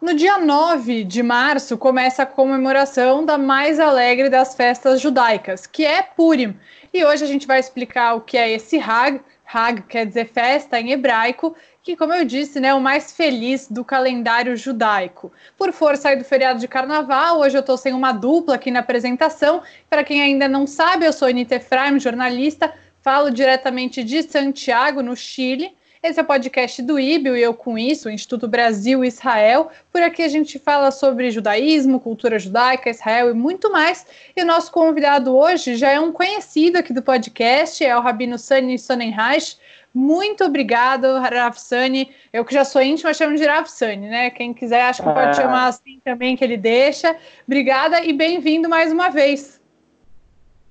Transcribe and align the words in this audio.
No 0.00 0.14
dia 0.14 0.38
9 0.38 1.04
de 1.04 1.22
março 1.22 1.76
começa 1.78 2.22
a 2.22 2.26
comemoração 2.26 3.24
da 3.24 3.36
mais 3.36 3.78
alegre 3.78 4.28
das 4.28 4.54
festas 4.56 5.00
judaicas, 5.00 5.66
que 5.66 5.84
é 5.84 6.02
Purim. 6.02 6.56
E 6.92 7.04
hoje 7.04 7.22
a 7.22 7.26
gente 7.26 7.46
vai 7.46 7.60
explicar 7.60 8.14
o 8.14 8.22
que 8.22 8.36
é 8.36 8.50
esse 8.50 8.78
Hag. 8.78 9.20
Hag 9.44 9.82
quer 9.82 10.06
dizer 10.06 10.26
festa 10.28 10.80
em 10.80 10.90
hebraico, 10.90 11.54
que, 11.82 11.94
como 11.94 12.12
eu 12.12 12.24
disse, 12.24 12.58
né, 12.58 12.68
é 12.68 12.74
o 12.74 12.80
mais 12.80 13.12
feliz 13.12 13.68
do 13.70 13.84
calendário 13.84 14.56
judaico. 14.56 15.30
Por 15.56 15.72
força 15.72 16.16
do 16.16 16.24
feriado 16.24 16.58
de 16.58 16.66
carnaval, 16.66 17.40
hoje 17.40 17.56
eu 17.56 17.60
estou 17.60 17.76
sem 17.76 17.92
uma 17.92 18.12
dupla 18.12 18.56
aqui 18.56 18.70
na 18.70 18.80
apresentação. 18.80 19.62
Para 19.88 20.02
quem 20.02 20.20
ainda 20.20 20.48
não 20.48 20.66
sabe, 20.66 21.06
eu 21.06 21.12
sou 21.12 21.28
Anita 21.28 21.54
Efraim, 21.54 22.00
jornalista, 22.00 22.72
falo 23.00 23.30
diretamente 23.30 24.02
de 24.02 24.22
Santiago, 24.22 25.02
no 25.02 25.14
Chile. 25.14 25.77
Esse 26.00 26.20
é 26.20 26.22
o 26.22 26.26
podcast 26.26 26.80
do 26.80 26.96
IBIO 26.96 27.36
e 27.36 27.42
eu 27.42 27.52
com 27.52 27.76
isso, 27.76 28.08
Instituto 28.08 28.46
Brasil 28.46 29.04
Israel. 29.04 29.68
Por 29.92 30.00
aqui 30.00 30.22
a 30.22 30.28
gente 30.28 30.56
fala 30.56 30.92
sobre 30.92 31.32
judaísmo, 31.32 31.98
cultura 31.98 32.38
judaica, 32.38 32.88
Israel 32.88 33.30
e 33.30 33.34
muito 33.34 33.72
mais. 33.72 34.06
E 34.36 34.40
o 34.40 34.46
nosso 34.46 34.70
convidado 34.70 35.36
hoje 35.36 35.74
já 35.74 35.90
é 35.90 35.98
um 35.98 36.12
conhecido 36.12 36.76
aqui 36.76 36.92
do 36.92 37.02
podcast, 37.02 37.84
é 37.84 37.96
o 37.96 38.00
Rabino 38.00 38.38
Sani 38.38 38.78
Sonnenreich. 38.78 39.58
Muito 39.92 40.44
obrigado, 40.44 41.18
Rav 41.18 41.58
Sani. 41.58 42.10
Eu 42.32 42.44
que 42.44 42.54
já 42.54 42.64
sou 42.64 42.80
íntima, 42.80 43.12
chamo 43.12 43.36
de 43.36 43.44
Rav 43.44 43.66
Sani, 43.66 44.08
né? 44.08 44.30
Quem 44.30 44.54
quiser, 44.54 44.82
acho 44.82 45.02
que 45.02 45.08
pode 45.08 45.30
é. 45.30 45.32
chamar 45.32 45.66
assim 45.66 46.00
também, 46.04 46.36
que 46.36 46.44
ele 46.44 46.56
deixa. 46.56 47.16
Obrigada 47.44 48.04
e 48.04 48.12
bem-vindo 48.12 48.68
mais 48.68 48.92
uma 48.92 49.08
vez. 49.08 49.58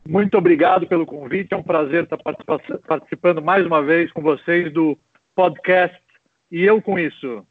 Muito 0.07 0.37
obrigado 0.37 0.87
pelo 0.87 1.05
convite. 1.05 1.53
É 1.53 1.57
um 1.57 1.63
prazer 1.63 2.05
estar 2.05 2.17
participando 2.87 3.41
mais 3.41 3.65
uma 3.65 3.83
vez 3.83 4.09
com 4.13 4.21
vocês 4.21 4.71
do 4.71 4.97
podcast 5.37 5.95
e 6.51 6.63
eu 6.63 6.81
com 6.81 6.97
isso. 6.97 7.45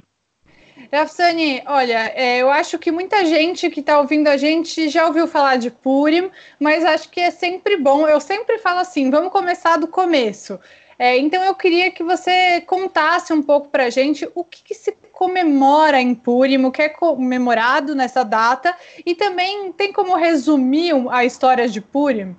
Rafsani, 0.92 1.62
olha, 1.66 2.12
é, 2.14 2.38
eu 2.38 2.50
acho 2.50 2.78
que 2.80 2.90
muita 2.90 3.24
gente 3.24 3.70
que 3.70 3.78
está 3.78 4.00
ouvindo 4.00 4.26
a 4.26 4.36
gente 4.36 4.88
já 4.88 5.06
ouviu 5.06 5.28
falar 5.28 5.56
de 5.56 5.70
Purim, 5.70 6.28
mas 6.60 6.84
acho 6.84 7.08
que 7.08 7.20
é 7.20 7.30
sempre 7.30 7.76
bom. 7.76 8.06
Eu 8.08 8.20
sempre 8.20 8.58
falo 8.58 8.80
assim: 8.80 9.08
vamos 9.08 9.30
começar 9.30 9.76
do 9.76 9.86
começo. 9.86 10.58
É, 10.98 11.16
então 11.16 11.42
eu 11.44 11.54
queria 11.54 11.90
que 11.92 12.02
você 12.02 12.60
contasse 12.62 13.32
um 13.32 13.42
pouco 13.42 13.68
para 13.68 13.84
a 13.84 13.90
gente 13.90 14.28
o 14.34 14.42
que, 14.42 14.64
que, 14.64 14.74
se 14.74 14.96
comemora 15.12 16.00
em 16.00 16.14
Purim, 16.14 16.64
o 16.64 16.72
que 16.72 16.82
é 16.82 16.88
comemorado 16.88 17.94
nessa 17.94 18.24
data, 18.24 18.74
e 19.04 19.14
também 19.14 19.72
tem 19.72 19.92
como 19.92 20.16
resumir 20.16 20.92
a 21.10 21.24
história 21.24 21.68
de 21.68 21.80
Purim? 21.80 22.34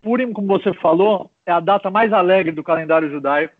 Purim, 0.00 0.32
como 0.32 0.46
você 0.46 0.72
falou, 0.74 1.30
é 1.44 1.52
a 1.52 1.60
data 1.60 1.90
mais 1.90 2.12
alegre 2.12 2.52
do 2.52 2.62
calendário 2.62 3.10
judaico 3.10 3.54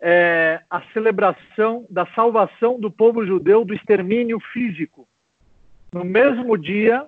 é, 0.00 0.60
a 0.70 0.80
celebração 0.92 1.86
da 1.90 2.06
salvação 2.14 2.78
do 2.78 2.90
povo 2.90 3.26
judeu 3.26 3.64
do 3.64 3.74
extermínio 3.74 4.38
físico. 4.52 5.08
No 5.92 6.04
mesmo 6.04 6.56
dia, 6.56 7.06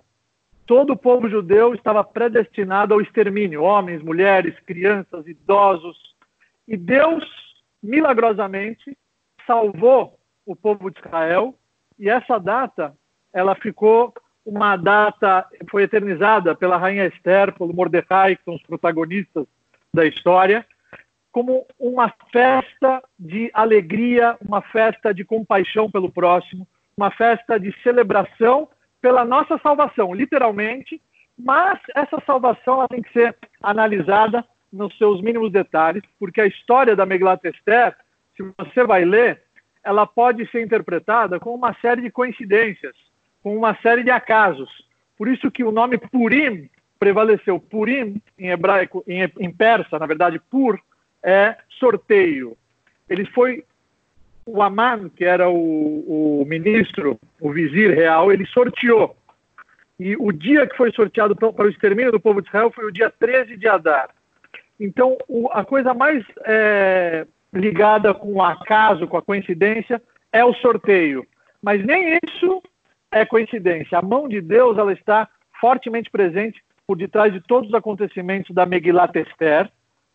todo 0.67 0.93
o 0.93 0.97
povo 0.97 1.29
judeu 1.29 1.75
estava 1.75 2.03
predestinado 2.03 2.95
ao 2.95 3.01
extermínio 3.01 3.63
homens, 3.63 4.03
mulheres, 4.03 4.59
crianças, 4.67 5.27
idosos. 5.27 5.97
E 6.67 6.77
Deus, 6.77 7.25
milagrosamente, 7.83 8.97
salvou 9.47 10.19
o 10.45 10.57
povo 10.57 10.91
de 10.91 10.99
Israel. 10.99 11.55
E 11.99 12.09
essa 12.09 12.39
data, 12.39 12.95
ela 13.33 13.55
ficou 13.55 14.13
uma 14.45 14.77
data, 14.77 15.47
foi 15.71 15.83
eternizada 15.83 16.55
pela 16.55 16.79
rainha 16.79 17.07
Esther, 17.07 17.53
pelo 17.53 17.75
Mordecai, 17.75 18.37
que 18.37 18.45
são 18.45 18.55
os 18.55 18.63
protagonistas 18.63 19.47
da 19.93 20.07
história 20.07 20.67
como 21.33 21.67
uma 21.79 22.13
festa 22.33 23.03
de 23.19 23.51
alegria, 23.55 24.37
uma 24.41 24.61
festa 24.61 25.15
de 25.15 25.25
compaixão 25.25 25.91
pelo 25.91 26.11
próximo, 26.11 26.67
uma 26.97 27.11
festa 27.11 27.59
de 27.59 27.75
celebração 27.83 28.69
pela 29.01 29.25
nossa 29.25 29.59
salvação, 29.59 30.13
literalmente, 30.13 31.01
mas 31.39 31.79
essa 31.95 32.21
salvação 32.27 32.87
tem 32.89 33.01
que 33.01 33.13
ser 33.13 33.35
analisada 33.63 34.45
nos 34.73 34.97
seus 34.99 35.21
mínimos 35.21 35.51
detalhes, 35.51 36.03
porque 36.19 36.41
a 36.41 36.47
história 36.47 36.95
da 36.95 37.07
Megillat 37.07 37.45
Esther, 37.45 37.97
se 38.37 38.43
você 38.59 38.85
vai 38.85 39.05
ler, 39.05 39.43
ela 39.83 40.07
pode 40.07 40.49
ser 40.51 40.63
interpretada 40.63 41.41
com 41.41 41.55
uma 41.55 41.75
série 41.81 42.03
de 42.03 42.11
coincidências, 42.11 42.95
com 43.43 43.57
uma 43.57 43.75
série 43.77 44.05
de 44.05 44.11
acasos. 44.11 44.71
Por 45.17 45.29
isso 45.29 45.51
que 45.51 45.65
o 45.65 45.73
nome 45.73 45.97
Purim 45.97 46.69
prevaleceu. 46.99 47.59
Purim, 47.59 48.21
em 48.39 48.51
hebraico, 48.51 49.03
em, 49.09 49.23
em 49.39 49.51
persa, 49.51 49.99
na 49.99 50.07
verdade, 50.07 50.39
Pur, 50.51 50.79
é 51.23 51.57
sorteio. 51.79 52.57
Ele 53.09 53.25
foi 53.27 53.65
o 54.47 54.63
Aman, 54.63 55.09
que 55.09 55.25
era 55.25 55.49
o, 55.49 56.41
o 56.41 56.45
ministro, 56.47 57.19
o 57.41 57.53
vizir 57.53 57.95
real, 57.95 58.33
ele 58.33 58.47
sorteou. 58.47 59.17
E 59.99 60.17
o 60.17 60.33
dia 60.33 60.67
que 60.67 60.77
foi 60.77 60.91
sorteado 60.93 61.37
para 61.37 61.67
o 61.67 61.69
extermínio 61.69 62.11
do 62.11 62.21
povo 62.21 62.41
de 62.41 62.49
Israel 62.49 62.71
foi 62.71 62.87
o 62.87 62.93
dia 62.93 63.11
13 63.11 63.57
de 63.57 63.69
Adar. 63.69 64.11
Então, 64.79 65.19
o, 65.29 65.49
a 65.53 65.63
coisa 65.63 65.93
mais 65.93 66.25
é, 66.47 67.27
ligada 67.53 68.15
com 68.15 68.33
o 68.33 68.43
acaso, 68.43 69.07
com 69.07 69.19
a 69.19 69.23
coincidência, 69.23 70.03
é 70.33 70.43
o 70.45 70.55
sorteio. 70.55 71.27
Mas 71.63 71.85
nem 71.85 72.19
isso 72.25 72.63
é 73.13 73.27
coincidência. 73.27 73.99
A 73.99 74.03
mão 74.03 74.27
de 74.27 74.41
Deus 74.41 74.79
ela 74.79 74.93
está 74.93 75.29
fortemente 75.61 76.11
presente 76.11 76.63
por 76.87 76.97
detrás 76.97 77.33
de 77.33 77.41
todos 77.41 77.69
os 77.69 77.75
acontecimentos 77.75 78.55
da 78.55 78.65
Megillat 78.65 79.15
Esther, 79.17 79.71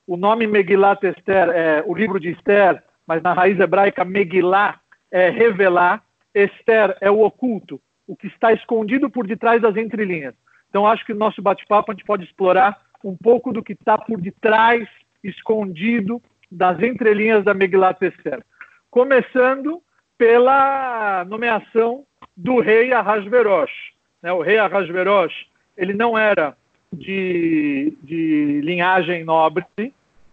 o 0.08 0.18
nome 0.18 0.46
Megillat 0.48 1.04
Esther 1.04 1.50
é 1.50 1.84
o 1.86 1.94
livro 1.96 2.20
de 2.20 2.30
Esther, 2.30 2.84
mas 3.08 3.22
na 3.22 3.34
raiz 3.34 3.60
hebraica 3.60 4.06
Megillah 4.06 4.80
é 5.12 5.30
revelar, 5.30 6.04
Esther 6.34 6.98
é 7.02 7.10
o 7.10 7.22
oculto, 7.22 7.82
o 8.08 8.16
que 8.16 8.28
está 8.28 8.54
escondido 8.54 9.10
por 9.10 9.26
detrás 9.26 9.62
das 9.62 9.76
entrelinhas. 9.78 10.36
Então 10.70 10.86
acho 10.86 11.06
que 11.06 11.14
no 11.14 11.20
nosso 11.20 11.42
bate-papo 11.42 11.92
a 11.92 11.96
gente 11.96 12.06
pode 12.06 12.24
explorar 12.26 12.80
um 13.04 13.16
pouco 13.16 13.52
do 13.52 13.64
que 13.64 13.74
está 13.74 13.98
por 13.98 14.20
detrás, 14.20 14.88
escondido 15.24 16.22
das 16.52 16.82
entrelinhas 16.82 17.44
da 17.44 17.54
Megillat 17.54 18.02
Esther. 18.02 18.44
Começando 18.92 19.82
pela 20.18 21.26
nomeação 21.26 22.06
do 22.36 22.60
rei 22.60 22.94
Ahasverosh. 22.94 23.94
Né? 24.22 24.32
O 24.32 24.42
rei 24.42 24.58
Ahasverosh, 24.58 25.34
ele 25.78 25.94
não 25.94 26.18
era 26.18 26.56
de, 26.96 27.94
de 28.02 28.62
linhagem 28.62 29.24
nobre, 29.24 29.66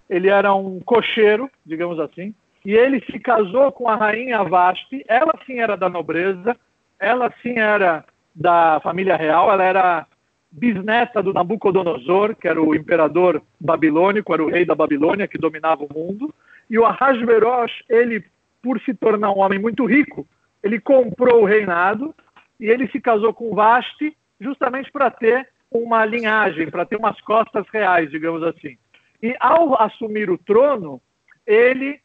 ele 0.08 0.28
era 0.28 0.54
um 0.54 0.80
cocheiro, 0.80 1.50
digamos 1.64 1.98
assim, 1.98 2.34
e 2.64 2.72
ele 2.72 3.02
se 3.10 3.18
casou 3.18 3.72
com 3.72 3.88
a 3.88 3.96
rainha 3.96 4.42
Vashti, 4.44 5.04
ela 5.08 5.32
sim 5.46 5.58
era 5.58 5.76
da 5.76 5.88
nobreza, 5.88 6.56
ela 6.98 7.32
sim 7.42 7.58
era 7.58 8.04
da 8.34 8.80
família 8.80 9.16
real, 9.16 9.50
ela 9.50 9.64
era 9.64 10.06
bisneta 10.50 11.22
do 11.22 11.32
Nabucodonosor, 11.32 12.36
que 12.36 12.46
era 12.46 12.60
o 12.60 12.74
imperador 12.74 13.42
babilônico, 13.58 14.32
era 14.32 14.44
o 14.44 14.50
rei 14.50 14.64
da 14.64 14.74
Babilônia 14.74 15.26
que 15.26 15.38
dominava 15.38 15.84
o 15.84 15.92
mundo, 15.92 16.32
e 16.68 16.78
o 16.78 16.84
Ahasverosh, 16.84 17.84
ele, 17.88 18.24
por 18.62 18.78
se 18.80 18.94
tornar 18.94 19.32
um 19.32 19.40
homem 19.40 19.58
muito 19.58 19.84
rico, 19.86 20.26
ele 20.62 20.78
comprou 20.78 21.42
o 21.42 21.46
reinado 21.46 22.14
e 22.60 22.66
ele 22.66 22.86
se 22.88 23.00
casou 23.00 23.32
com 23.34 23.54
Vashti 23.54 24.16
justamente 24.40 24.90
para 24.92 25.10
ter 25.10 25.48
uma 25.74 26.04
linhagem, 26.04 26.70
para 26.70 26.84
ter 26.84 26.96
umas 26.96 27.20
costas 27.20 27.66
reais, 27.72 28.10
digamos 28.10 28.42
assim. 28.42 28.76
E 29.22 29.36
ao 29.38 29.80
assumir 29.80 30.30
o 30.30 30.38
trono, 30.38 31.00
ele 31.46 32.00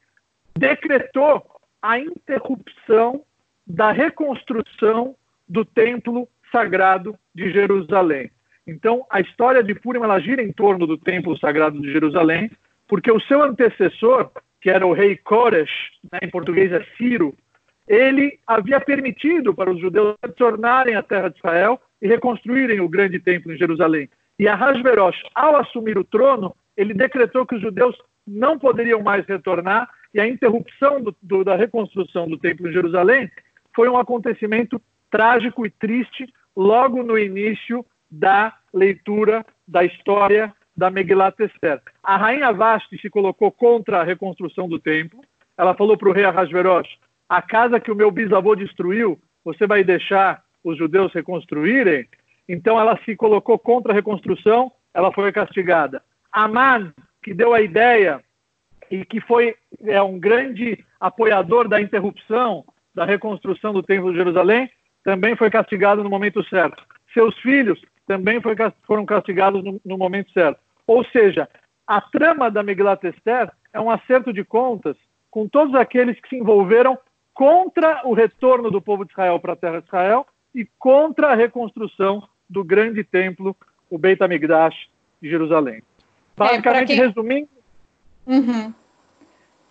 decretou 0.57 1.43
a 1.81 1.99
interrupção 1.99 3.23
da 3.65 3.91
reconstrução 3.91 5.15
do 5.47 5.63
templo 5.63 6.27
sagrado 6.51 7.17
de 7.33 7.51
Jerusalém. 7.51 8.31
Então, 8.65 9.05
a 9.09 9.21
história 9.21 9.63
de 9.63 9.73
Purim 9.73 10.01
ela 10.03 10.19
gira 10.19 10.41
em 10.41 10.51
torno 10.51 10.85
do 10.85 10.97
templo 10.97 11.37
sagrado 11.37 11.79
de 11.79 11.91
Jerusalém, 11.91 12.51
porque 12.87 13.11
o 13.11 13.19
seu 13.21 13.41
antecessor, 13.41 14.29
que 14.61 14.69
era 14.69 14.85
o 14.85 14.93
rei 14.93 15.15
Koresh, 15.15 15.91
né, 16.11 16.19
em 16.21 16.29
português 16.29 16.71
é 16.71 16.85
Ciro, 16.97 17.33
ele 17.87 18.37
havia 18.45 18.81
permitido 18.81 19.53
para 19.53 19.71
os 19.71 19.79
judeus 19.79 20.15
retornarem 20.21 20.95
à 20.95 21.01
terra 21.01 21.29
de 21.29 21.37
Israel 21.37 21.79
e 22.01 22.07
reconstruírem 22.07 22.79
o 22.79 22.89
grande 22.89 23.19
templo 23.19 23.51
em 23.51 23.57
Jerusalém. 23.57 24.09
E 24.39 24.47
Ahasverosh, 24.47 25.23
ao 25.33 25.55
assumir 25.55 25.97
o 25.97 26.03
trono, 26.03 26.55
ele 26.75 26.93
decretou 26.93 27.45
que 27.45 27.55
os 27.55 27.61
judeus 27.61 27.95
não 28.25 28.59
poderiam 28.59 29.01
mais 29.01 29.25
retornar 29.25 29.89
e 30.13 30.19
a 30.19 30.27
interrupção 30.27 31.01
do, 31.01 31.15
do, 31.21 31.43
da 31.43 31.55
reconstrução 31.55 32.27
do 32.27 32.37
templo 32.37 32.67
em 32.67 32.73
Jerusalém 32.73 33.31
foi 33.75 33.89
um 33.89 33.97
acontecimento 33.97 34.81
trágico 35.09 35.65
e 35.65 35.69
triste 35.69 36.31
logo 36.55 37.03
no 37.03 37.17
início 37.17 37.85
da 38.09 38.53
leitura 38.73 39.45
da 39.67 39.83
história 39.83 40.53
da 40.75 40.89
Megillat 40.89 41.39
Esther. 41.39 41.81
A 42.03 42.17
rainha 42.17 42.51
Vashti 42.53 42.99
se 43.01 43.09
colocou 43.09 43.51
contra 43.51 44.01
a 44.01 44.03
reconstrução 44.03 44.69
do 44.69 44.79
templo. 44.79 45.21
Ela 45.57 45.73
falou 45.73 45.97
para 45.97 46.09
o 46.09 46.11
rei 46.11 46.25
Ahasverosh, 46.25 46.87
a 47.27 47.41
casa 47.41 47.79
que 47.79 47.91
o 47.91 47.95
meu 47.95 48.11
bisavô 48.11 48.55
destruiu, 48.55 49.19
você 49.43 49.65
vai 49.65 49.83
deixar 49.83 50.43
os 50.67 50.77
judeus 50.77 51.13
reconstruírem, 51.13 52.07
então 52.47 52.79
ela 52.79 52.99
se 53.05 53.15
colocou 53.15 53.57
contra 53.57 53.91
a 53.91 53.95
reconstrução, 53.95 54.71
ela 54.93 55.11
foi 55.13 55.31
castigada. 55.31 56.03
Aman, 56.31 56.93
que 57.23 57.33
deu 57.33 57.53
a 57.53 57.61
ideia 57.61 58.21
e 58.91 59.05
que 59.05 59.21
foi 59.21 59.55
é, 59.85 60.01
um 60.01 60.19
grande 60.19 60.83
apoiador 60.99 61.67
da 61.67 61.81
interrupção 61.81 62.65
da 62.93 63.05
reconstrução 63.05 63.73
do 63.73 63.83
Templo 63.83 64.11
de 64.11 64.17
Jerusalém, 64.17 64.69
também 65.03 65.35
foi 65.35 65.49
castigado 65.49 66.03
no 66.03 66.09
momento 66.09 66.43
certo. 66.49 66.83
Seus 67.13 67.37
filhos 67.39 67.79
também 68.07 68.41
foi, 68.41 68.55
foram 68.85 69.05
castigados 69.05 69.63
no, 69.63 69.79
no, 69.85 69.97
momento 69.97 70.31
certo. 70.31 70.59
Ou 70.87 71.05
seja, 71.05 71.47
a 71.85 72.01
trama 72.01 72.49
da 72.49 72.63
Megillat 72.63 73.03
Esther 73.03 73.51
é 73.71 73.79
um 73.79 73.91
acerto 73.91 74.33
de 74.33 74.43
contas 74.43 74.97
com 75.29 75.47
todos 75.47 75.75
aqueles 75.75 76.19
que 76.19 76.29
se 76.29 76.37
envolveram 76.37 76.97
contra 77.33 78.01
o 78.03 78.13
retorno 78.13 78.71
do 78.71 78.81
povo 78.81 79.05
de 79.05 79.11
Israel 79.11 79.39
para 79.39 79.53
a 79.53 79.57
terra 79.57 79.79
de 79.79 79.85
Israel 79.85 80.25
e 80.57 80.67
contra 80.79 81.27
a 81.27 81.35
reconstrução 81.35 82.27
do 82.49 82.63
grande 82.63 83.03
templo, 83.03 83.55
o 83.91 83.97
Beit 83.97 84.23
HaMikdash 84.23 84.75
de 85.21 85.29
Jerusalém. 85.29 85.75
É, 85.75 85.81
Basicamente, 86.35 86.93
é, 86.93 86.95
quem... 86.95 87.05
resumindo, 87.05 87.49
uhum. 88.25 88.73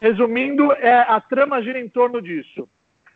resumindo, 0.01 0.73
é, 0.75 1.01
a 1.09 1.21
trama 1.21 1.61
gira 1.61 1.81
em 1.81 1.89
torno 1.89 2.23
disso. 2.23 2.69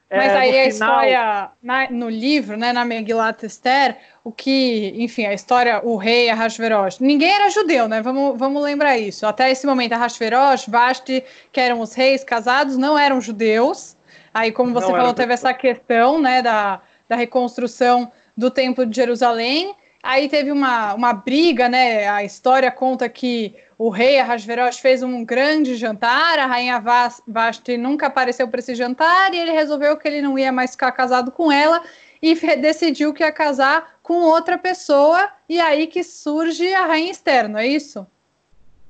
É, 0.08 0.16
Mas 0.16 0.32
aí 0.32 0.48
a 0.48 0.52
final... 0.52 0.68
história, 0.68 1.50
na, 1.62 1.88
no 1.92 2.10
livro, 2.10 2.56
né, 2.56 2.72
na 2.72 2.84
Megillat 2.84 3.40
Esther, 3.44 3.96
o 4.24 4.32
que, 4.32 4.92
enfim, 4.96 5.26
a 5.26 5.32
história, 5.32 5.80
o 5.84 5.94
rei 5.94 6.28
Ahasverosh, 6.28 6.98
ninguém 6.98 7.30
era 7.30 7.48
judeu, 7.50 7.86
né, 7.86 8.02
vamos, 8.02 8.36
vamos 8.36 8.60
lembrar 8.64 8.98
isso. 8.98 9.24
Até 9.24 9.48
esse 9.52 9.64
momento, 9.64 9.92
Ahasverosh, 9.92 10.66
Vashti, 10.66 11.22
que 11.52 11.60
eram 11.60 11.78
os 11.78 11.94
reis 11.94 12.24
casados, 12.24 12.76
não 12.76 12.98
eram 12.98 13.20
judeus. 13.20 13.96
Aí, 14.34 14.50
como 14.50 14.72
você 14.72 14.88
não 14.88 14.96
falou, 14.96 15.14
teve 15.14 15.32
essa 15.32 15.54
questão, 15.54 16.20
né, 16.20 16.42
da, 16.42 16.80
da 17.10 17.16
reconstrução 17.16 18.12
do 18.36 18.52
Templo 18.52 18.86
de 18.86 18.94
Jerusalém. 18.94 19.74
Aí 20.00 20.28
teve 20.28 20.52
uma, 20.52 20.94
uma 20.94 21.12
briga, 21.12 21.68
né, 21.68 22.08
a 22.08 22.22
história 22.22 22.70
conta 22.70 23.08
que 23.08 23.54
o 23.76 23.90
rei 23.90 24.20
Ahasverosh 24.20 24.78
fez 24.78 25.02
um 25.02 25.24
grande 25.24 25.74
jantar, 25.74 26.38
a 26.38 26.46
rainha 26.46 26.82
Vashti 27.26 27.76
nunca 27.76 28.06
apareceu 28.06 28.46
para 28.46 28.60
esse 28.60 28.76
jantar 28.76 29.34
e 29.34 29.38
ele 29.38 29.50
resolveu 29.50 29.96
que 29.96 30.06
ele 30.06 30.22
não 30.22 30.38
ia 30.38 30.52
mais 30.52 30.70
ficar 30.70 30.92
casado 30.92 31.32
com 31.32 31.50
ela 31.50 31.82
e 32.22 32.34
decidiu 32.56 33.12
que 33.12 33.24
ia 33.24 33.32
casar 33.32 33.96
com 34.02 34.22
outra 34.22 34.56
pessoa 34.56 35.28
e 35.48 35.60
aí 35.60 35.88
que 35.88 36.04
surge 36.04 36.72
a 36.72 36.86
rainha 36.86 37.10
externa, 37.10 37.62
é 37.62 37.66
isso? 37.66 38.06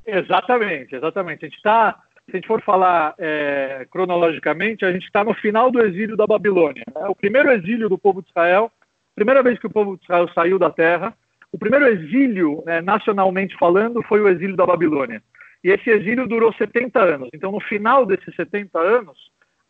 Exatamente, 0.06 0.94
exatamente. 0.94 1.44
A 1.44 1.48
gente 1.48 1.56
está, 1.56 1.98
se 2.30 2.36
a 2.36 2.40
gente 2.40 2.46
for 2.46 2.62
falar 2.62 3.14
é, 3.18 3.86
cronologicamente, 3.90 4.84
a 4.84 4.92
gente 4.92 5.04
está 5.04 5.24
no 5.24 5.34
final 5.34 5.70
do 5.70 5.80
exílio 5.80 6.16
da 6.16 6.26
Babilônia. 6.26 6.84
Né? 6.94 7.06
O 7.08 7.14
primeiro 7.14 7.50
exílio 7.50 7.88
do 7.88 7.98
povo 7.98 8.22
de 8.22 8.28
Israel, 8.28 8.70
primeira 9.14 9.42
vez 9.42 9.58
que 9.58 9.66
o 9.66 9.70
povo 9.70 9.96
de 9.96 10.04
Israel 10.04 10.28
saiu 10.34 10.58
da 10.58 10.70
terra, 10.70 11.14
o 11.52 11.58
primeiro 11.58 11.86
exílio, 11.88 12.62
né, 12.64 12.80
nacionalmente 12.80 13.56
falando, 13.58 14.02
foi 14.04 14.20
o 14.20 14.28
exílio 14.28 14.56
da 14.56 14.64
Babilônia. 14.64 15.20
E 15.62 15.70
esse 15.70 15.90
exílio 15.90 16.26
durou 16.26 16.52
70 16.52 16.98
anos. 17.00 17.28
Então, 17.34 17.52
no 17.52 17.60
final 17.60 18.06
desses 18.06 18.34
70 18.34 18.78
anos, 18.78 19.18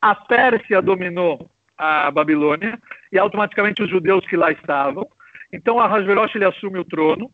a 0.01 0.15
Pérsia 0.15 0.81
dominou 0.81 1.51
a 1.77 2.11
Babilônia 2.11 2.79
e 3.11 3.19
automaticamente 3.19 3.83
os 3.83 3.91
judeus 3.91 4.27
que 4.27 4.37
lá 4.37 4.53
estavam. 4.53 5.09
Então, 5.53 5.81
Ahasverosh 5.81 6.35
ele 6.37 6.45
assume 6.45 6.79
o 6.79 6.85
trono 6.85 7.31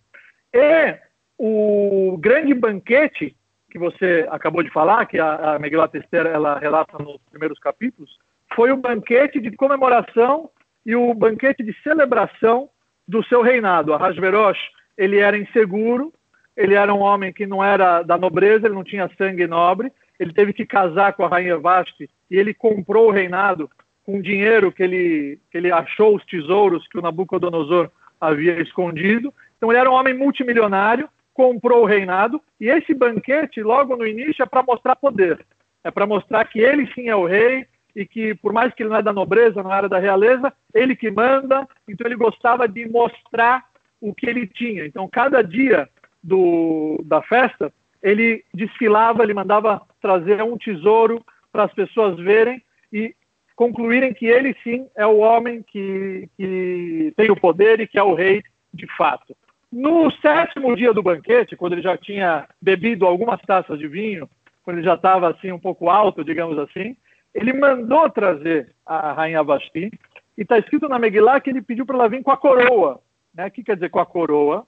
e 0.55 0.97
o 1.37 2.17
grande 2.19 2.55
banquete 2.55 3.36
que 3.77 3.79
você 3.79 4.27
acabou 4.31 4.63
de 4.63 4.71
falar, 4.71 5.05
que 5.05 5.19
a, 5.19 5.55
a 5.55 5.59
Megillat 5.59 5.95
Esther 5.95 6.25
ela 6.25 6.59
relata 6.59 6.97
nos 6.99 7.19
primeiros 7.31 7.59
capítulos, 7.59 8.11
foi 8.55 8.73
o 8.73 8.77
banquete 8.79 9.39
de 9.39 9.51
comemoração 9.51 10.49
e 10.87 10.97
o 10.97 11.13
banquete 11.13 11.63
de 11.63 11.77
celebração 11.83 12.71
do 13.07 13.23
seu 13.25 13.43
reinado. 13.43 13.93
Ahasverosh, 13.93 14.59
ele 14.97 15.19
era 15.19 15.37
inseguro, 15.37 16.11
ele 16.57 16.73
era 16.73 16.95
um 16.95 17.01
homem 17.01 17.35
que 17.35 17.47
não 17.47 17.63
era 17.63 18.03
da 18.03 18.17
nobreza, 18.17 18.67
ele 18.67 18.75
não 18.75 18.83
tinha 18.83 19.11
sangue 19.19 19.47
nobre, 19.47 19.93
ele 20.19 20.33
teve 20.33 20.55
que 20.55 20.65
casar 20.65 21.13
com 21.13 21.27
a 21.27 21.29
rainha 21.29 21.59
Vashti 21.59 22.09
e 22.31 22.39
ele 22.39 22.55
comprou 22.55 23.09
o 23.09 23.13
reinado 23.13 23.69
com 24.07 24.23
dinheiro 24.23 24.73
que 24.73 24.83
ele, 24.83 25.39
que 25.51 25.59
ele 25.59 25.71
achou 25.71 26.17
os 26.17 26.25
tesouros 26.25 26.89
que 26.89 26.99
o 26.99 27.03
Nabucodonosor 27.03 27.91
havia 28.19 28.59
escondido. 28.59 29.35
Então 29.59 29.71
ele 29.71 29.81
era 29.81 29.91
um 29.91 29.95
homem 29.95 30.15
multimilionário, 30.15 31.11
comprou 31.37 31.83
o 31.83 31.87
reinado 31.87 32.41
e 32.59 32.71
esse 32.71 32.95
banquete 32.95 33.63
logo 33.63 33.95
no 33.95 34.07
início 34.07 34.43
é 34.43 34.47
para 34.47 34.63
mostrar 34.63 34.97
poder, 34.97 35.45
é 35.85 35.91
para 35.91 36.07
mostrar 36.07 36.47
que 36.47 36.59
ele 36.59 36.91
sim 36.95 37.11
é 37.11 37.15
o 37.15 37.27
rei, 37.27 37.67
e 37.95 38.05
que, 38.05 38.35
por 38.35 38.53
mais 38.53 38.75
que 38.75 38.83
ele 38.83 38.91
não 38.91 38.97
é 38.97 39.03
da 39.03 39.13
nobreza, 39.13 39.63
não 39.63 39.73
era 39.73 39.89
da 39.89 39.99
realeza, 39.99 40.53
ele 40.75 40.95
que 40.95 41.11
manda, 41.11 41.67
então 41.89 42.07
ele 42.07 42.17
gostava 42.17 42.69
de 42.69 42.87
mostrar 42.87 43.65
o 44.01 44.15
que 44.15 44.27
ele 44.27 44.47
tinha. 44.47 44.85
Então, 44.85 45.09
cada 45.09 45.43
dia 45.43 45.89
do, 46.23 47.01
da 47.05 47.23
festa, 47.23 47.73
ele 48.03 48.45
desfilava, 48.53 49.23
ele 49.23 49.33
mandava 49.33 49.81
trazer 50.01 50.43
um 50.43 50.59
tesouro 50.59 51.25
para 51.51 51.65
as 51.65 51.73
pessoas 51.73 52.19
verem 52.19 52.63
e 52.93 53.15
concluírem 53.55 54.13
que 54.13 54.27
ele 54.27 54.55
sim 54.63 54.87
é 54.95 55.07
o 55.07 55.17
homem 55.17 55.63
que, 55.63 56.29
que 56.37 57.15
tem 57.17 57.31
o 57.31 57.41
poder 57.41 57.81
e 57.81 57.87
que 57.87 57.99
é 57.99 58.03
o 58.03 58.15
rei 58.15 58.43
de 58.75 58.87
fato. 58.95 59.35
No 59.73 60.11
sétimo 60.23 60.77
dia 60.77 60.93
do 60.93 61.03
banquete, 61.03 61.57
quando 61.57 61.75
ele 61.75 61.83
já 61.83 61.97
tinha 61.97 62.49
bebido 62.61 63.07
algumas 63.07 63.41
taças 63.43 63.79
de 63.79 63.89
vinho, 63.89 64.29
quando 64.63 64.79
ele 64.79 64.87
já 64.87 64.95
estava 64.95 65.31
assim 65.31 65.53
um 65.53 65.59
pouco 65.59 65.89
alto, 65.89 66.25
digamos 66.25 66.59
assim, 66.59 66.97
ele 67.35 67.53
mandou 67.53 68.09
trazer 68.09 68.73
a 68.85 69.13
rainha 69.13 69.43
Vashti, 69.43 69.91
e 70.37 70.43
está 70.43 70.59
escrito 70.59 70.89
na 70.89 70.99
Megillah 70.99 71.41
que 71.41 71.51
ele 71.51 71.63
pediu 71.63 71.87
para 71.87 71.97
ela 71.97 72.09
vir 72.09 72.23
com 72.23 72.31
a 72.31 72.37
coroa. 72.37 73.01
Né? 73.35 73.47
O 73.47 73.51
que 73.51 73.63
quer 73.63 73.75
dizer 73.75 73.91
com 73.91 73.99
a 73.99 74.07
coroa? 74.07 74.67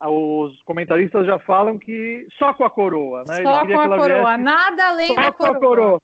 Os 0.00 0.60
comentaristas 0.62 1.26
já 1.26 1.38
falam 1.38 1.78
que 1.78 2.26
só 2.38 2.52
com 2.52 2.64
a 2.64 2.70
coroa. 2.70 3.24
Né? 3.26 3.42
Só 3.42 3.66
com 3.66 3.80
a 3.80 3.98
coroa, 3.98 4.36
nada 4.36 4.88
além 4.88 5.14
da 5.14 5.32
coroa. 5.32 5.60
coroa. 5.60 6.02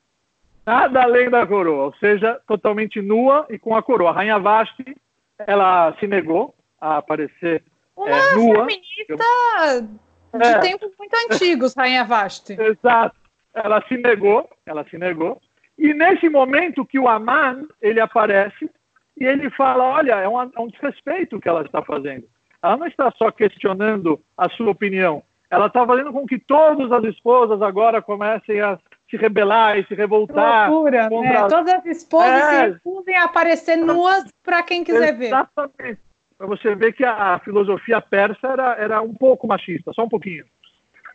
Nada 0.64 1.02
além 1.02 1.30
da 1.30 1.46
coroa, 1.46 1.84
ou 1.86 1.94
seja, 1.94 2.38
totalmente 2.46 3.00
nua 3.00 3.46
e 3.48 3.58
com 3.58 3.74
a 3.74 3.82
coroa. 3.82 4.10
A 4.10 4.12
rainha 4.12 4.38
Vashti, 4.38 4.96
ela 5.38 5.94
se 5.98 6.06
negou 6.06 6.54
a 6.80 6.98
aparecer 6.98 7.62
Uma 7.98 8.16
é, 8.16 8.34
nua. 8.34 8.66
feminista 8.66 9.88
de 10.34 10.46
é. 10.46 10.58
tempos 10.60 10.90
muito 10.98 11.14
antigos, 11.14 11.74
rainha 11.74 12.04
Vashti. 12.04 12.52
Exato. 12.60 13.16
Ela 13.54 13.82
se 13.88 13.96
negou, 13.96 14.48
ela 14.64 14.84
se 14.88 14.96
negou. 14.96 15.40
E 15.76 15.92
nesse 15.92 16.28
momento 16.28 16.84
que 16.84 16.98
o 16.98 17.08
Aman 17.08 17.66
ele 17.80 18.00
aparece 18.00 18.70
e 19.16 19.24
ele 19.24 19.50
fala, 19.50 19.84
olha, 19.84 20.14
é 20.14 20.28
um, 20.28 20.40
é 20.40 20.60
um 20.60 20.68
desrespeito 20.68 21.40
que 21.40 21.48
ela 21.48 21.62
está 21.62 21.82
fazendo. 21.82 22.24
Ela 22.62 22.76
não 22.76 22.86
está 22.86 23.12
só 23.16 23.30
questionando 23.30 24.20
a 24.36 24.48
sua 24.50 24.70
opinião, 24.70 25.22
ela 25.50 25.66
está 25.66 25.86
fazendo 25.86 26.12
com 26.12 26.26
que 26.26 26.38
todas 26.38 26.90
as 26.92 27.04
esposas 27.04 27.62
agora 27.62 28.02
comecem 28.02 28.60
a 28.60 28.78
se 29.08 29.16
rebelar 29.16 29.78
e 29.78 29.86
se 29.86 29.94
revoltar. 29.94 30.70
Loucura, 30.70 31.08
contra... 31.08 31.42
né? 31.42 31.48
Todas 31.48 31.74
as 31.74 31.86
esposas 31.86 32.28
é... 32.28 32.64
se 32.64 32.70
recusem 32.72 33.16
a 33.16 33.24
aparecer 33.24 33.76
nuas 33.76 34.24
para 34.42 34.62
quem 34.62 34.84
quiser 34.84 35.16
ver. 35.16 35.26
Exatamente. 35.26 36.07
Para 36.38 36.46
você 36.46 36.74
ver 36.74 36.92
que 36.92 37.04
a 37.04 37.40
filosofia 37.40 38.00
persa 38.00 38.46
era, 38.46 38.76
era 38.76 39.02
um 39.02 39.12
pouco 39.12 39.46
machista, 39.46 39.92
só 39.92 40.04
um 40.04 40.08
pouquinho. 40.08 40.44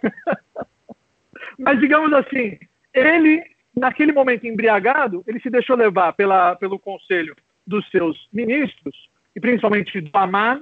Mas 1.57 1.79
digamos 1.79 2.11
assim, 2.13 2.59
ele 2.93 3.41
naquele 3.75 4.11
momento 4.11 4.45
embriagado, 4.45 5.23
ele 5.25 5.39
se 5.39 5.49
deixou 5.49 5.75
levar 5.75 6.13
pela, 6.13 6.55
pelo 6.55 6.77
conselho 6.77 7.35
dos 7.65 7.89
seus 7.89 8.27
ministros, 8.31 9.09
e 9.35 9.39
principalmente 9.39 9.99
do 9.99 10.09
Aman, 10.13 10.61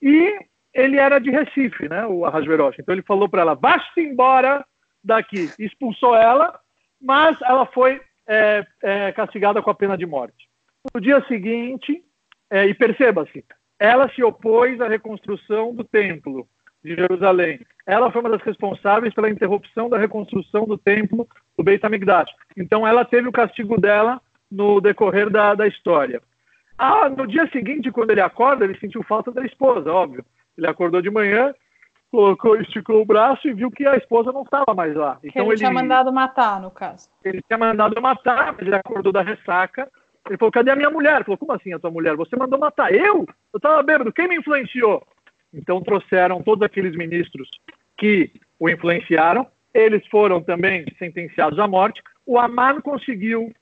e 0.00 0.38
ele 0.74 0.96
era 0.96 1.18
de 1.18 1.30
Recife, 1.30 1.88
né, 1.88 2.06
o 2.06 2.24
Ahasverosh. 2.24 2.78
Então 2.78 2.94
ele 2.94 3.02
falou 3.02 3.28
para 3.28 3.42
ela, 3.42 3.54
vá-se 3.54 4.00
embora 4.00 4.64
daqui. 5.04 5.50
Expulsou 5.58 6.16
ela, 6.16 6.58
mas 7.00 7.40
ela 7.42 7.66
foi 7.66 8.00
é, 8.26 8.66
é, 8.82 9.12
castigada 9.12 9.62
com 9.62 9.70
a 9.70 9.74
pena 9.74 9.96
de 9.96 10.06
morte. 10.06 10.48
No 10.92 11.00
dia 11.00 11.22
seguinte, 11.28 12.02
é, 12.50 12.66
e 12.66 12.74
perceba-se, 12.74 13.44
ela 13.82 14.08
se 14.10 14.22
opôs 14.22 14.80
à 14.80 14.86
reconstrução 14.86 15.74
do 15.74 15.82
templo 15.82 16.46
de 16.84 16.94
Jerusalém. 16.94 17.58
Ela 17.84 18.12
foi 18.12 18.20
uma 18.20 18.30
das 18.30 18.42
responsáveis 18.42 19.12
pela 19.12 19.28
interrupção 19.28 19.88
da 19.88 19.98
reconstrução 19.98 20.66
do 20.66 20.78
templo 20.78 21.26
do 21.58 21.64
Beit 21.64 21.84
HaMikdash. 21.84 22.30
Então 22.56 22.86
ela 22.86 23.04
teve 23.04 23.26
o 23.26 23.32
castigo 23.32 23.80
dela 23.80 24.20
no 24.48 24.80
decorrer 24.80 25.28
da, 25.28 25.56
da 25.56 25.66
história. 25.66 26.22
Ah, 26.78 27.08
no 27.08 27.26
dia 27.26 27.48
seguinte, 27.50 27.90
quando 27.90 28.12
ele 28.12 28.20
acorda, 28.20 28.64
ele 28.64 28.78
sentiu 28.78 29.02
falta 29.02 29.32
da 29.32 29.44
esposa, 29.44 29.92
óbvio. 29.92 30.24
Ele 30.56 30.68
acordou 30.68 31.02
de 31.02 31.10
manhã, 31.10 31.52
colocou, 32.08 32.54
esticou 32.60 33.02
o 33.02 33.04
braço 33.04 33.48
e 33.48 33.52
viu 33.52 33.68
que 33.68 33.84
a 33.84 33.96
esposa 33.96 34.30
não 34.30 34.42
estava 34.42 34.72
mais 34.76 34.94
lá. 34.94 35.18
Então 35.24 35.42
ele, 35.46 35.54
ele 35.54 35.58
tinha 35.58 35.72
mandado 35.72 36.12
matar, 36.12 36.60
no 36.60 36.70
caso. 36.70 37.08
Ele 37.24 37.42
tinha 37.42 37.58
mandado 37.58 38.00
matar, 38.00 38.52
mas 38.52 38.64
ele 38.64 38.76
acordou 38.76 39.12
da 39.12 39.22
ressaca. 39.22 39.90
Ele 40.28 40.38
falou: 40.38 40.52
cadê 40.52 40.70
a 40.70 40.76
minha 40.76 40.90
mulher? 40.90 41.16
Ele 41.16 41.24
falou: 41.24 41.38
como 41.38 41.52
assim 41.52 41.72
a 41.72 41.78
tua 41.78 41.90
mulher? 41.90 42.16
Você 42.16 42.36
mandou 42.36 42.58
matar 42.58 42.92
eu? 42.92 43.26
Eu 43.52 43.56
estava 43.56 43.82
bêbado. 43.82 44.12
Quem 44.12 44.28
me 44.28 44.36
influenciou? 44.36 45.06
Então 45.52 45.82
trouxeram 45.82 46.42
todos 46.42 46.62
aqueles 46.62 46.96
ministros 46.96 47.48
que 47.96 48.30
o 48.58 48.68
influenciaram. 48.68 49.46
Eles 49.74 50.06
foram 50.08 50.42
também 50.42 50.84
sentenciados 50.98 51.58
à 51.58 51.66
morte. 51.66 52.02
O 52.26 52.38
Aman 52.38 52.80
conseguiu 52.80 53.52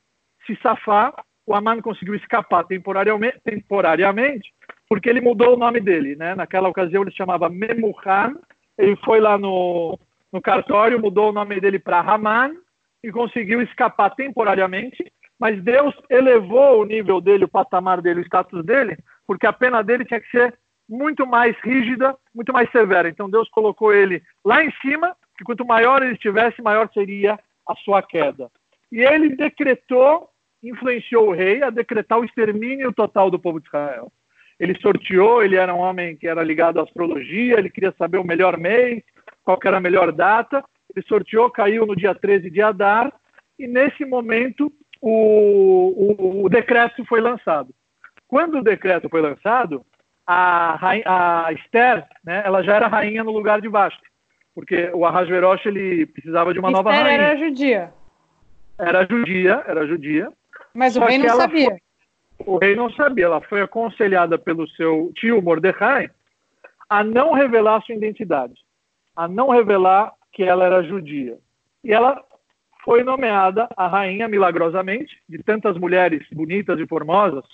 se 0.46 0.56
safar, 0.62 1.14
o 1.46 1.54
Aman 1.54 1.80
conseguiu 1.80 2.14
escapar 2.14 2.64
temporariamente, 2.64 3.38
temporariamente 3.44 4.52
porque 4.90 5.08
ele 5.08 5.20
mudou 5.20 5.54
o 5.54 5.58
nome 5.58 5.80
dele. 5.80 6.16
Né? 6.16 6.34
Naquela 6.34 6.68
ocasião 6.68 7.02
ele 7.02 7.12
se 7.12 7.16
chamava 7.16 7.48
Memuhan. 7.48 8.34
Ele 8.76 8.96
foi 9.04 9.20
lá 9.20 9.38
no, 9.38 9.96
no 10.32 10.42
cartório, 10.42 11.00
mudou 11.00 11.30
o 11.30 11.32
nome 11.32 11.60
dele 11.60 11.78
para 11.78 12.00
Haman 12.00 12.56
e 13.02 13.12
conseguiu 13.12 13.62
escapar 13.62 14.10
temporariamente, 14.10 15.10
mas 15.40 15.60
Deus 15.62 15.94
elevou 16.10 16.82
o 16.82 16.84
nível 16.84 17.18
dele, 17.18 17.46
o 17.46 17.48
patamar 17.48 18.02
dele, 18.02 18.20
o 18.20 18.24
status 18.24 18.62
dele, 18.62 18.98
porque 19.26 19.46
a 19.46 19.52
pena 19.52 19.82
dele 19.82 20.04
tinha 20.04 20.20
que 20.20 20.30
ser 20.30 20.54
muito 20.86 21.26
mais 21.26 21.56
rígida, 21.60 22.14
muito 22.34 22.52
mais 22.52 22.70
severa. 22.70 23.08
Então 23.08 23.30
Deus 23.30 23.48
colocou 23.48 23.94
ele 23.94 24.22
lá 24.44 24.62
em 24.62 24.70
cima, 24.82 25.16
que 25.38 25.44
quanto 25.44 25.64
maior 25.64 26.02
ele 26.02 26.12
estivesse, 26.12 26.60
maior 26.60 26.90
seria 26.92 27.38
a 27.66 27.74
sua 27.76 28.02
queda. 28.02 28.50
E 28.92 29.00
ele 29.00 29.34
decretou, 29.34 30.28
influenciou 30.62 31.28
o 31.28 31.32
rei 31.32 31.62
a 31.62 31.70
decretar 31.70 32.18
o 32.18 32.24
extermínio 32.24 32.92
total 32.92 33.30
do 33.30 33.38
povo 33.38 33.60
de 33.60 33.66
Israel. 33.66 34.12
Ele 34.58 34.78
sorteou, 34.78 35.42
ele 35.42 35.56
era 35.56 35.74
um 35.74 35.78
homem 35.78 36.16
que 36.16 36.28
era 36.28 36.42
ligado 36.42 36.80
à 36.80 36.82
astrologia, 36.82 37.58
ele 37.58 37.70
queria 37.70 37.94
saber 37.96 38.18
o 38.18 38.26
melhor 38.26 38.58
mês, 38.58 39.02
qual 39.42 39.58
era 39.64 39.78
a 39.78 39.80
melhor 39.80 40.12
data. 40.12 40.62
Ele 40.94 41.06
sorteou, 41.06 41.50
caiu 41.50 41.86
no 41.86 41.96
dia 41.96 42.14
13 42.14 42.50
de 42.50 42.60
Adar, 42.60 43.10
e 43.58 43.66
nesse 43.66 44.04
momento 44.04 44.70
o, 45.00 46.40
o, 46.40 46.44
o 46.44 46.48
decreto 46.48 47.04
foi 47.06 47.20
lançado. 47.20 47.74
Quando 48.28 48.58
o 48.58 48.62
decreto 48.62 49.08
foi 49.08 49.20
lançado, 49.20 49.84
a, 50.26 50.78
a 51.06 51.52
Esther, 51.52 52.06
né, 52.24 52.42
ela 52.44 52.62
já 52.62 52.76
era 52.76 52.86
rainha 52.86 53.24
no 53.24 53.32
lugar 53.32 53.60
de 53.60 53.68
Vashti, 53.68 54.02
porque 54.54 54.90
o 54.94 55.04
Ahasverosh 55.04 55.66
ele 55.66 56.06
precisava 56.06 56.52
de 56.52 56.60
uma 56.60 56.68
Esther 56.68 56.84
nova 56.84 56.96
rainha. 56.96 57.22
era 57.22 57.36
judia. 57.36 57.92
Era 58.78 59.06
judia, 59.06 59.64
era 59.66 59.86
judia. 59.86 60.32
Mas 60.72 60.96
o 60.96 61.00
rei 61.00 61.18
não 61.18 61.36
sabia. 61.36 61.68
Foi, 61.68 62.46
o 62.46 62.58
rei 62.58 62.76
não 62.76 62.90
sabia. 62.92 63.24
Ela 63.26 63.40
foi 63.42 63.60
aconselhada 63.60 64.38
pelo 64.38 64.68
seu 64.70 65.12
tio 65.16 65.42
Mordecai 65.42 66.10
a 66.88 67.04
não 67.04 67.32
revelar 67.32 67.82
sua 67.82 67.94
identidade, 67.94 68.54
a 69.14 69.28
não 69.28 69.48
revelar 69.50 70.12
que 70.32 70.42
ela 70.42 70.64
era 70.64 70.82
judia. 70.82 71.38
E 71.84 71.92
ela 71.92 72.22
foi 72.84 73.02
nomeada 73.02 73.68
a 73.76 73.86
rainha 73.86 74.28
milagrosamente, 74.28 75.16
de 75.28 75.38
tantas 75.42 75.76
mulheres 75.76 76.26
bonitas 76.32 76.78
e 76.78 76.86
formosas, 76.86 77.44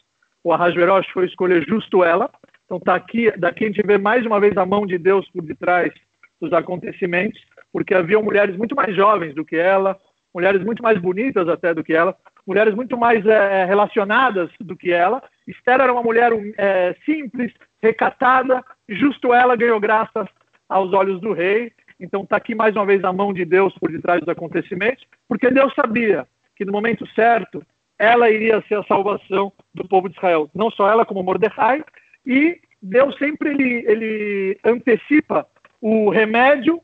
o 0.43 0.53
Ahasverosh 0.53 1.09
foi 1.13 1.27
escolher 1.27 1.67
justo 1.67 2.05
ela, 2.05 2.31
então 2.65 2.79
tá 2.79 2.95
aqui, 2.95 3.31
daqui 3.37 3.65
a 3.65 3.67
gente 3.69 3.83
vê 3.85 3.99
mais 3.99 4.25
uma 4.25 4.39
vez 4.39 4.57
a 4.57 4.67
mão 4.67 4.87
de 4.87 4.99
Deus 4.99 5.29
por 5.31 5.43
detrás 5.43 5.93
dos 6.41 6.53
acontecimentos, 6.53 7.41
porque 7.73 7.95
havia 7.95 8.21
mulheres 8.21 8.57
muito 8.57 8.75
mais 8.75 8.95
jovens 8.95 9.35
do 9.35 9.45
que 9.45 9.57
ela, 9.57 9.99
mulheres 10.35 10.63
muito 10.63 10.83
mais 10.83 10.99
bonitas 10.99 11.49
até 11.49 11.73
do 11.73 11.83
que 11.83 11.93
ela, 11.93 12.15
mulheres 12.47 12.75
muito 12.75 12.97
mais 12.97 13.25
é, 13.27 13.65
relacionadas 13.65 14.51
do 14.61 14.77
que 14.77 14.93
ela. 14.93 15.23
Esther 15.47 15.81
era 15.81 15.93
uma 15.93 16.03
mulher 16.03 16.31
é, 16.57 16.95
simples, 17.05 17.53
recatada, 17.83 18.65
justo 18.89 19.33
ela 19.33 19.57
ganhou 19.57 19.81
graças 19.81 20.29
aos 20.69 20.93
olhos 20.93 21.21
do 21.21 21.33
rei. 21.33 21.73
Então 21.99 22.23
está 22.23 22.37
aqui 22.37 22.55
mais 22.55 22.75
uma 22.77 22.85
vez 22.85 23.03
a 23.05 23.13
mão 23.13 23.33
de 23.33 23.45
Deus 23.45 23.75
por 23.79 23.91
detrás 23.91 24.21
dos 24.21 24.29
acontecimentos, 24.29 25.05
porque 25.29 25.51
Deus 25.51 25.75
sabia 25.75 26.27
que 26.55 26.65
no 26.65 26.73
momento 26.73 27.07
certo 27.15 27.63
ela 27.99 28.31
iria 28.31 28.63
ser 28.69 28.79
a 28.79 28.85
salvação 28.85 29.53
do 29.75 29.87
povo 29.89 30.09
de 30.09 30.17
Israel. 30.17 30.51
Não 30.55 30.71
só 30.71 30.91
ela, 30.91 31.07
como 31.07 31.23
Mordecai, 31.23 31.83
e 32.25 32.61
Deus 32.83 33.17
sempre 33.19 33.51
ele, 33.51 33.85
ele 33.87 34.59
antecipa 34.65 35.47
o 35.81 36.11
remédio 36.11 36.81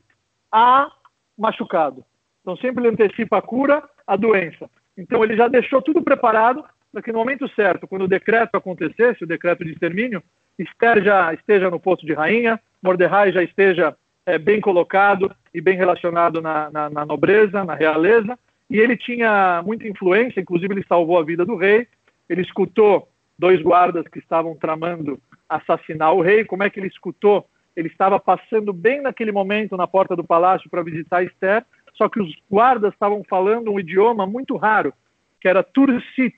a 0.51 0.91
machucado. 1.37 2.03
Então 2.41 2.57
sempre 2.57 2.83
ele 2.83 2.93
antecipa 2.93 3.37
a 3.37 3.41
cura 3.41 3.83
à 4.07 4.15
doença. 4.15 4.69
Então 4.97 5.23
ele 5.23 5.35
já 5.35 5.47
deixou 5.47 5.81
tudo 5.81 6.01
preparado 6.01 6.63
para 6.91 7.01
que 7.01 7.11
no 7.11 7.19
momento 7.19 7.47
certo, 7.55 7.87
quando 7.87 8.03
o 8.03 8.07
decreto 8.07 8.55
acontecesse, 8.55 9.23
o 9.23 9.27
decreto 9.27 9.63
de 9.63 9.71
extermínio, 9.71 10.21
Esther 10.59 11.03
já 11.03 11.33
esteja 11.33 11.69
no 11.69 11.79
posto 11.79 12.05
de 12.05 12.13
rainha, 12.13 12.59
Mordecai 12.81 13.31
já 13.31 13.41
esteja 13.41 13.95
é, 14.25 14.37
bem 14.37 14.61
colocado 14.61 15.33
e 15.53 15.61
bem 15.61 15.77
relacionado 15.77 16.41
na, 16.41 16.69
na, 16.71 16.89
na 16.89 17.05
nobreza, 17.05 17.63
na 17.63 17.75
realeza, 17.75 18.37
e 18.69 18.79
ele 18.79 18.97
tinha 18.97 19.61
muita 19.65 19.87
influência, 19.87 20.39
inclusive 20.39 20.73
ele 20.73 20.85
salvou 20.87 21.17
a 21.19 21.23
vida 21.23 21.45
do 21.45 21.55
rei, 21.55 21.87
ele 22.29 22.41
escutou 22.41 23.07
dois 23.37 23.61
guardas 23.61 24.07
que 24.07 24.19
estavam 24.19 24.55
tramando 24.55 25.19
assassinar 25.47 26.13
o 26.13 26.21
rei. 26.21 26.45
Como 26.45 26.63
é 26.63 26.69
que 26.69 26.79
ele 26.79 26.87
escutou? 26.87 27.45
Ele 27.75 27.87
estava 27.87 28.19
passando 28.19 28.71
bem 28.71 29.01
naquele 29.01 29.31
momento 29.31 29.75
na 29.75 29.87
porta 29.87 30.15
do 30.15 30.23
palácio 30.23 30.69
para 30.69 30.83
visitar 30.83 31.23
Esther, 31.23 31.65
só 31.95 32.07
que 32.09 32.19
os 32.19 32.33
guardas 32.49 32.93
estavam 32.93 33.23
falando 33.29 33.71
um 33.71 33.79
idioma 33.79 34.25
muito 34.25 34.55
raro, 34.55 34.93
que 35.39 35.47
era 35.47 35.63
Tursit. 35.63 36.35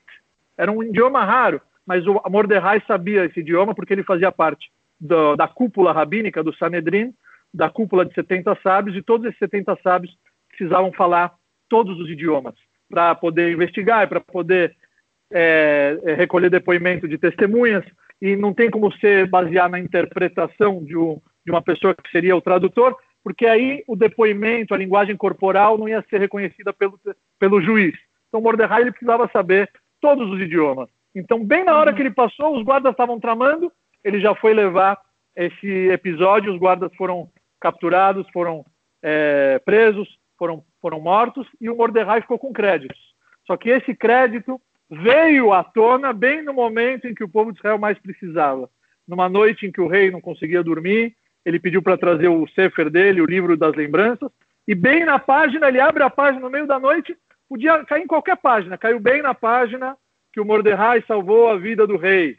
Era 0.58 0.72
um 0.72 0.82
idioma 0.82 1.24
raro, 1.24 1.60
mas 1.86 2.06
o 2.06 2.20
Mordecai 2.28 2.82
sabia 2.86 3.24
esse 3.24 3.40
idioma 3.40 3.74
porque 3.74 3.92
ele 3.92 4.02
fazia 4.02 4.32
parte 4.32 4.70
do, 5.00 5.36
da 5.36 5.46
cúpula 5.46 5.92
rabínica 5.92 6.42
do 6.42 6.54
Sanedrin, 6.56 7.14
da 7.56 7.70
cúpula 7.70 8.04
de 8.04 8.14
70 8.14 8.58
sábios, 8.62 8.96
e 8.96 9.02
todos 9.02 9.26
esses 9.26 9.38
70 9.38 9.78
sábios 9.82 10.14
precisavam 10.48 10.92
falar 10.92 11.32
todos 11.68 11.98
os 11.98 12.08
idiomas 12.10 12.54
para 12.88 13.14
poder 13.14 13.52
investigar, 13.52 14.08
para 14.08 14.20
poder 14.20 14.76
é, 15.32 15.98
é, 16.04 16.14
recolher 16.14 16.50
depoimento 16.50 17.08
de 17.08 17.18
testemunhas, 17.18 17.84
e 18.20 18.36
não 18.36 18.52
tem 18.52 18.70
como 18.70 18.92
ser 18.98 19.28
basear 19.28 19.68
na 19.68 19.78
interpretação 19.78 20.84
de, 20.84 20.96
um, 20.96 21.20
de 21.44 21.50
uma 21.50 21.62
pessoa 21.62 21.94
que 21.94 22.10
seria 22.10 22.36
o 22.36 22.40
tradutor, 22.40 22.96
porque 23.24 23.46
aí 23.46 23.82
o 23.88 23.96
depoimento, 23.96 24.72
a 24.72 24.78
linguagem 24.78 25.16
corporal 25.16 25.76
não 25.76 25.88
ia 25.88 26.04
ser 26.08 26.20
reconhecida 26.20 26.72
pelo, 26.72 26.98
pelo 27.38 27.60
juiz. 27.60 27.94
Então 28.28 28.40
Mordecai 28.40 28.82
ele 28.82 28.92
precisava 28.92 29.28
saber 29.32 29.70
todos 30.00 30.30
os 30.30 30.40
idiomas. 30.40 30.88
Então, 31.14 31.42
bem 31.42 31.64
na 31.64 31.76
hora 31.76 31.94
que 31.94 32.02
ele 32.02 32.10
passou, 32.10 32.56
os 32.56 32.62
guardas 32.62 32.92
estavam 32.92 33.18
tramando, 33.18 33.72
ele 34.04 34.20
já 34.20 34.34
foi 34.34 34.52
levar 34.52 34.98
esse 35.34 35.88
episódio, 35.88 36.52
os 36.52 36.58
guardas 36.58 36.94
foram 36.96 37.28
capturados, 37.60 38.26
foram 38.32 38.64
é, 39.02 39.58
presos, 39.64 40.08
foram, 40.38 40.64
foram 40.80 41.00
mortos, 41.00 41.46
e 41.60 41.68
o 41.70 41.76
Mordecai 41.76 42.20
ficou 42.20 42.38
com 42.38 42.52
créditos. 42.52 42.98
Só 43.46 43.56
que 43.56 43.70
esse 43.70 43.94
crédito 43.94 44.60
veio 44.90 45.52
à 45.52 45.64
tona 45.64 46.12
bem 46.12 46.42
no 46.42 46.52
momento 46.52 47.06
em 47.06 47.14
que 47.14 47.24
o 47.24 47.28
povo 47.28 47.52
de 47.52 47.58
Israel 47.58 47.78
mais 47.78 47.98
precisava. 47.98 48.68
Numa 49.06 49.28
noite 49.28 49.66
em 49.66 49.72
que 49.72 49.80
o 49.80 49.88
rei 49.88 50.10
não 50.10 50.20
conseguia 50.20 50.62
dormir, 50.62 51.14
ele 51.44 51.60
pediu 51.60 51.80
para 51.80 51.96
trazer 51.96 52.28
o 52.28 52.46
Sefer 52.48 52.90
dele, 52.90 53.20
o 53.20 53.26
livro 53.26 53.56
das 53.56 53.74
lembranças, 53.74 54.30
e 54.66 54.74
bem 54.74 55.04
na 55.04 55.18
página, 55.18 55.68
ele 55.68 55.80
abre 55.80 56.02
a 56.02 56.10
página 56.10 56.40
no 56.40 56.50
meio 56.50 56.66
da 56.66 56.78
noite, 56.78 57.16
podia 57.48 57.84
cair 57.84 58.02
em 58.02 58.06
qualquer 58.06 58.36
página, 58.36 58.76
caiu 58.76 58.98
bem 58.98 59.22
na 59.22 59.32
página 59.32 59.96
que 60.32 60.40
o 60.40 60.44
Mordecai 60.44 61.04
salvou 61.06 61.48
a 61.48 61.56
vida 61.56 61.86
do 61.86 61.96
rei, 61.96 62.36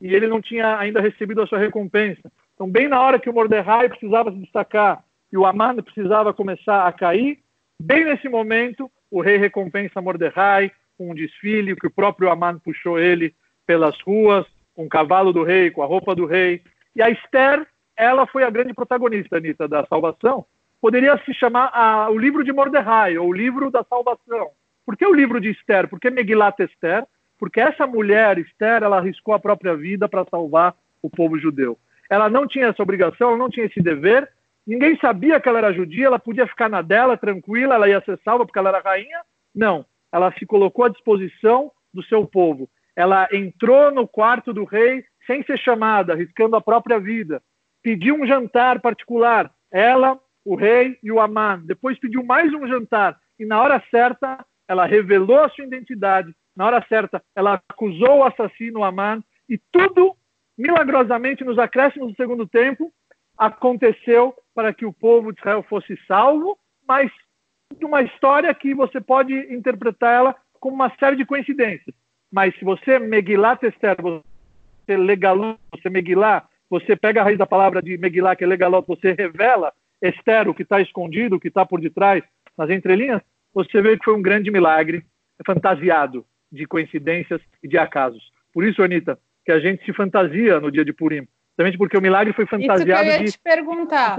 e 0.00 0.12
ele 0.12 0.26
não 0.26 0.42
tinha 0.42 0.76
ainda 0.76 1.00
recebido 1.00 1.40
a 1.40 1.46
sua 1.46 1.58
recompensa. 1.58 2.30
Então, 2.58 2.68
bem 2.68 2.88
na 2.88 3.00
hora 3.00 3.20
que 3.20 3.30
o 3.30 3.32
Mordecai 3.32 3.88
precisava 3.88 4.32
se 4.32 4.38
destacar 4.38 5.04
e 5.30 5.38
o 5.38 5.46
Aman 5.46 5.76
precisava 5.76 6.34
começar 6.34 6.88
a 6.88 6.92
cair, 6.92 7.38
bem 7.80 8.04
nesse 8.04 8.28
momento, 8.28 8.90
o 9.08 9.20
rei 9.20 9.36
recompensa 9.36 10.02
Mordecai, 10.02 10.72
com 10.96 11.12
um 11.12 11.14
desfile 11.14 11.76
que 11.76 11.86
o 11.86 11.90
próprio 11.90 12.28
Aman 12.28 12.58
puxou 12.58 12.98
ele 12.98 13.32
pelas 13.64 13.96
ruas, 14.00 14.44
com 14.74 14.86
o 14.86 14.88
cavalo 14.88 15.32
do 15.32 15.44
rei, 15.44 15.70
com 15.70 15.84
a 15.84 15.86
roupa 15.86 16.16
do 16.16 16.26
rei. 16.26 16.60
E 16.96 17.00
a 17.00 17.08
Esther, 17.08 17.64
ela 17.96 18.26
foi 18.26 18.42
a 18.42 18.50
grande 18.50 18.74
protagonista, 18.74 19.36
Anitta, 19.36 19.68
da 19.68 19.86
salvação. 19.86 20.44
Poderia 20.80 21.16
se 21.24 21.32
chamar 21.34 21.70
a, 21.72 22.10
o 22.10 22.18
livro 22.18 22.42
de 22.42 22.52
Mordecai, 22.52 23.16
ou 23.18 23.28
o 23.28 23.32
livro 23.32 23.70
da 23.70 23.84
salvação. 23.84 24.50
Por 24.84 24.96
que 24.96 25.06
o 25.06 25.14
livro 25.14 25.40
de 25.40 25.50
Esther? 25.50 25.86
Por 25.86 26.00
que 26.00 26.10
Megilat 26.10 26.58
Esther? 26.58 27.06
Porque 27.38 27.60
essa 27.60 27.86
mulher, 27.86 28.36
Esther, 28.36 28.82
ela 28.82 28.96
arriscou 28.96 29.32
a 29.32 29.38
própria 29.38 29.76
vida 29.76 30.08
para 30.08 30.26
salvar 30.28 30.74
o 31.00 31.08
povo 31.08 31.38
judeu. 31.38 31.78
Ela 32.10 32.28
não 32.28 32.46
tinha 32.46 32.66
essa 32.66 32.82
obrigação, 32.82 33.28
ela 33.28 33.38
não 33.38 33.50
tinha 33.50 33.66
esse 33.66 33.80
dever. 33.80 34.28
Ninguém 34.66 34.98
sabia 34.98 35.40
que 35.40 35.48
ela 35.48 35.58
era 35.58 35.72
judia, 35.72 36.06
ela 36.06 36.18
podia 36.18 36.46
ficar 36.46 36.68
na 36.68 36.82
dela, 36.82 37.16
tranquila, 37.16 37.74
ela 37.74 37.88
ia 37.88 38.02
ser 38.02 38.18
salva 38.24 38.44
porque 38.44 38.58
ela 38.58 38.68
era 38.68 38.80
rainha. 38.80 39.20
Não, 39.54 39.84
ela 40.12 40.32
se 40.38 40.46
colocou 40.46 40.84
à 40.84 40.88
disposição 40.88 41.70
do 41.92 42.02
seu 42.04 42.26
povo. 42.26 42.68
Ela 42.94 43.28
entrou 43.32 43.90
no 43.90 44.06
quarto 44.06 44.52
do 44.52 44.64
rei 44.64 45.04
sem 45.26 45.42
ser 45.44 45.58
chamada, 45.58 46.12
arriscando 46.12 46.56
a 46.56 46.60
própria 46.60 46.98
vida. 46.98 47.42
Pediu 47.82 48.16
um 48.16 48.26
jantar 48.26 48.80
particular, 48.80 49.50
ela, 49.70 50.18
o 50.44 50.54
rei 50.54 50.98
e 51.02 51.12
o 51.12 51.20
Amã. 51.20 51.60
Depois 51.64 51.98
pediu 51.98 52.24
mais 52.24 52.52
um 52.52 52.66
jantar 52.66 53.16
e 53.38 53.44
na 53.44 53.60
hora 53.60 53.82
certa 53.90 54.44
ela 54.66 54.84
revelou 54.84 55.40
a 55.40 55.48
sua 55.50 55.64
identidade. 55.64 56.34
Na 56.56 56.66
hora 56.66 56.84
certa 56.88 57.22
ela 57.36 57.60
acusou 57.68 58.18
o 58.18 58.24
assassino 58.24 58.82
Amã 58.82 59.22
e 59.48 59.58
tudo 59.70 60.16
milagrosamente 60.58 61.44
nos 61.44 61.58
acréscimos 61.58 62.10
do 62.10 62.16
segundo 62.16 62.46
tempo 62.46 62.92
aconteceu 63.38 64.34
para 64.52 64.74
que 64.74 64.84
o 64.84 64.92
povo 64.92 65.32
de 65.32 65.38
Israel 65.38 65.62
fosse 65.62 65.96
salvo, 66.08 66.58
mas 66.86 67.10
de 67.78 67.84
uma 67.84 68.02
história 68.02 68.52
que 68.52 68.74
você 68.74 69.00
pode 69.00 69.32
interpretar 69.54 70.12
ela 70.12 70.36
como 70.58 70.74
uma 70.74 70.92
série 70.98 71.16
de 71.16 71.24
coincidências. 71.24 71.94
Mas 72.32 72.54
se 72.58 72.64
você 72.64 72.98
Megilá 72.98 73.56
Tester, 73.56 73.96
você 74.02 74.96
legalou, 74.96 75.56
você 75.70 75.88
Megilá, 75.88 76.48
você 76.68 76.96
pega 76.96 77.20
a 77.20 77.24
raiz 77.24 77.38
da 77.38 77.46
palavra 77.46 77.80
de 77.80 77.96
Megilá, 77.96 78.34
que 78.34 78.42
é 78.42 78.46
legalot, 78.46 78.84
você 78.86 79.12
revela 79.12 79.72
Esther, 80.02 80.48
o 80.48 80.54
que 80.54 80.62
está 80.62 80.80
escondido, 80.80 81.36
o 81.36 81.40
que 81.40 81.48
está 81.48 81.64
por 81.64 81.80
detrás, 81.80 82.22
nas 82.56 82.70
entrelinhas, 82.70 83.22
você 83.54 83.80
vê 83.80 83.96
que 83.96 84.04
foi 84.04 84.14
um 84.14 84.22
grande 84.22 84.50
milagre 84.50 85.04
fantasiado 85.46 86.26
de 86.50 86.66
coincidências 86.66 87.40
e 87.62 87.68
de 87.68 87.78
acasos. 87.78 88.30
Por 88.52 88.64
isso, 88.64 88.82
Anitta, 88.82 89.18
que 89.48 89.52
a 89.52 89.58
gente 89.58 89.82
se 89.82 89.94
fantasia 89.94 90.60
no 90.60 90.70
dia 90.70 90.84
de 90.84 90.92
Purim. 90.92 91.26
Também 91.56 91.74
porque 91.78 91.96
o 91.96 92.02
milagre 92.02 92.34
foi 92.34 92.44
fantasiado 92.44 92.82
Isso 92.82 92.84
que 92.84 93.08
eu 93.08 93.12
ia 93.12 93.24
de... 93.24 93.32
te 93.32 93.38
perguntar. 93.38 94.18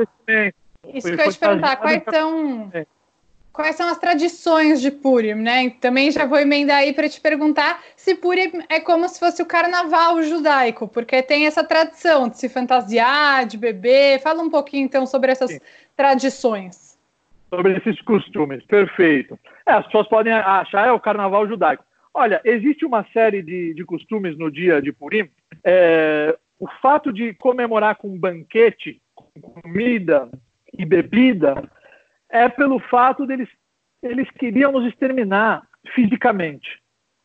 Isso 0.91 1.07
que 1.07 1.13
eu 1.13 1.25
ia 1.25 1.31
te 1.31 1.39
perguntar. 1.39 1.75
Quais 1.75 2.03
são... 2.11 2.71
É 2.73 2.85
quais 3.51 3.75
são 3.75 3.89
as 3.89 3.97
tradições 3.97 4.79
de 4.79 4.89
Purim, 4.89 5.33
né? 5.33 5.69
Também 5.81 6.09
já 6.11 6.25
vou 6.25 6.39
emendar 6.39 6.77
aí 6.77 6.93
para 6.93 7.09
te 7.09 7.19
perguntar 7.19 7.81
se 7.95 8.15
Purim 8.15 8.63
é 8.69 8.79
como 8.79 9.07
se 9.09 9.19
fosse 9.19 9.41
o 9.41 9.45
carnaval 9.45 10.23
judaico, 10.23 10.87
porque 10.87 11.21
tem 11.21 11.45
essa 11.45 11.63
tradição 11.63 12.29
de 12.29 12.37
se 12.37 12.47
fantasiar, 12.47 13.45
de 13.45 13.57
beber. 13.57 14.21
Fala 14.21 14.41
um 14.41 14.49
pouquinho 14.49 14.85
então 14.85 15.05
sobre 15.05 15.31
essas 15.31 15.51
Sim. 15.51 15.59
tradições. 15.95 16.97
Sobre 17.49 17.77
esses 17.77 18.01
costumes, 18.01 18.63
perfeito. 18.63 19.37
É, 19.65 19.73
as 19.73 19.85
pessoas 19.85 20.07
podem 20.07 20.31
achar 20.31 20.87
é 20.87 20.91
o 20.91 20.99
carnaval 20.99 21.45
judaico. 21.47 21.83
Olha, 22.19 22.41
existe 22.43 22.83
uma 22.83 23.05
série 23.13 23.41
de, 23.41 23.73
de 23.73 23.85
costumes 23.85 24.37
no 24.37 24.51
dia 24.51 24.81
de 24.81 24.91
Purim. 24.91 25.29
É, 25.63 26.37
o 26.59 26.67
fato 26.81 27.13
de 27.13 27.33
comemorar 27.35 27.95
com 27.95 28.19
banquete, 28.19 29.01
com 29.15 29.39
comida 29.39 30.29
e 30.77 30.85
bebida, 30.85 31.63
é 32.29 32.49
pelo 32.49 32.77
fato 32.77 33.25
deles 33.25 33.47
eles 34.03 34.29
queriam 34.31 34.73
nos 34.73 34.85
exterminar 34.85 35.63
fisicamente. 35.95 36.67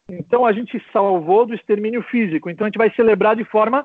Então 0.08 0.46
a 0.46 0.52
gente 0.52 0.80
salvou 0.92 1.44
do 1.44 1.56
extermínio 1.56 2.04
físico. 2.04 2.48
Então 2.48 2.64
a 2.64 2.68
gente 2.68 2.78
vai 2.78 2.94
celebrar 2.94 3.34
de 3.34 3.44
forma 3.44 3.84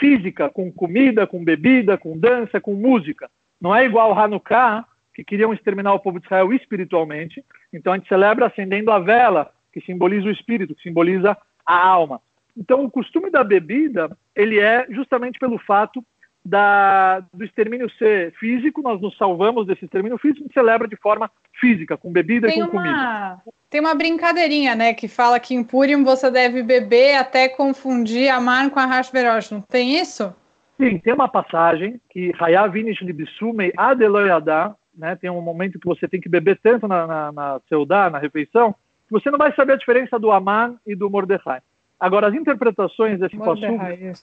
física, 0.00 0.48
com 0.48 0.72
comida, 0.72 1.26
com 1.26 1.44
bebida, 1.44 1.98
com 1.98 2.18
dança, 2.18 2.62
com 2.62 2.72
música. 2.72 3.30
Não 3.60 3.76
é 3.76 3.84
igual 3.84 4.18
Hanukkah, 4.18 4.86
que 5.14 5.22
queriam 5.22 5.52
exterminar 5.52 5.92
o 5.92 6.00
povo 6.00 6.18
de 6.18 6.24
Israel 6.24 6.50
espiritualmente. 6.54 7.44
Então 7.74 7.92
a 7.92 7.98
gente 7.98 8.08
celebra 8.08 8.46
acendendo 8.46 8.90
a 8.90 8.98
vela, 8.98 9.54
que 9.76 9.84
simboliza 9.84 10.26
o 10.26 10.30
espírito, 10.30 10.74
que 10.74 10.82
simboliza 10.82 11.36
a 11.66 11.86
alma. 11.86 12.22
Então 12.56 12.82
o 12.82 12.90
costume 12.90 13.30
da 13.30 13.44
bebida, 13.44 14.10
ele 14.34 14.58
é 14.58 14.86
justamente 14.88 15.38
pelo 15.38 15.58
fato 15.58 16.02
da, 16.42 17.20
do 17.34 17.44
extermínio 17.44 17.90
ser 17.98 18.32
físico, 18.38 18.80
nós 18.80 18.98
nos 19.02 19.14
salvamos 19.18 19.66
desse 19.66 19.84
extermínio 19.84 20.16
físico 20.16 20.46
e 20.48 20.52
celebra 20.54 20.88
de 20.88 20.96
forma 20.96 21.30
física, 21.60 21.94
com 21.94 22.10
bebida 22.10 22.46
tem 22.46 22.62
e 22.62 22.66
com 22.66 22.72
uma, 22.72 22.82
comida. 22.82 23.42
Tem 23.68 23.80
uma 23.80 23.94
brincadeirinha, 23.94 24.74
né, 24.74 24.94
que 24.94 25.08
fala 25.08 25.38
que 25.38 25.54
em 25.54 25.62
Purim 25.62 26.02
você 26.02 26.30
deve 26.30 26.62
beber 26.62 27.16
até 27.16 27.48
confundir 27.48 28.30
Amar 28.30 28.70
com 28.70 28.80
a 28.80 28.86
Hashverosh, 28.86 29.50
não 29.50 29.60
tem 29.60 29.98
isso? 29.98 30.34
Sim, 30.80 30.98
tem 30.98 31.12
uma 31.12 31.28
passagem 31.28 32.00
que 32.08 32.32
Hayavinish 32.38 33.02
Libsumei 33.02 33.72
Adeloyadá, 33.76 34.74
né, 34.96 35.16
tem 35.16 35.28
um 35.28 35.42
momento 35.42 35.78
que 35.78 35.86
você 35.86 36.08
tem 36.08 36.20
que 36.20 36.30
beber 36.30 36.58
tanto 36.62 36.88
na, 36.88 37.06
na, 37.06 37.32
na 37.32 37.60
seudá, 37.68 38.08
na 38.08 38.18
refeição, 38.18 38.74
você 39.10 39.30
não 39.30 39.38
vai 39.38 39.54
saber 39.54 39.74
a 39.74 39.76
diferença 39.76 40.18
do 40.18 40.30
Aman 40.30 40.76
e 40.86 40.94
do 40.94 41.10
Mordecai. 41.10 41.60
Agora, 41.98 42.28
as 42.28 42.34
interpretações 42.34 43.18
desse 43.18 43.36
Mordecai, 43.36 44.14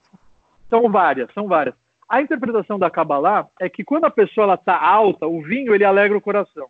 são 0.69 0.89
várias, 0.89 1.33
são 1.33 1.47
várias. 1.47 1.75
A 2.09 2.21
interpretação 2.21 2.77
da 2.77 2.89
Kabbalah 2.89 3.47
é 3.59 3.69
que 3.69 3.83
quando 3.83 4.05
a 4.05 4.11
pessoa 4.11 4.53
está 4.53 4.79
alta, 4.79 5.25
o 5.25 5.41
vinho 5.41 5.73
ele 5.73 5.85
alegra 5.85 6.17
o 6.17 6.21
coração. 6.21 6.67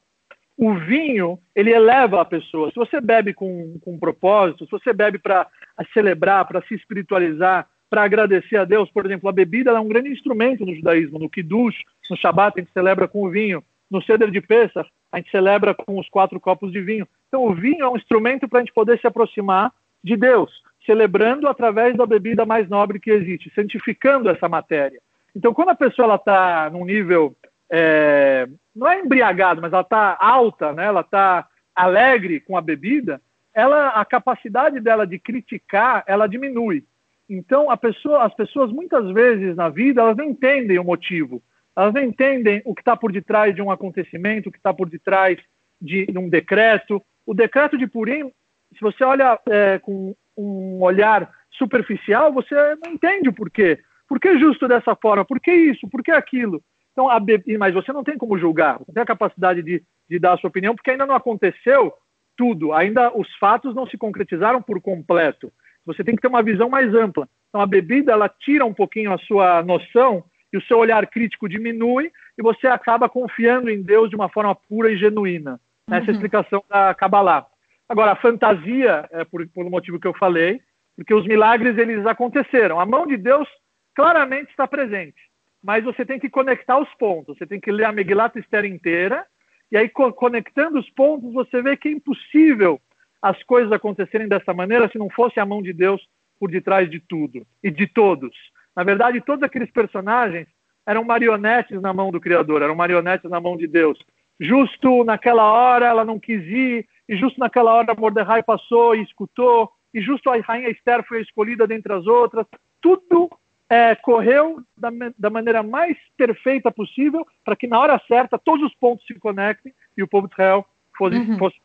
O 0.57 0.73
vinho 0.75 1.39
ele 1.55 1.71
eleva 1.71 2.21
a 2.21 2.25
pessoa. 2.25 2.69
Se 2.69 2.75
você 2.75 3.01
bebe 3.01 3.33
com, 3.33 3.79
com 3.83 3.93
um 3.93 3.99
propósito, 3.99 4.65
se 4.65 4.71
você 4.71 4.93
bebe 4.93 5.17
para 5.17 5.47
celebrar, 5.93 6.45
para 6.45 6.61
se 6.61 6.75
espiritualizar, 6.75 7.67
para 7.89 8.03
agradecer 8.03 8.57
a 8.57 8.65
Deus, 8.65 8.89
por 8.91 9.05
exemplo, 9.05 9.29
a 9.29 9.33
bebida 9.33 9.71
é 9.71 9.79
um 9.79 9.87
grande 9.87 10.09
instrumento 10.09 10.65
no 10.65 10.75
judaísmo. 10.75 11.19
No 11.19 11.29
Kiddush, 11.29 11.75
no 12.09 12.17
Shabat, 12.17 12.57
a 12.57 12.61
gente 12.61 12.73
celebra 12.73 13.07
com 13.07 13.23
o 13.23 13.29
vinho. 13.29 13.63
No 13.89 14.01
Seder 14.01 14.31
de 14.31 14.41
Pesach, 14.41 14.89
a 15.11 15.17
gente 15.17 15.29
celebra 15.29 15.75
com 15.75 15.99
os 15.99 16.09
quatro 16.09 16.39
copos 16.39 16.71
de 16.71 16.81
vinho. 16.81 17.07
Então, 17.33 17.45
o 17.45 17.55
vinho 17.55 17.83
é 17.83 17.89
um 17.89 17.97
instrumento 17.97 18.47
para 18.47 18.59
a 18.59 18.61
gente 18.61 18.75
poder 18.75 18.99
se 18.99 19.07
aproximar 19.07 19.73
de 20.03 20.15
Deus, 20.15 20.51
celebrando 20.85 21.47
através 21.47 21.97
da 21.97 22.05
bebida 22.05 22.45
mais 22.45 22.69
nobre 22.69 22.99
que 22.99 23.09
existe, 23.09 23.51
santificando 23.55 24.29
essa 24.29 24.47
matéria. 24.47 25.01
Então, 25.35 25.51
quando 25.51 25.69
a 25.69 25.75
pessoa 25.75 26.13
está 26.13 26.69
num 26.69 26.85
nível, 26.85 27.35
é, 27.71 28.47
não 28.75 28.87
é 28.87 28.99
embriagado, 28.99 29.63
mas 29.63 29.73
ela 29.73 29.81
está 29.81 30.15
alta, 30.19 30.73
né? 30.73 30.85
ela 30.85 31.01
está 31.01 31.47
alegre 31.75 32.39
com 32.39 32.55
a 32.55 32.61
bebida, 32.61 33.19
ela, 33.51 33.99
a 33.99 34.05
capacidade 34.05 34.79
dela 34.79 35.07
de 35.07 35.17
criticar, 35.17 36.03
ela 36.05 36.27
diminui. 36.27 36.85
Então, 37.27 37.75
pessoa, 37.77 38.25
as 38.25 38.33
pessoas 38.35 38.71
muitas 38.71 39.09
vezes 39.09 39.55
na 39.55 39.69
vida, 39.69 40.01
elas 40.01 40.17
não 40.17 40.25
entendem 40.25 40.77
o 40.77 40.83
motivo, 40.83 41.41
elas 41.75 41.95
não 41.95 42.03
entendem 42.03 42.61
o 42.63 42.75
que 42.75 42.81
está 42.81 42.95
por 42.95 43.11
detrás 43.11 43.55
de 43.55 43.61
um 43.63 43.71
acontecimento, 43.71 44.49
o 44.49 44.51
que 44.51 44.59
está 44.59 44.71
por 44.71 44.87
detrás 44.87 45.39
de, 45.81 46.05
de, 46.05 46.17
um 46.19 46.29
decreto. 46.29 47.03
O 47.25 47.33
decreto 47.33 47.77
de 47.77 47.87
Purim, 47.87 48.31
se 48.73 48.81
você 48.81 49.03
olha 49.03 49.39
é, 49.47 49.79
com 49.79 50.15
um 50.37 50.81
olhar 50.81 51.31
superficial, 51.51 52.33
você 52.33 52.55
não 52.83 52.91
entende 52.91 53.29
o 53.29 53.33
porquê. 53.33 53.79
Por 54.07 54.19
que 54.19 54.37
justo 54.37 54.67
dessa 54.67 54.95
forma? 54.95 55.23
Por 55.23 55.39
que 55.39 55.51
isso? 55.51 55.87
Por 55.89 56.03
que 56.03 56.11
aquilo? 56.11 56.61
Então, 56.91 57.09
a 57.09 57.19
mas 57.57 57.73
você 57.73 57.91
não 57.91 58.03
tem 58.03 58.17
como 58.17 58.37
julgar, 58.37 58.79
não 58.79 58.93
tem 58.93 59.01
a 59.01 59.05
capacidade 59.05 59.63
de, 59.63 59.83
de 60.09 60.19
dar 60.19 60.33
a 60.33 60.37
sua 60.37 60.49
opinião, 60.49 60.75
porque 60.75 60.91
ainda 60.91 61.05
não 61.05 61.15
aconteceu 61.15 61.93
tudo, 62.37 62.73
ainda 62.73 63.15
os 63.15 63.27
fatos 63.37 63.75
não 63.75 63.87
se 63.87 63.97
concretizaram 63.97 64.61
por 64.61 64.79
completo. 64.81 65.51
Você 65.85 66.03
tem 66.03 66.15
que 66.15 66.21
ter 66.21 66.27
uma 66.27 66.43
visão 66.43 66.69
mais 66.69 66.93
ampla. 66.93 67.27
Então, 67.49 67.61
a 67.61 67.65
bebida, 67.65 68.11
ela 68.11 68.29
tira 68.29 68.65
um 68.65 68.73
pouquinho 68.73 69.11
a 69.11 69.17
sua 69.19 69.63
noção 69.63 70.23
e 70.51 70.57
o 70.57 70.61
seu 70.63 70.77
olhar 70.77 71.05
crítico 71.07 71.49
diminui 71.49 72.11
e 72.37 72.43
você 72.43 72.67
acaba 72.67 73.09
confiando 73.09 73.69
em 73.69 73.81
Deus 73.81 74.09
de 74.09 74.15
uma 74.15 74.29
forma 74.29 74.53
pura 74.55 74.91
e 74.91 74.97
genuína. 74.97 75.59
Essa 75.87 75.95
é 75.95 75.99
a 75.99 76.03
uhum. 76.03 76.11
explicação 76.11 76.63
da 76.69 76.93
Kabbalah. 76.93 77.45
Agora, 77.87 78.11
a 78.11 78.15
fantasia, 78.15 79.07
é 79.11 79.23
por, 79.25 79.45
por 79.49 79.69
motivo 79.69 79.99
que 79.99 80.07
eu 80.07 80.13
falei, 80.13 80.61
porque 80.95 81.13
os 81.13 81.25
milagres, 81.25 81.77
eles 81.77 82.05
aconteceram. 82.05 82.79
A 82.79 82.85
mão 82.85 83.05
de 83.05 83.17
Deus 83.17 83.47
claramente 83.95 84.49
está 84.49 84.67
presente. 84.67 85.21
Mas 85.63 85.83
você 85.83 86.05
tem 86.05 86.19
que 86.19 86.29
conectar 86.29 86.77
os 86.77 86.89
pontos. 86.95 87.37
Você 87.37 87.45
tem 87.45 87.59
que 87.59 87.71
ler 87.71 87.85
a 87.85 87.91
Megillat 87.91 88.35
Esther 88.35 88.65
inteira. 88.65 89.25
E 89.71 89.77
aí, 89.77 89.89
co 89.89 90.11
conectando 90.13 90.79
os 90.79 90.89
pontos, 90.91 91.33
você 91.33 91.61
vê 91.61 91.75
que 91.75 91.87
é 91.87 91.91
impossível 91.91 92.79
as 93.21 93.41
coisas 93.43 93.71
acontecerem 93.71 94.27
dessa 94.27 94.53
maneira 94.53 94.89
se 94.89 94.97
não 94.97 95.09
fosse 95.09 95.39
a 95.39 95.45
mão 95.45 95.61
de 95.61 95.71
Deus 95.71 96.05
por 96.39 96.51
detrás 96.51 96.89
de 96.89 96.99
tudo 96.99 97.45
e 97.63 97.71
de 97.71 97.87
todos. 97.87 98.35
Na 98.75 98.83
verdade, 98.83 99.21
todos 99.21 99.43
aqueles 99.43 99.71
personagens 99.71 100.47
eram 100.85 101.03
marionetes 101.03 101.81
na 101.81 101.93
mão 101.93 102.11
do 102.11 102.19
Criador, 102.19 102.61
eram 102.61 102.75
marionetes 102.75 103.29
na 103.29 103.39
mão 103.39 103.55
de 103.55 103.65
Deus. 103.67 103.97
Justo 104.39 105.03
naquela 105.03 105.43
hora 105.43 105.87
ela 105.87 106.03
não 106.03 106.19
quis 106.19 106.43
ir, 106.43 106.87
e 107.07 107.15
justo 107.15 107.39
naquela 107.39 107.73
hora 107.73 107.95
Mordecai 107.95 108.43
passou 108.43 108.95
e 108.95 109.03
escutou, 109.03 109.71
e 109.93 110.01
justo 110.01 110.29
a 110.29 110.37
rainha 110.37 110.69
Esther 110.69 111.03
foi 111.07 111.21
escolhida 111.21 111.67
dentre 111.67 111.93
as 111.93 112.05
outras. 112.07 112.45
Tudo 112.81 113.29
é, 113.69 113.95
correu 113.95 114.61
da, 114.77 114.89
da, 115.17 115.29
maneira 115.29 115.63
mais 115.63 115.97
perfeita 116.17 116.71
possível 116.71 117.25
para 117.43 117.55
que 117.55 117.67
na 117.67 117.79
hora 117.79 118.01
certa 118.07 118.37
todos 118.37 118.65
os 118.65 118.75
pontos 118.75 119.05
se 119.05 119.13
conectem 119.15 119.73
e 119.97 120.03
o 120.03 120.07
povo 120.07 120.27
de 120.27 120.33
Israel 120.33 120.65
fosse, 120.97 121.15
uhum. 121.15 121.37
fosse 121.37 121.57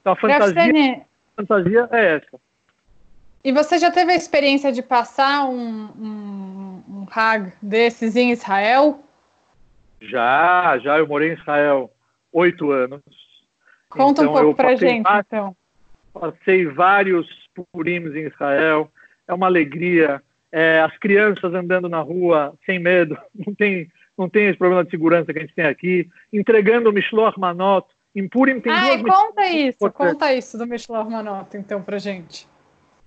Então 0.00 0.12
a 0.12 0.16
fantasia, 0.16 1.06
a 1.36 1.42
fantasia 1.42 1.88
é 1.92 2.16
essa. 2.16 2.40
E 3.42 3.52
você 3.52 3.78
já 3.78 3.90
teve 3.90 4.12
a 4.12 4.16
experiência 4.16 4.70
de 4.70 4.82
passar 4.82 5.48
um, 5.48 5.86
um, 5.98 6.84
um 6.88 7.06
Hag 7.10 7.52
desses 7.62 8.14
em 8.14 8.32
Israel? 8.32 9.02
Já, 10.00 10.78
já. 10.78 10.98
Eu 10.98 11.06
morei 11.06 11.30
em 11.30 11.34
Israel 11.34 11.90
oito 12.32 12.70
anos. 12.70 13.02
Conta 13.88 14.22
então, 14.22 14.32
um 14.32 14.36
pouco 14.36 14.54
para 14.54 14.76
gente, 14.76 15.02
vários, 15.02 15.26
então. 15.26 15.56
Passei 16.12 16.66
vários 16.66 17.26
purims 17.72 18.14
em 18.14 18.26
Israel. 18.26 18.90
É 19.26 19.34
uma 19.34 19.46
alegria 19.46 20.22
é, 20.52 20.80
as 20.80 20.96
crianças 20.98 21.54
andando 21.54 21.88
na 21.88 22.00
rua 22.00 22.54
sem 22.66 22.78
medo, 22.78 23.16
não 23.34 23.54
tem, 23.54 23.88
não 24.18 24.28
tem 24.28 24.46
esse 24.48 24.58
problema 24.58 24.84
de 24.84 24.90
segurança 24.90 25.32
que 25.32 25.38
a 25.38 25.42
gente 25.42 25.54
tem 25.54 25.64
aqui, 25.64 26.08
entregando 26.32 26.90
o 26.90 26.92
Mishloach 26.92 27.38
Manot. 27.38 27.86
Em 28.14 28.28
Purim 28.28 28.60
tem 28.60 28.72
Ai, 28.72 28.98
duas 28.98 29.14
conta 29.14 29.46
isso, 29.46 29.92
conta 29.92 30.34
isso 30.34 30.58
do 30.58 30.66
Mishloach 30.66 31.08
Manot, 31.08 31.56
então, 31.56 31.80
pra 31.80 31.98
gente. 31.98 32.48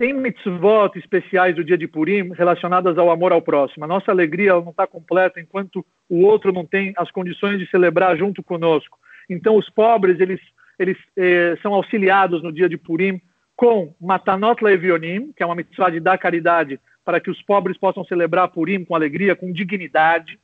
Tem 0.03 0.11
mitzvot 0.11 0.99
especiais 0.99 1.55
do 1.55 1.63
dia 1.63 1.77
de 1.77 1.87
Purim 1.87 2.33
relacionadas 2.33 2.97
ao 2.97 3.09
amor 3.09 3.31
ao 3.31 3.41
próximo. 3.41 3.85
A 3.85 3.87
nossa 3.87 4.11
alegria 4.11 4.51
não 4.51 4.71
está 4.71 4.85
completa 4.85 5.39
enquanto 5.39 5.85
o 6.09 6.25
outro 6.25 6.51
não 6.51 6.65
tem 6.65 6.91
as 6.97 7.09
condições 7.09 7.57
de 7.57 7.69
celebrar 7.69 8.17
junto 8.17 8.43
conosco. 8.43 8.99
Então, 9.29 9.55
os 9.55 9.69
pobres, 9.69 10.19
eles, 10.19 10.41
eles 10.77 10.97
eh, 11.15 11.57
são 11.61 11.73
auxiliados 11.73 12.43
no 12.43 12.51
dia 12.51 12.67
de 12.67 12.75
Purim 12.75 13.21
com 13.55 13.95
Matanot 14.01 14.61
Levionim, 14.61 15.31
que 15.31 15.41
é 15.41 15.45
uma 15.45 15.55
mitzvah 15.55 15.89
de 15.89 16.01
dar 16.01 16.17
caridade 16.17 16.81
para 17.05 17.21
que 17.21 17.31
os 17.31 17.41
pobres 17.41 17.77
possam 17.77 18.03
celebrar 18.03 18.49
Purim 18.49 18.83
com 18.83 18.95
alegria, 18.95 19.37
com 19.37 19.53
dignidade. 19.53 20.37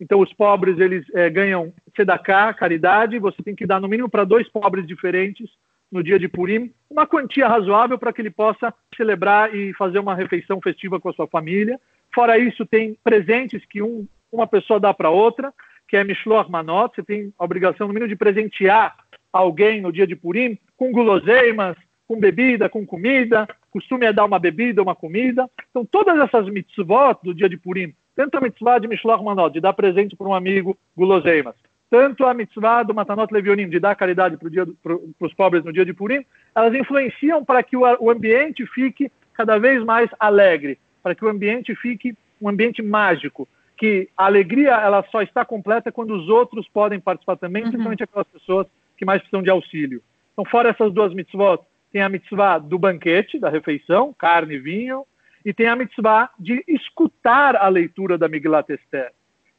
Então, 0.00 0.18
os 0.18 0.32
pobres 0.32 0.80
eles 0.80 1.04
é, 1.12 1.28
ganham 1.28 1.74
tzedakah, 1.94 2.54
caridade. 2.54 3.18
Você 3.18 3.42
tem 3.42 3.54
que 3.54 3.66
dar 3.66 3.82
no 3.82 3.88
mínimo 3.88 4.08
para 4.08 4.24
dois 4.24 4.48
pobres 4.48 4.86
diferentes 4.86 5.50
no 5.94 6.02
dia 6.02 6.18
de 6.18 6.26
Purim 6.26 6.72
uma 6.90 7.06
quantia 7.06 7.46
razoável 7.46 7.96
para 7.96 8.12
que 8.12 8.20
ele 8.20 8.30
possa 8.30 8.74
celebrar 8.96 9.54
e 9.54 9.72
fazer 9.74 10.00
uma 10.00 10.14
refeição 10.14 10.60
festiva 10.60 10.98
com 10.98 11.08
a 11.08 11.12
sua 11.12 11.28
família. 11.28 11.80
Fora 12.12 12.36
isso, 12.36 12.66
tem 12.66 12.98
presentes 13.02 13.64
que 13.64 13.80
um, 13.80 14.06
uma 14.30 14.46
pessoa 14.46 14.80
dá 14.80 14.92
para 14.92 15.08
outra, 15.08 15.54
que 15.88 15.96
é 15.96 16.02
Mishloach 16.02 16.50
Manot. 16.50 16.94
Você 16.94 17.02
tem 17.02 17.32
a 17.38 17.44
obrigação, 17.44 17.86
no 17.86 17.94
mínimo, 17.94 18.08
de 18.08 18.16
presentear 18.16 18.96
alguém 19.32 19.80
no 19.80 19.92
dia 19.92 20.06
de 20.06 20.16
Purim 20.16 20.58
com 20.76 20.90
guloseimas, 20.90 21.76
com 22.06 22.18
bebida, 22.18 22.68
com 22.68 22.84
comida, 22.84 23.48
costume 23.70 24.06
é 24.06 24.12
dar 24.12 24.24
uma 24.24 24.38
bebida, 24.38 24.82
uma 24.82 24.94
comida. 24.94 25.48
Então, 25.70 25.84
todas 25.84 26.18
essas 26.18 26.48
mitzvot 26.48 27.18
do 27.22 27.34
dia 27.34 27.48
de 27.48 27.56
Purim, 27.56 27.94
tanto 28.14 28.36
a 28.36 28.40
mitzvah 28.40 28.78
de 28.78 28.88
Mishloach 28.88 29.22
Manot, 29.24 29.52
de 29.52 29.60
dar 29.60 29.72
presente 29.72 30.16
para 30.16 30.28
um 30.28 30.34
amigo 30.34 30.76
guloseimas, 30.96 31.54
tanto 31.90 32.24
a 32.24 32.34
mitzvah 32.34 32.82
do 32.82 32.94
Matanot 32.94 33.32
Levionim, 33.32 33.68
de 33.68 33.78
dar 33.78 33.94
caridade 33.94 34.36
para 34.82 34.96
os 35.20 35.34
pobres 35.34 35.64
no 35.64 35.72
dia 35.72 35.84
de 35.84 35.92
Purim, 35.92 36.24
elas 36.54 36.74
influenciam 36.74 37.44
para 37.44 37.62
que 37.62 37.76
o, 37.76 37.82
o 38.00 38.10
ambiente 38.10 38.66
fique 38.66 39.10
cada 39.32 39.58
vez 39.58 39.82
mais 39.84 40.10
alegre, 40.18 40.78
para 41.02 41.14
que 41.14 41.24
o 41.24 41.28
ambiente 41.28 41.74
fique 41.76 42.16
um 42.40 42.48
ambiente 42.48 42.82
mágico, 42.82 43.48
que 43.76 44.08
a 44.16 44.26
alegria 44.26 44.72
ela 44.72 45.04
só 45.10 45.22
está 45.22 45.44
completa 45.44 45.92
quando 45.92 46.14
os 46.14 46.28
outros 46.28 46.68
podem 46.68 47.00
participar 47.00 47.36
também, 47.36 47.62
uhum. 47.62 47.70
principalmente 47.70 48.02
aquelas 48.02 48.28
pessoas 48.28 48.66
que 48.96 49.04
mais 49.04 49.20
precisam 49.20 49.42
de 49.42 49.50
auxílio. 49.50 50.02
Então, 50.32 50.44
fora 50.44 50.70
essas 50.70 50.92
duas 50.92 51.12
mitzvot, 51.12 51.60
tem 51.92 52.02
a 52.02 52.08
mitzvah 52.08 52.58
do 52.58 52.78
banquete, 52.78 53.38
da 53.38 53.48
refeição, 53.48 54.12
carne 54.18 54.54
e 54.54 54.58
vinho, 54.58 55.04
e 55.44 55.52
tem 55.52 55.68
a 55.68 55.76
mitzvah 55.76 56.30
de 56.38 56.64
escutar 56.66 57.54
a 57.56 57.68
leitura 57.68 58.16
da 58.16 58.28
Miglat 58.28 58.68
Esther. 58.72 59.12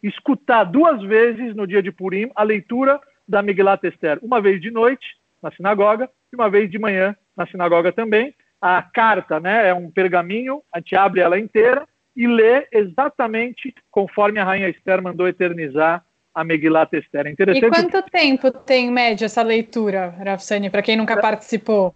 Escutar 0.05 0.65
duas 0.65 1.01
vezes 1.01 1.55
no 1.55 1.65
dia 1.65 1.81
de 1.81 1.91
Purim 1.91 2.29
a 2.35 2.43
leitura 2.43 3.01
da 3.27 3.41
Miglat 3.41 3.83
Esther. 3.83 4.19
Uma 4.21 4.39
vez 4.39 4.61
de 4.61 4.69
noite, 4.69 5.03
na 5.41 5.51
sinagoga, 5.51 6.07
e 6.31 6.35
uma 6.35 6.47
vez 6.47 6.69
de 6.69 6.77
manhã, 6.77 7.15
na 7.35 7.47
sinagoga 7.47 7.91
também. 7.91 8.31
A 8.61 8.83
carta 8.83 9.39
né, 9.39 9.69
é 9.69 9.73
um 9.73 9.89
pergaminho, 9.89 10.61
a 10.71 10.77
gente 10.77 10.95
abre 10.95 11.21
ela 11.21 11.39
inteira 11.39 11.87
e 12.15 12.27
lê 12.27 12.67
exatamente 12.71 13.73
conforme 13.89 14.39
a 14.39 14.43
Rainha 14.43 14.69
Esther 14.69 15.01
mandou 15.01 15.27
eternizar 15.27 16.03
a 16.35 16.43
Megilat 16.43 16.93
Esther. 16.93 17.25
É 17.25 17.31
interessante. 17.31 17.65
E 17.65 17.69
quanto 17.69 18.01
tempo 18.03 18.51
tem 18.51 18.87
em 18.87 18.91
média 18.91 19.25
essa 19.25 19.41
leitura, 19.41 20.13
Rafsani, 20.23 20.69
para 20.69 20.83
quem 20.83 20.95
nunca 20.95 21.15
é, 21.15 21.21
participou? 21.21 21.95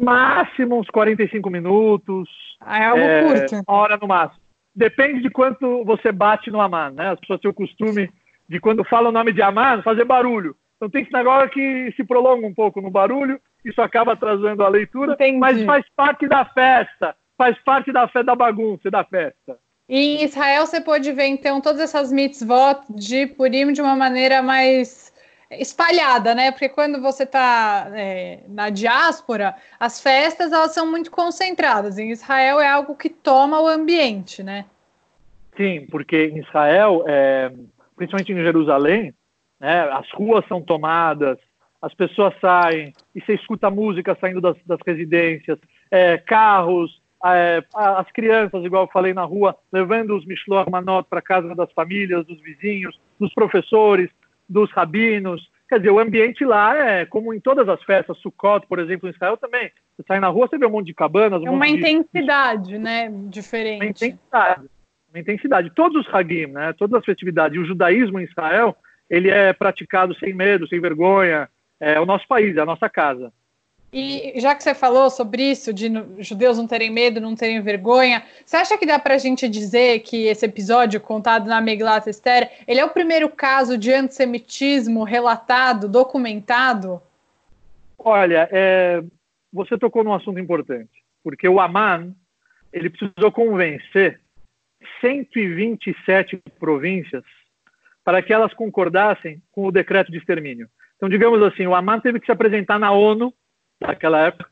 Máximo 0.00 0.78
uns 0.78 0.88
45 0.88 1.50
minutos. 1.50 2.30
Ah, 2.58 2.78
é 2.78 2.86
algo 2.86 3.02
é, 3.02 3.22
curto. 3.24 3.54
Uma 3.68 3.78
hora 3.78 3.98
no 3.98 4.08
máximo. 4.08 4.41
Depende 4.74 5.20
de 5.20 5.30
quanto 5.30 5.84
você 5.84 6.10
bate 6.10 6.50
no 6.50 6.60
Aman, 6.60 6.90
né? 6.90 7.10
As 7.10 7.20
pessoas 7.20 7.40
têm 7.40 7.50
o 7.50 7.54
costume 7.54 8.10
de, 8.48 8.58
quando 8.58 8.84
fala 8.84 9.10
o 9.10 9.12
nome 9.12 9.32
de 9.32 9.42
Aman, 9.42 9.82
fazer 9.82 10.04
barulho. 10.04 10.56
Então 10.76 10.90
tem 10.90 11.02
esse 11.02 11.12
negócio 11.12 11.50
que 11.50 11.92
se 11.94 12.02
prolonga 12.04 12.46
um 12.46 12.54
pouco 12.54 12.80
no 12.80 12.90
barulho, 12.90 13.40
isso 13.64 13.80
acaba 13.80 14.14
atrasando 14.14 14.64
a 14.64 14.68
leitura, 14.68 15.12
Entendi. 15.12 15.38
mas 15.38 15.62
faz 15.62 15.84
parte 15.94 16.26
da 16.26 16.44
festa, 16.44 17.14
faz 17.38 17.56
parte 17.64 17.92
da 17.92 18.08
fé 18.08 18.22
da 18.24 18.34
bagunça, 18.34 18.90
da 18.90 19.04
festa. 19.04 19.58
E 19.88 19.98
em 19.98 20.24
Israel 20.24 20.66
você 20.66 20.80
pode 20.80 21.12
ver, 21.12 21.26
então, 21.26 21.60
todas 21.60 21.80
essas 21.80 22.10
mitzvot 22.10 22.80
de 22.90 23.26
Purim 23.26 23.72
de 23.72 23.82
uma 23.82 23.94
maneira 23.94 24.42
mais 24.42 25.11
espalhada, 25.60 26.34
né? 26.34 26.50
Porque 26.50 26.68
quando 26.68 27.00
você 27.00 27.24
está 27.24 27.90
é, 27.94 28.40
na 28.48 28.70
diáspora, 28.70 29.54
as 29.78 30.00
festas 30.00 30.52
elas 30.52 30.72
são 30.72 30.90
muito 30.90 31.10
concentradas. 31.10 31.98
Em 31.98 32.10
Israel 32.10 32.60
é 32.60 32.68
algo 32.68 32.94
que 32.94 33.08
toma 33.08 33.60
o 33.60 33.68
ambiente, 33.68 34.42
né? 34.42 34.64
Sim, 35.56 35.86
porque 35.90 36.26
em 36.26 36.38
Israel, 36.38 37.04
é, 37.06 37.52
principalmente 37.96 38.32
em 38.32 38.42
Jerusalém, 38.42 39.14
né, 39.60 39.82
as 39.92 40.10
ruas 40.12 40.46
são 40.48 40.62
tomadas, 40.62 41.38
as 41.80 41.92
pessoas 41.94 42.34
saem 42.40 42.92
e 43.14 43.20
você 43.20 43.34
escuta 43.34 43.70
música 43.70 44.16
saindo 44.20 44.40
das, 44.40 44.56
das 44.66 44.78
residências, 44.86 45.58
é, 45.90 46.16
carros, 46.16 47.02
é, 47.24 47.62
as 47.74 48.10
crianças, 48.10 48.64
igual 48.64 48.84
eu 48.84 48.90
falei 48.92 49.12
na 49.12 49.24
rua, 49.24 49.56
levando 49.72 50.16
os 50.16 50.24
Mishloach 50.24 50.70
Manot 50.70 51.06
para 51.08 51.20
casa 51.20 51.54
das 51.54 51.70
famílias, 51.72 52.26
dos 52.26 52.40
vizinhos, 52.40 52.98
dos 53.20 53.32
professores 53.34 54.10
dos 54.52 54.70
rabinos. 54.70 55.50
Quer 55.68 55.78
dizer, 55.78 55.90
o 55.90 55.98
ambiente 55.98 56.44
lá 56.44 56.76
é 56.76 57.06
como 57.06 57.32
em 57.32 57.40
todas 57.40 57.68
as 57.68 57.82
festas, 57.84 58.18
Sukkot, 58.18 58.66
por 58.66 58.78
exemplo, 58.78 59.08
em 59.08 59.12
Israel 59.12 59.36
também. 59.38 59.70
Você 59.96 60.04
sai 60.06 60.20
na 60.20 60.28
rua, 60.28 60.46
você 60.46 60.58
vê 60.58 60.66
um 60.66 60.70
monte 60.70 60.86
de 60.86 60.94
cabanas. 60.94 61.40
Um 61.42 61.46
é 61.46 61.50
uma 61.50 61.68
intensidade, 61.68 62.68
de... 62.68 62.78
né? 62.78 63.10
Diferente. 63.28 63.80
Uma 63.80 63.90
intensidade. 63.90 64.66
Uma 65.10 65.20
intensidade. 65.20 65.70
Todos 65.74 66.06
os 66.06 66.14
Hagim, 66.14 66.46
né? 66.46 66.74
Todas 66.74 66.98
as 66.98 67.04
festividades. 67.04 67.58
O 67.58 67.64
judaísmo 67.64 68.20
em 68.20 68.24
Israel, 68.24 68.76
ele 69.08 69.30
é 69.30 69.52
praticado 69.52 70.14
sem 70.18 70.34
medo, 70.34 70.68
sem 70.68 70.80
vergonha. 70.80 71.48
É 71.80 71.98
o 71.98 72.06
nosso 72.06 72.28
país, 72.28 72.56
é 72.56 72.60
a 72.60 72.66
nossa 72.66 72.88
casa. 72.88 73.32
E 73.92 74.40
já 74.40 74.54
que 74.54 74.62
você 74.62 74.74
falou 74.74 75.10
sobre 75.10 75.50
isso, 75.50 75.70
de 75.70 75.88
judeus 76.18 76.56
não 76.56 76.66
terem 76.66 76.88
medo, 76.88 77.20
não 77.20 77.34
terem 77.34 77.60
vergonha, 77.60 78.24
você 78.42 78.56
acha 78.56 78.78
que 78.78 78.86
dá 78.86 78.98
para 78.98 79.16
a 79.16 79.18
gente 79.18 79.46
dizer 79.46 80.00
que 80.00 80.28
esse 80.28 80.46
episódio 80.46 80.98
contado 80.98 81.46
na 81.46 81.60
Megillat 81.60 82.06
Esther, 82.06 82.50
ele 82.66 82.80
é 82.80 82.84
o 82.86 82.90
primeiro 82.90 83.28
caso 83.28 83.76
de 83.76 83.92
antissemitismo 83.92 85.04
relatado, 85.04 85.90
documentado? 85.90 87.02
Olha, 87.98 88.48
é, 88.50 89.02
você 89.52 89.76
tocou 89.76 90.02
num 90.02 90.14
assunto 90.14 90.40
importante, 90.40 91.04
porque 91.22 91.46
o 91.46 91.60
Aman, 91.60 92.14
ele 92.72 92.88
precisou 92.88 93.30
convencer 93.30 94.18
127 95.02 96.40
províncias 96.58 97.24
para 98.02 98.22
que 98.22 98.32
elas 98.32 98.54
concordassem 98.54 99.42
com 99.52 99.66
o 99.66 99.70
decreto 99.70 100.10
de 100.10 100.16
extermínio. 100.16 100.66
Então, 100.96 101.10
digamos 101.10 101.42
assim, 101.42 101.66
o 101.66 101.74
Aman 101.74 102.00
teve 102.00 102.18
que 102.18 102.26
se 102.26 102.32
apresentar 102.32 102.78
na 102.78 102.90
ONU 102.90 103.34
naquela 103.82 104.26
época, 104.26 104.50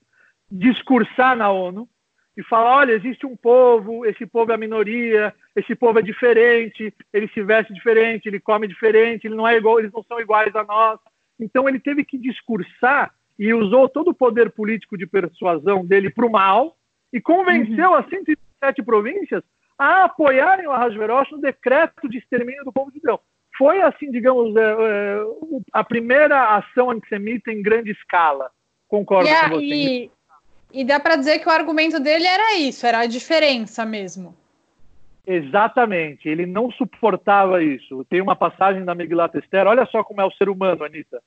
discursar 0.51 1.37
na 1.37 1.51
ONU 1.51 1.89
e 2.37 2.43
falar: 2.43 2.77
olha, 2.77 2.93
existe 2.93 3.27
um 3.27 3.37
povo, 3.37 4.05
esse 4.07 4.27
povo 4.27 4.51
é 4.51 4.55
a 4.55 4.59
minoria, 4.59 5.35
esse 5.55 5.75
povo 5.75 5.99
é 5.99 6.03
diferente, 6.03 6.93
ele 7.13 7.29
se 7.29 7.43
veste 7.43 7.73
diferente, 7.73 8.27
ele 8.27 8.41
come 8.41 8.67
diferente, 8.67 9.27
ele 9.27 9.35
não 9.35 9.47
é 9.47 9.57
igual, 9.57 9.79
eles 9.79 9.93
não 9.93 10.03
são 10.03 10.21
iguais 10.21 10.55
a 10.55 10.65
nós. 10.65 10.99
Então 11.39 11.69
ele 11.69 11.81
teve 11.81 12.05
que 12.05 12.19
discursar 12.19 13.13
e 13.39 13.55
usou 13.55 13.89
todo 13.89 14.09
o 14.09 14.15
poder 14.15 14.51
político 14.51 14.99
de 14.99 15.07
persuasão 15.07 15.85
dele 15.85 16.11
para 16.11 16.27
o 16.27 16.31
mal 16.31 16.77
e 17.13 17.21
convenceu 17.21 17.91
uhum. 17.91 17.97
as 17.97 18.09
107 18.09 18.83
províncias 18.85 19.43
a 19.79 20.05
apoiarem 20.05 20.67
o 20.67 20.73
Ahasverosh 20.73 21.31
no 21.33 21.41
decreto 21.41 22.07
de 22.07 22.19
extermínio 22.19 22.65
do 22.65 22.73
povo 22.73 22.93
judeu. 22.93 23.19
Foi, 23.57 23.81
assim, 23.81 24.11
digamos, 24.11 24.55
é, 24.55 24.61
é, 24.61 25.21
a 25.73 25.83
primeira 25.83 26.57
ação 26.57 26.91
antissemita 26.91 27.51
em 27.51 27.63
grande 27.63 27.91
escala. 27.91 28.51
Concordo 28.91 29.31
e, 29.31 29.35
com 29.35 29.49
você. 29.51 29.65
E, 29.65 30.11
e 30.73 30.85
dá 30.85 30.99
para 30.99 31.15
dizer 31.15 31.39
que 31.39 31.49
o 31.49 31.53
argumento 31.53 32.01
dele 32.01 32.27
era 32.27 32.57
isso, 32.57 32.85
era 32.85 32.99
a 32.99 33.07
diferença 33.07 33.87
mesmo. 33.87 34.37
Exatamente, 35.25 36.29
ele 36.29 36.45
não 36.45 36.73
suportava 36.73 37.63
isso. 37.63 38.05
Tem 38.07 38.21
uma 38.21 38.35
passagem 38.35 38.85
da 38.85 38.95
Megillat 38.95 39.33
Esther, 39.37 39.69
olha 39.69 39.87
só 39.87 40.03
como 40.03 40.21
é 40.21 40.25
o 40.25 40.33
ser 40.33 40.49
humano, 40.49 40.85
Anitta. 40.85 41.23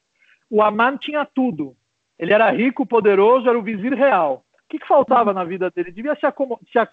O 0.49 0.61
Aman 0.61 0.97
tinha 0.97 1.25
tudo. 1.25 1.73
Ele 2.19 2.33
era 2.33 2.51
rico, 2.51 2.85
poderoso, 2.85 3.47
era 3.47 3.57
o 3.57 3.63
vizir 3.63 3.93
real. 3.93 4.43
O 4.65 4.69
que, 4.69 4.79
que 4.79 4.87
faltava 4.87 5.31
na 5.31 5.45
vida 5.45 5.71
dele? 5.71 5.89
Ele 5.89 5.95
devia 5.95 6.15
se, 6.15 6.27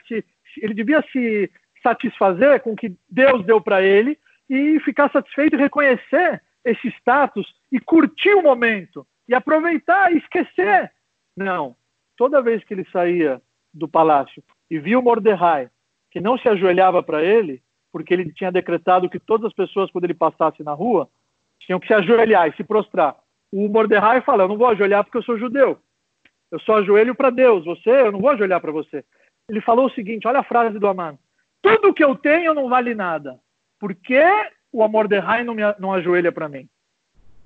se, 0.06 0.24
ele 0.62 0.74
devia 0.74 1.02
se 1.10 1.50
satisfazer 1.82 2.60
com 2.60 2.72
o 2.72 2.76
que 2.76 2.94
Deus 3.08 3.44
deu 3.44 3.60
para 3.60 3.82
ele 3.82 4.16
e 4.48 4.78
ficar 4.80 5.10
satisfeito 5.10 5.56
e 5.56 5.58
reconhecer 5.58 6.40
esse 6.64 6.88
status 6.88 7.46
e 7.72 7.80
curtir 7.80 8.34
o 8.34 8.42
momento 8.42 9.04
e 9.30 9.34
aproveitar 9.34 10.12
e 10.12 10.18
esquecer. 10.18 10.90
Não. 11.36 11.76
Toda 12.16 12.42
vez 12.42 12.64
que 12.64 12.74
ele 12.74 12.84
saía 12.92 13.40
do 13.72 13.86
palácio 13.86 14.42
e 14.68 14.76
via 14.80 14.98
o 14.98 15.02
Mordecai, 15.02 15.70
que 16.10 16.20
não 16.20 16.36
se 16.36 16.48
ajoelhava 16.48 17.00
para 17.00 17.22
ele, 17.22 17.62
porque 17.92 18.12
ele 18.12 18.32
tinha 18.32 18.50
decretado 18.50 19.08
que 19.08 19.20
todas 19.20 19.46
as 19.46 19.52
pessoas, 19.52 19.88
quando 19.92 20.04
ele 20.04 20.14
passasse 20.14 20.64
na 20.64 20.72
rua, 20.72 21.08
tinham 21.60 21.78
que 21.78 21.86
se 21.86 21.94
ajoelhar 21.94 22.48
e 22.48 22.56
se 22.56 22.64
prostrar. 22.64 23.16
O 23.52 23.68
Mordecai 23.68 24.20
fala: 24.22 24.42
Eu 24.42 24.48
não 24.48 24.58
vou 24.58 24.66
ajoelhar 24.66 25.04
porque 25.04 25.18
eu 25.18 25.22
sou 25.22 25.38
judeu. 25.38 25.78
Eu 26.50 26.58
só 26.60 26.78
ajoelho 26.78 27.14
para 27.14 27.30
Deus. 27.30 27.64
Você, 27.64 27.88
eu 27.88 28.10
não 28.10 28.20
vou 28.20 28.30
ajoelhar 28.30 28.60
para 28.60 28.72
você. 28.72 29.04
Ele 29.48 29.60
falou 29.60 29.86
o 29.86 29.90
seguinte: 29.90 30.26
olha 30.26 30.40
a 30.40 30.44
frase 30.44 30.76
do 30.76 30.88
Aman. 30.88 31.16
Tudo 31.62 31.94
que 31.94 32.02
eu 32.02 32.16
tenho 32.16 32.52
não 32.52 32.68
vale 32.68 32.96
nada. 32.96 33.38
Por 33.78 33.94
que 33.94 34.22
o 34.72 34.86
Mordecai 34.88 35.44
não, 35.44 35.54
não 35.78 35.92
ajoelha 35.92 36.32
para 36.32 36.48
mim? 36.48 36.68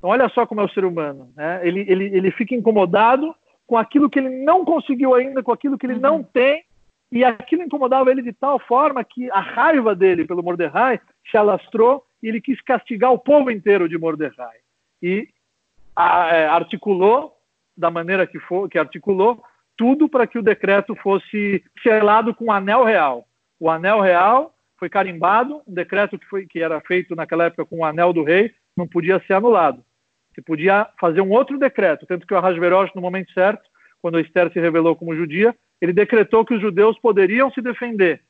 Então, 0.05 0.13
olha 0.13 0.29
só 0.29 0.47
como 0.47 0.61
é 0.61 0.65
o 0.65 0.69
ser 0.69 0.85
humano. 0.85 1.33
Né? 1.35 1.67
Ele, 1.67 1.81
ele, 1.89 2.05
ele 2.05 2.31
fica 2.31 2.55
incomodado 2.55 3.35
com 3.67 3.79
aquilo 3.79 4.11
que 4.11 4.19
ele 4.19 4.45
não 4.45 4.63
conseguiu 4.63 5.15
ainda, 5.15 5.43
com 5.43 5.51
aquilo 5.51 5.79
que 5.79 5.87
ele 5.87 5.95
uhum. 5.95 6.01
não 6.01 6.23
tem, 6.23 6.63
e 7.11 7.25
aquilo 7.25 7.63
incomodava 7.63 8.11
ele 8.11 8.21
de 8.21 8.35
tal 8.35 8.59
forma 8.59 9.03
que 9.03 9.31
a 9.31 9.41
raiva 9.41 9.95
dele 9.95 10.27
pelo 10.27 10.43
Mordecai 10.43 11.01
se 11.31 11.39
alastrou 11.39 12.05
e 12.23 12.29
ele 12.29 12.39
quis 12.39 12.61
castigar 12.61 13.15
o 13.15 13.19
povo 13.19 13.51
inteiro 13.51 13.89
de 13.89 13.97
Mordecai. 13.97 14.59
E 15.01 15.27
a, 15.97 16.37
é, 16.37 16.49
articulou, 16.49 17.33
da 17.75 17.91
maneira 17.91 18.27
que, 18.27 18.39
for, 18.41 18.69
que 18.69 18.79
articulou, 18.79 19.43
tudo 19.75 20.07
para 20.07 20.27
que 20.27 20.39
o 20.39 20.43
decreto 20.43 20.95
fosse 20.97 21.65
selado 21.83 22.35
com 22.35 22.47
o 22.47 22.53
anel 22.53 22.85
real. 22.85 23.25
O 23.59 23.71
anel 23.71 24.03
real 24.03 24.55
foi 24.79 24.91
carimbado, 24.91 25.63
um 25.67 25.73
decreto 25.73 26.19
que, 26.19 26.27
foi, 26.27 26.47
que 26.47 26.61
era 26.61 26.79
feito 26.83 27.17
naquela 27.17 27.45
época 27.45 27.65
com 27.65 27.79
o 27.79 27.85
anel 27.87 28.13
do 28.13 28.23
rei, 28.23 28.53
não 28.77 28.87
podia 28.87 29.19
ser 29.27 29.33
anulado 29.33 29.83
se 30.35 30.43
podia 30.43 30.87
fazer 30.99 31.21
um 31.21 31.31
outro 31.31 31.59
decreto, 31.59 32.07
tanto 32.07 32.27
que 32.27 32.35
o 32.35 32.37
Ahasverosh, 32.37 32.95
no 32.95 33.03
momento 33.03 33.33
certo, 33.33 33.63
quando 34.01 34.21
Esther 34.21 34.53
se 34.53 34.61
revelou 34.61 34.95
como 34.97 35.17
judia, 35.17 35.55
ele 35.81 35.93
decretou 35.93 36.45
que 36.45 36.55
os 36.55 36.61
judeus 36.61 36.99
poderiam 36.99 37.51
se 37.51 37.61
defender. 37.61 38.21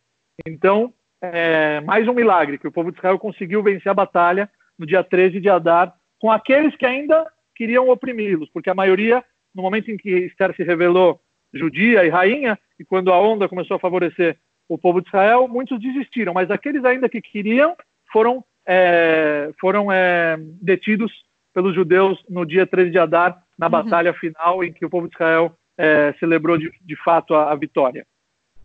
Então, 0.46 0.92
é, 1.20 1.80
mais 1.80 2.06
um 2.06 2.12
milagre, 2.12 2.58
que 2.58 2.68
o 2.68 2.72
povo 2.72 2.92
de 2.92 2.98
Israel 2.98 3.18
conseguiu 3.18 3.62
vencer 3.62 3.90
a 3.90 3.94
batalha 3.94 4.48
no 4.78 4.86
dia 4.86 5.02
13 5.02 5.40
de 5.40 5.48
Adar, 5.48 5.94
com 6.20 6.30
aqueles 6.30 6.76
que 6.76 6.86
ainda 6.86 7.26
queriam 7.54 7.88
oprimi-los, 7.88 8.48
porque 8.50 8.70
a 8.70 8.74
maioria, 8.74 9.24
no 9.54 9.62
momento 9.62 9.90
em 9.90 9.96
que 9.96 10.10
Esther 10.10 10.54
se 10.54 10.62
revelou 10.62 11.20
judia 11.52 12.04
e 12.04 12.08
rainha, 12.08 12.58
e 12.78 12.84
quando 12.84 13.12
a 13.12 13.20
onda 13.20 13.48
começou 13.48 13.76
a 13.76 13.80
favorecer 13.80 14.36
o 14.68 14.76
povo 14.76 15.00
de 15.00 15.08
Israel, 15.08 15.46
muitos 15.46 15.80
desistiram, 15.80 16.34
mas 16.34 16.50
aqueles 16.50 16.84
ainda 16.84 17.08
que 17.08 17.20
queriam 17.20 17.76
foram 18.12 18.44
é, 18.66 19.50
foram 19.60 19.92
é, 19.92 20.36
detidos 20.60 21.12
pelos 21.54 21.74
judeus 21.74 22.18
no 22.28 22.44
dia 22.44 22.66
13 22.66 22.90
de 22.90 22.98
Adar, 22.98 23.40
na 23.56 23.66
uhum. 23.66 23.72
batalha 23.72 24.12
final 24.12 24.64
em 24.64 24.72
que 24.72 24.84
o 24.84 24.90
povo 24.90 25.08
de 25.08 25.14
Israel 25.14 25.56
é, 25.78 26.12
celebrou 26.18 26.58
de, 26.58 26.70
de 26.82 26.96
fato 27.02 27.34
a, 27.34 27.52
a, 27.52 27.54
vitória. 27.54 28.04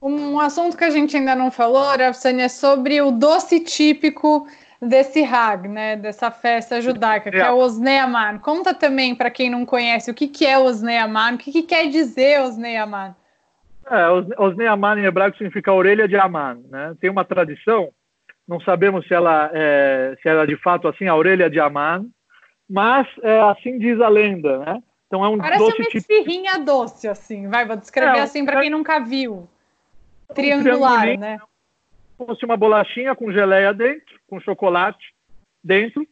Um 0.02 0.40
assunto 0.40 0.76
que 0.76 0.84
a 0.84 0.90
gente 0.90 1.16
ainda 1.16 1.36
não 1.36 1.52
falou, 1.52 1.84
Rafsani, 1.84 2.42
é 2.42 2.50
sobre 2.50 3.02
o 3.02 3.12
doce 3.12 3.60
típico 3.60 4.48
desse 4.82 5.24
Hag, 5.24 5.68
né, 5.68 5.98
dessa 5.98 6.32
festa 6.32 6.82
judaica, 6.82 7.30
que 7.30 7.38
é, 7.38 7.42
é 7.42 7.52
o 7.52 7.58
Osneaman. 7.58 8.40
Conta 8.40 8.74
também 8.74 9.14
para 9.14 9.30
quem 9.30 9.50
não 9.50 9.66
conhece 9.66 10.10
o 10.10 10.14
que, 10.14 10.28
que 10.28 10.46
é 10.46 10.58
o 10.58 10.64
Osneaman, 10.64 11.36
o 11.36 11.38
que, 11.38 11.52
que 11.52 11.64
quer 11.64 11.88
dizer 11.90 12.42
Osneaman. 12.42 13.14
É, 13.90 14.08
Osneaman 14.38 15.00
em 15.00 15.06
hebraico 15.06 15.38
significa 15.38 15.74
orelha 15.74 16.08
de 16.08 16.16
Aman, 16.16 16.60
né? 16.70 16.96
Tem 17.02 17.10
uma 17.10 17.26
tradição, 17.26 17.90
não 18.48 18.62
sabemos 18.62 19.06
se 19.08 19.14
ela 19.14 19.50
é, 19.52 20.16
se 20.22 20.30
ela 20.30 20.44
é 20.44 20.46
de 20.46 20.56
fato 20.58 20.88
assim 20.88 21.08
a 21.08 21.16
orelha 21.16 21.50
de 21.50 21.60
Aman, 21.60 22.06
mas 22.70 23.08
é, 23.24 23.40
assim 23.42 23.80
diz 23.80 24.00
a 24.00 24.08
lenda, 24.08 24.60
né? 24.60 24.84
Então 25.08 25.26
é 25.26 25.30
um 25.30 25.38
Parece 25.40 25.60
doce 25.60 25.82
uma 25.82 25.88
esfirrinha 25.94 26.54
tipo... 26.54 26.66
doce, 26.66 27.08
assim, 27.08 27.50
vai, 27.50 27.66
vou 27.66 27.76
descrever 27.76 28.20
é, 28.20 28.22
assim 28.22 28.46
para 28.46 28.62
quem 28.62 28.70
nunca 28.70 29.00
viu. 29.00 29.50
Triangular, 30.36 31.08
um 31.08 31.18
né? 31.18 31.40
fosse 32.16 32.46
uma 32.46 32.56
bolachinha 32.56 33.16
com 33.16 33.32
geleia 33.32 33.74
dentro, 33.74 34.20
com 34.28 34.40
chocolate 34.40 35.14
dentro, 35.64 36.06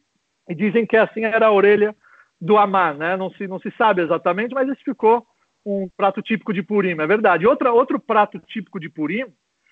e 0.48 0.54
dizem 0.54 0.84
que 0.84 0.96
assim 0.96 1.24
era 1.24 1.46
a 1.46 1.52
orelha 1.52 1.94
do 2.40 2.56
Amar, 2.56 2.96
né? 2.96 3.16
Não 3.16 3.30
se, 3.30 3.46
não 3.46 3.60
se 3.60 3.70
sabe 3.78 4.02
exatamente, 4.02 4.54
mas 4.54 4.68
esse 4.68 4.82
ficou 4.82 5.24
um 5.64 5.88
prato 5.96 6.22
típico 6.22 6.52
de 6.52 6.62
Purim, 6.62 6.98
é 6.98 7.06
verdade. 7.06 7.46
Outra, 7.46 7.72
outro 7.72 8.00
prato 8.00 8.40
típico 8.40 8.80
de 8.80 8.88
Purim, 8.88 9.26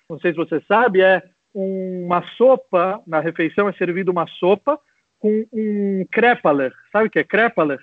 não 0.09 0.19
sei 0.19 0.31
se 0.31 0.37
você 0.37 0.61
sabe, 0.67 1.01
é 1.01 1.21
uma 1.53 2.21
sopa, 2.37 3.01
na 3.07 3.19
refeição 3.19 3.67
é 3.67 3.73
servido 3.73 4.11
uma 4.11 4.27
sopa 4.39 4.79
com 5.27 5.45
um 5.51 6.05
crepaler. 6.11 6.73
Sabe 6.91 7.07
o 7.07 7.09
que 7.09 7.19
é 7.19 7.23
crepaler? 7.23 7.79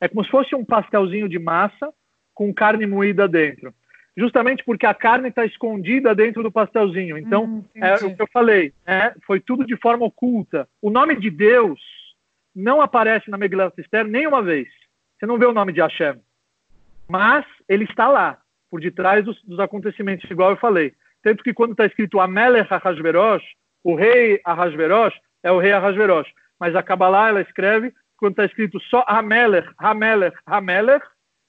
É 0.00 0.08
como 0.08 0.24
se 0.24 0.30
fosse 0.30 0.54
um 0.54 0.64
pastelzinho 0.64 1.28
de 1.28 1.38
massa 1.38 1.92
com 2.34 2.52
carne 2.52 2.86
moída 2.86 3.28
dentro 3.28 3.72
justamente 4.16 4.64
porque 4.64 4.84
a 4.84 4.92
carne 4.92 5.28
está 5.28 5.46
escondida 5.46 6.12
dentro 6.12 6.42
do 6.42 6.50
pastelzinho. 6.50 7.16
Então, 7.16 7.44
hum, 7.44 7.64
é 7.76 7.94
o 7.94 8.16
que 8.16 8.20
eu 8.20 8.26
falei, 8.32 8.72
é, 8.84 9.14
foi 9.24 9.38
tudo 9.38 9.64
de 9.64 9.76
forma 9.76 10.04
oculta. 10.04 10.68
O 10.82 10.90
nome 10.90 11.14
de 11.14 11.30
Deus 11.30 11.78
não 12.52 12.80
aparece 12.80 13.30
na 13.30 13.38
Megillat 13.38 13.72
Esther 13.78 14.04
nenhuma 14.04 14.42
vez. 14.42 14.66
Você 15.16 15.24
não 15.24 15.38
vê 15.38 15.46
o 15.46 15.52
nome 15.52 15.72
de 15.72 15.80
Hashem. 15.80 16.16
Mas 17.08 17.46
ele 17.68 17.84
está 17.84 18.08
lá, 18.08 18.38
por 18.68 18.80
detrás 18.80 19.24
dos, 19.24 19.40
dos 19.44 19.60
acontecimentos, 19.60 20.28
igual 20.28 20.50
eu 20.50 20.56
falei. 20.56 20.92
Tanto 21.22 21.44
que 21.44 21.54
quando 21.54 21.70
está 21.70 21.86
escrito 21.86 22.18
Amelech 22.18 22.74
Ahasverosh, 22.74 23.44
o 23.84 23.94
rei 23.94 24.40
Ahasverosh, 24.44 25.14
é 25.44 25.52
o 25.52 25.60
rei 25.60 25.70
Ahasverosh. 25.70 26.28
Mas 26.58 26.74
a 26.74 26.82
Kabbalah, 26.82 27.28
ela 27.28 27.40
escreve, 27.40 27.92
quando 28.16 28.32
está 28.32 28.44
escrito 28.44 28.80
só 28.90 29.04
Amelech, 29.06 29.68
Amelech, 29.78 30.36
Amelech, 30.46 31.06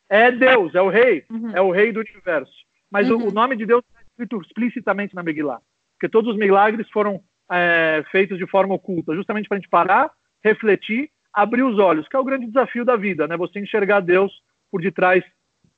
é 0.09 0.31
Deus, 0.31 0.73
é 0.75 0.81
o 0.81 0.89
rei, 0.89 1.25
uhum. 1.29 1.51
é 1.55 1.61
o 1.61 1.71
rei 1.71 1.91
do 1.91 1.99
universo. 1.99 2.51
Mas 2.91 3.09
uhum. 3.09 3.25
o, 3.25 3.27
o, 3.29 3.31
nome 3.31 3.55
de 3.55 3.65
Deus 3.65 3.83
está 3.87 4.01
escrito 4.01 4.41
explicitamente 4.41 5.15
na 5.15 5.23
Megillah, 5.23 5.61
porque 5.93 6.09
todos 6.09 6.33
os 6.33 6.39
milagres 6.39 6.89
foram 6.89 7.21
é, 7.51 8.03
feitos 8.11 8.37
de 8.37 8.47
forma 8.47 8.73
oculta, 8.73 9.15
justamente 9.15 9.47
para 9.47 9.57
a 9.57 9.59
gente 9.59 9.69
parar, 9.69 10.11
refletir, 10.43 11.09
abrir 11.33 11.63
os 11.63 11.77
olhos, 11.77 12.07
que 12.07 12.15
é 12.15 12.19
o 12.19 12.23
grande 12.23 12.47
desafio 12.47 12.83
da 12.83 12.95
vida, 12.95 13.27
né? 13.27 13.37
Você 13.37 13.59
enxergar 13.59 13.99
Deus 13.99 14.31
por 14.71 14.81
detrás 14.81 15.23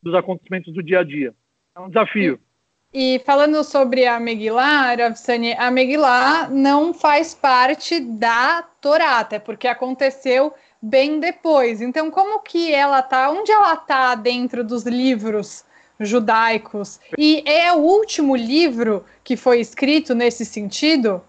dos 0.02 0.14
acontecimentos 0.14 0.74
do 0.74 0.82
dia 0.82 1.00
a 1.00 1.04
dia. 1.04 1.34
É 1.76 1.80
um 1.80 1.88
desafio. 1.88 2.36
E, 2.36 2.51
e 2.94 3.22
falando 3.26 3.64
sobre 3.64 4.06
a 4.06 4.20
Megillah, 4.20 4.96
Ravsani, 4.96 5.54
a 5.54 5.72
Megillah 5.72 6.50
não 6.50 6.94
faz 6.94 7.34
parte 7.34 8.00
da 8.00 8.64
Torá, 8.82 9.20
até 9.20 9.40
porque 9.40 9.68
aconteceu 9.68 10.54
bem 10.82 11.20
depois. 11.20 11.82
Então, 11.82 12.12
como 12.12 12.40
que 12.40 12.74
ela 12.74 13.02
tá? 13.02 13.30
Onde 13.30 13.52
ela 13.52 13.78
tá 13.78 14.14
dentro 14.16 14.64
dos 14.64 14.84
livros 14.84 15.66
judaicos? 16.00 17.00
E 17.18 17.44
é 17.46 17.72
o 17.72 17.78
último 17.78 18.36
livro 18.36 19.06
que 19.24 19.38
foi 19.38 19.62
escrito 19.62 20.14
nesse 20.14 20.46
sentido? 20.46 21.24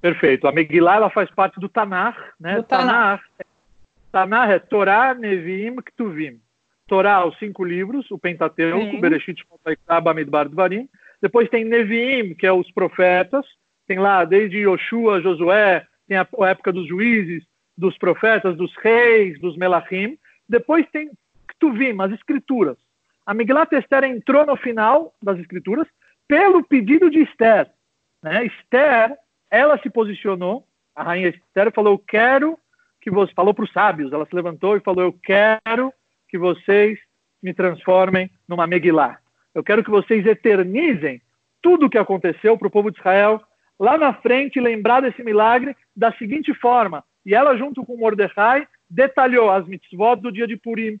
Perfeito. 0.00 0.46
A 0.46 0.52
Megillah 0.52 0.96
ela 0.96 1.10
faz 1.10 1.28
parte 1.30 1.58
do 1.58 1.68
Tanar, 1.68 2.34
né? 2.38 2.54
Do 2.54 2.62
Tanar. 2.62 3.20
Tanar 4.12 4.50
é 4.50 4.58
Torá, 4.60 5.12
Neviim, 5.12 5.74
Ktuvim. 5.76 6.40
Torá, 6.88 7.24
os 7.24 7.38
cinco 7.38 7.62
livros, 7.62 8.10
o 8.10 8.18
Pentateuco, 8.18 8.92
Sim. 8.92 9.00
Bereshit, 9.00 9.44
Bamidbar, 10.02 10.48
Dvarim. 10.48 10.88
Depois 11.20 11.48
tem 11.50 11.64
Neviim, 11.64 12.34
que 12.34 12.46
é 12.46 12.52
os 12.52 12.70
profetas. 12.72 13.46
Tem 13.86 13.98
lá 13.98 14.24
desde 14.24 14.58
Yoshua, 14.58 15.20
Josué, 15.20 15.86
tem 16.08 16.16
a, 16.16 16.26
a 16.40 16.48
época 16.48 16.72
dos 16.72 16.88
juízes, 16.88 17.44
dos 17.76 17.96
profetas, 17.98 18.56
dos 18.56 18.74
reis, 18.76 19.38
dos 19.40 19.56
melachim. 19.56 20.18
Depois 20.48 20.86
tem 20.90 21.10
Ktuvim, 21.46 21.94
as 22.00 22.12
escrituras. 22.12 22.76
A 23.26 23.34
Miglat 23.34 23.70
Esther 23.74 24.04
entrou 24.04 24.46
no 24.46 24.56
final 24.56 25.14
das 25.22 25.38
escrituras 25.38 25.86
pelo 26.26 26.64
pedido 26.64 27.10
de 27.10 27.20
Esther. 27.20 27.70
Né? 28.22 28.46
Esther, 28.46 29.14
ela 29.50 29.78
se 29.78 29.90
posicionou, 29.90 30.64
a 30.96 31.02
rainha 31.02 31.28
Esther 31.28 31.70
falou, 31.72 31.94
eu 31.94 31.98
quero 31.98 32.58
que 33.00 33.10
você, 33.10 33.32
falou 33.34 33.52
para 33.52 33.64
os 33.64 33.72
sábios, 33.72 34.12
ela 34.12 34.26
se 34.26 34.34
levantou 34.34 34.76
e 34.76 34.80
falou, 34.80 35.04
eu 35.04 35.12
quero 35.12 35.92
que 36.28 36.38
vocês 36.38 36.98
me 37.42 37.54
transformem 37.54 38.30
numa 38.46 38.66
Megillah. 38.66 39.18
Eu 39.54 39.62
quero 39.62 39.82
que 39.82 39.90
vocês 39.90 40.26
eternizem 40.26 41.20
tudo 41.62 41.86
o 41.86 41.90
que 41.90 41.98
aconteceu 41.98 42.56
para 42.56 42.68
o 42.68 42.70
povo 42.70 42.90
de 42.90 42.98
Israel 42.98 43.40
lá 43.78 43.96
na 43.96 44.12
frente, 44.14 44.60
lembrar 44.60 45.00
desse 45.00 45.22
milagre 45.22 45.76
da 45.96 46.12
seguinte 46.12 46.52
forma: 46.54 47.04
e 47.24 47.34
ela, 47.34 47.56
junto 47.56 47.84
com 47.84 47.96
Mordecai, 47.96 48.66
detalhou 48.88 49.50
as 49.50 49.66
mitzvot 49.66 50.16
do 50.16 50.32
dia 50.32 50.46
de 50.46 50.56
Purim, 50.56 50.98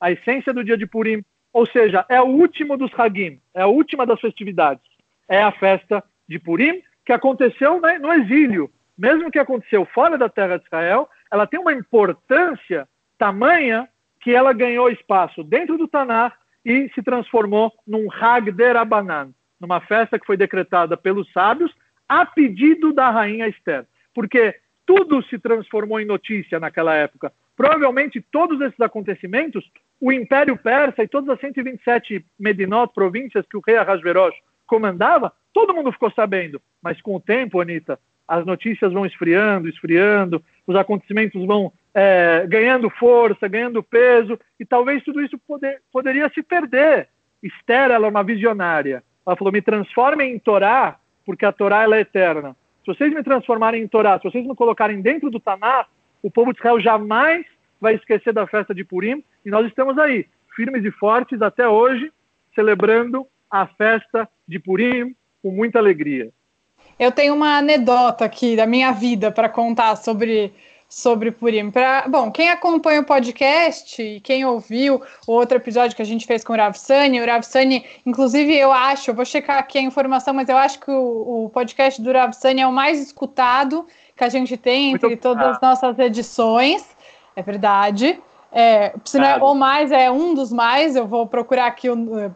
a 0.00 0.10
essência 0.10 0.52
do 0.52 0.64
dia 0.64 0.76
de 0.76 0.86
Purim, 0.86 1.24
ou 1.52 1.66
seja, 1.66 2.04
é 2.08 2.20
o 2.20 2.26
último 2.26 2.76
dos 2.76 2.90
Hagim, 2.98 3.40
é 3.54 3.62
a 3.62 3.66
última 3.66 4.06
das 4.06 4.20
festividades. 4.20 4.84
É 5.28 5.42
a 5.42 5.52
festa 5.52 6.02
de 6.28 6.38
Purim, 6.38 6.82
que 7.04 7.12
aconteceu 7.12 7.80
né, 7.80 7.98
no 7.98 8.12
exílio. 8.12 8.70
Mesmo 8.96 9.30
que 9.30 9.38
aconteceu 9.38 9.84
fora 9.86 10.16
da 10.16 10.28
terra 10.28 10.58
de 10.58 10.64
Israel, 10.64 11.08
ela 11.30 11.46
tem 11.46 11.60
uma 11.60 11.72
importância 11.72 12.88
tamanha 13.18 13.88
que 14.28 14.34
ela 14.34 14.52
ganhou 14.52 14.90
espaço 14.90 15.42
dentro 15.42 15.78
do 15.78 15.88
Tanar 15.88 16.36
e 16.62 16.90
se 16.94 17.02
transformou 17.02 17.72
num 17.86 18.12
Hag 18.12 18.52
Derabanan, 18.52 19.30
numa 19.58 19.80
festa 19.80 20.18
que 20.18 20.26
foi 20.26 20.36
decretada 20.36 20.98
pelos 20.98 21.32
sábios 21.32 21.74
a 22.06 22.26
pedido 22.26 22.92
da 22.92 23.08
rainha 23.08 23.48
Esther. 23.48 23.86
Porque 24.14 24.54
tudo 24.84 25.22
se 25.22 25.38
transformou 25.38 25.98
em 25.98 26.04
notícia 26.04 26.60
naquela 26.60 26.94
época. 26.94 27.32
Provavelmente 27.56 28.20
todos 28.20 28.60
esses 28.60 28.78
acontecimentos, 28.82 29.64
o 29.98 30.12
Império 30.12 30.58
Persa 30.58 31.02
e 31.02 31.08
todas 31.08 31.30
as 31.30 31.40
127 31.40 32.22
Medinot, 32.38 32.92
províncias 32.92 33.46
que 33.50 33.56
o 33.56 33.62
rei 33.66 33.78
Ahasverosh 33.78 34.36
comandava, 34.66 35.32
todo 35.54 35.72
mundo 35.72 35.90
ficou 35.90 36.10
sabendo. 36.10 36.60
Mas 36.82 37.00
com 37.00 37.16
o 37.16 37.20
tempo, 37.20 37.62
Anitta, 37.62 37.98
as 38.28 38.44
notícias 38.44 38.92
vão 38.92 39.06
esfriando, 39.06 39.68
esfriando, 39.68 40.44
os 40.66 40.76
acontecimentos 40.76 41.42
vão 41.46 41.72
é, 41.94 42.46
ganhando 42.46 42.90
força, 42.90 43.48
ganhando 43.48 43.82
peso, 43.82 44.38
e 44.60 44.66
talvez 44.66 45.02
tudo 45.02 45.22
isso 45.22 45.38
poder, 45.38 45.80
poderia 45.90 46.28
se 46.34 46.42
perder. 46.42 47.08
Esther, 47.42 47.90
ela 47.90 48.06
é 48.06 48.10
uma 48.10 48.22
visionária. 48.22 49.02
Ela 49.26 49.36
falou, 49.36 49.52
me 49.52 49.62
transforme 49.62 50.24
em 50.24 50.38
Torá, 50.38 50.98
porque 51.24 51.46
a 51.46 51.52
Torá 51.52 51.82
ela 51.82 51.96
é 51.96 52.00
eterna. 52.00 52.54
Se 52.84 52.94
vocês 52.94 53.12
me 53.12 53.22
transformarem 53.22 53.82
em 53.82 53.88
Torá, 53.88 54.18
se 54.18 54.24
vocês 54.24 54.46
me 54.46 54.54
colocarem 54.54 55.00
dentro 55.00 55.30
do 55.30 55.40
Tanar, 55.40 55.88
o 56.22 56.30
povo 56.30 56.52
de 56.52 56.58
Israel 56.58 56.80
jamais 56.80 57.46
vai 57.80 57.94
esquecer 57.94 58.32
da 58.32 58.46
festa 58.46 58.74
de 58.74 58.84
Purim. 58.84 59.24
E 59.44 59.50
nós 59.50 59.66
estamos 59.66 59.98
aí, 59.98 60.26
firmes 60.54 60.84
e 60.84 60.90
fortes 60.90 61.40
até 61.40 61.66
hoje, 61.68 62.12
celebrando 62.54 63.26
a 63.50 63.66
festa 63.66 64.28
de 64.46 64.58
Purim 64.58 65.14
com 65.42 65.50
muita 65.50 65.78
alegria. 65.78 66.30
Eu 66.98 67.12
tenho 67.12 67.34
uma 67.34 67.58
anedota 67.58 68.24
aqui 68.24 68.56
da 68.56 68.66
minha 68.66 68.92
vida 68.92 69.30
para 69.30 69.48
contar 69.48 69.96
sobre 69.96 70.52
sobre 70.88 71.30
Purim. 71.30 71.70
Pra, 71.70 72.08
bom, 72.08 72.30
quem 72.30 72.48
acompanha 72.48 73.02
o 73.02 73.04
podcast 73.04 74.00
e 74.02 74.20
quem 74.20 74.44
ouviu 74.46 75.02
o 75.26 75.32
outro 75.32 75.58
episódio 75.58 75.94
que 75.94 76.00
a 76.00 76.04
gente 76.04 76.26
fez 76.26 76.42
com 76.42 76.54
o 76.54 76.56
Ravsani, 76.56 77.20
o 77.20 77.26
Ravsani, 77.26 77.84
inclusive 78.06 78.56
eu 78.56 78.72
acho, 78.72 79.10
eu 79.10 79.14
vou 79.14 79.24
checar 79.24 79.58
aqui 79.58 79.78
a 79.78 79.82
informação, 79.82 80.32
mas 80.32 80.48
eu 80.48 80.56
acho 80.56 80.80
que 80.80 80.90
o, 80.90 81.44
o 81.44 81.50
podcast 81.50 82.00
do 82.00 82.10
Ravsani 82.10 82.62
é 82.62 82.66
o 82.66 82.72
mais 82.72 83.00
escutado 83.00 83.86
que 84.16 84.24
a 84.24 84.28
gente 84.28 84.56
tem 84.56 84.92
entre 84.92 85.08
Muito 85.08 85.20
todas 85.20 85.46
as 85.46 85.60
nossas 85.60 85.98
edições. 85.98 86.84
É 87.36 87.42
verdade. 87.42 88.18
É, 88.50 88.94
se 89.04 89.18
não 89.18 89.26
é 89.26 89.36
ou 89.36 89.54
mais, 89.54 89.92
é 89.92 90.10
um 90.10 90.32
dos 90.32 90.50
mais, 90.50 90.96
eu 90.96 91.06
vou 91.06 91.26
procurar 91.26 91.66
aqui 91.66 91.88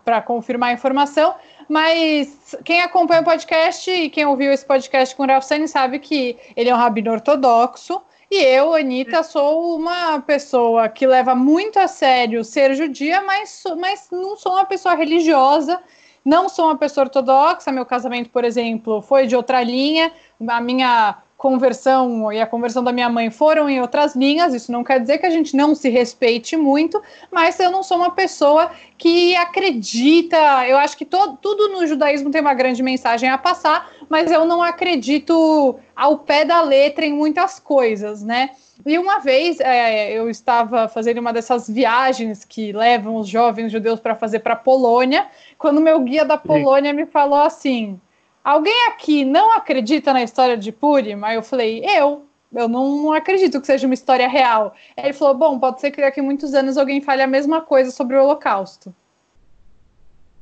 para 0.05 0.21
confirmar 0.21 0.69
a 0.69 0.73
informação. 0.73 1.35
Mas 1.73 2.55
quem 2.67 2.83
acompanha 2.83 3.23
o 3.23 3.25
podcast 3.25 3.91
e 3.91 4.11
quem 4.11 4.27
ouviu 4.27 4.53
esse 4.53 4.63
podcast 4.63 5.17
com 5.17 5.23
o 5.23 5.27
Ralf 5.27 5.47
sabe 5.67 5.99
que 6.01 6.37
ele 6.55 6.69
é 6.69 6.75
um 6.75 6.77
rabino 6.77 7.11
ortodoxo, 7.11 7.99
e 8.31 8.37
eu, 8.37 8.75
Anitta, 8.75 9.23
sou 9.23 9.75
uma 9.77 10.21
pessoa 10.21 10.87
que 10.91 11.07
leva 11.07 11.35
muito 11.35 11.79
a 11.79 11.89
sério 11.89 12.45
ser 12.45 12.75
judia, 12.75 13.23
mas, 13.23 13.65
mas 13.79 14.09
não 14.13 14.37
sou 14.37 14.53
uma 14.53 14.67
pessoa 14.67 14.95
religiosa, 14.95 15.81
não 16.23 16.47
sou 16.47 16.67
uma 16.67 16.77
pessoa 16.77 17.07
ortodoxa. 17.07 17.73
Meu 17.73 17.87
casamento, 17.87 18.29
por 18.29 18.45
exemplo, 18.45 19.01
foi 19.01 19.27
de 19.27 19.35
outra 19.35 19.63
linha. 19.63 20.13
A 20.47 20.61
minha 20.61 21.17
conversão 21.43 22.33
e 22.33 22.41
a 22.41 22.47
conversão 22.47 22.85
da 22.85 22.93
minha 22.93 23.09
mãe 23.09 23.29
foram 23.29 23.69
em 23.69 23.81
outras 23.81 24.15
linhas. 24.15 24.55
Isso 24.55 24.71
não 24.71 24.85
quer 24.85 25.01
dizer 25.01 25.19
que 25.19 25.27
a 25.27 25.31
gente 25.31 25.57
não 25.57 25.75
se 25.75 25.89
respeite 25.89 26.57
muito, 26.57 27.03
mas 27.33 27.59
eu 27.59 27.69
não 27.69 27.83
sou 27.83 27.97
uma 27.97 28.13
pessoa 28.13 28.71
que 28.97 29.35
acredita. 29.35 30.37
Eu 30.69 30.79
acho 30.79 30.97
que 30.97 31.05
todo, 31.05 31.37
tudo 31.43 31.69
no 31.71 31.85
judaísmo 31.85 32.31
tem 32.31 32.41
uma 32.41 32.55
grande 32.55 32.81
mensagem 32.81 33.29
a 33.29 33.37
passar, 33.37 33.91
mas 34.09 34.31
eu 34.31 34.45
não 34.45 34.63
acredito 34.63 35.75
ao 35.97 36.19
pé 36.19 36.45
da 36.45 36.63
letra 36.63 37.05
em 37.05 37.13
muitas 37.13 37.59
coisas, 37.59 38.23
né? 38.23 38.51
E 38.87 38.97
uma 38.97 39.19
vez 39.19 39.59
é, 39.59 40.13
eu 40.13 40.31
estava 40.31 40.87
fazendo 40.87 41.19
uma 41.19 41.33
dessas 41.33 41.69
viagens 41.69 42.45
que 42.45 42.73
levam 42.73 43.17
os 43.17 43.27
jovens 43.27 43.73
judeus 43.73 43.99
para 43.99 44.15
fazer 44.15 44.39
para 44.39 44.53
a 44.53 44.57
Polônia, 44.57 45.27
quando 45.59 45.81
meu 45.81 45.99
guia 46.01 46.25
da 46.25 46.39
Polônia 46.39 46.93
me 46.93 47.05
falou 47.05 47.41
assim 47.41 47.99
Alguém 48.45 48.89
aqui 48.89 49.25
não 49.25 49.53
acredita 49.53 50.13
na 50.13 50.23
história 50.23 50.57
de 50.57 50.73
Purim? 50.73 51.19
Aí 51.23 51.37
eu 51.37 51.43
falei, 51.43 51.85
eu. 51.85 52.27
Eu 52.53 52.69
não, 52.69 53.13
acredito 53.13 53.61
que 53.61 53.67
seja 53.67 53.87
uma 53.87 53.95
história 53.95 54.29
real. 54.29 54.75
Aí 54.97 55.07
ele 55.07 55.13
falou, 55.15 55.35
bom, 55.35 55.59
pode 55.59 55.81
ser 55.81 55.91
que 55.91 56.01
daqui 56.01 56.21
a 56.21 56.23
muitos 56.23 56.53
anos 56.53 56.77
alguém 56.77 57.01
fale 57.01 57.23
a 57.23 57.27
mesma 57.27 57.63
coisa 57.63 57.91
sobre 57.91 58.17
o 58.17 58.23
Holocausto. 58.23 58.95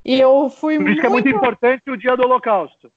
E 0.05 0.19
eu 0.19 0.51
fui 0.51 0.77
Por 0.77 0.89
isso 0.89 0.89
muito... 0.89 1.01
que 1.01 1.07
é 1.07 1.11
muito 1.11 1.29
importante 1.29 1.89
o 1.89 1.97
dia 1.97 2.17
do 2.17 2.25
Holocausto. 2.25 2.91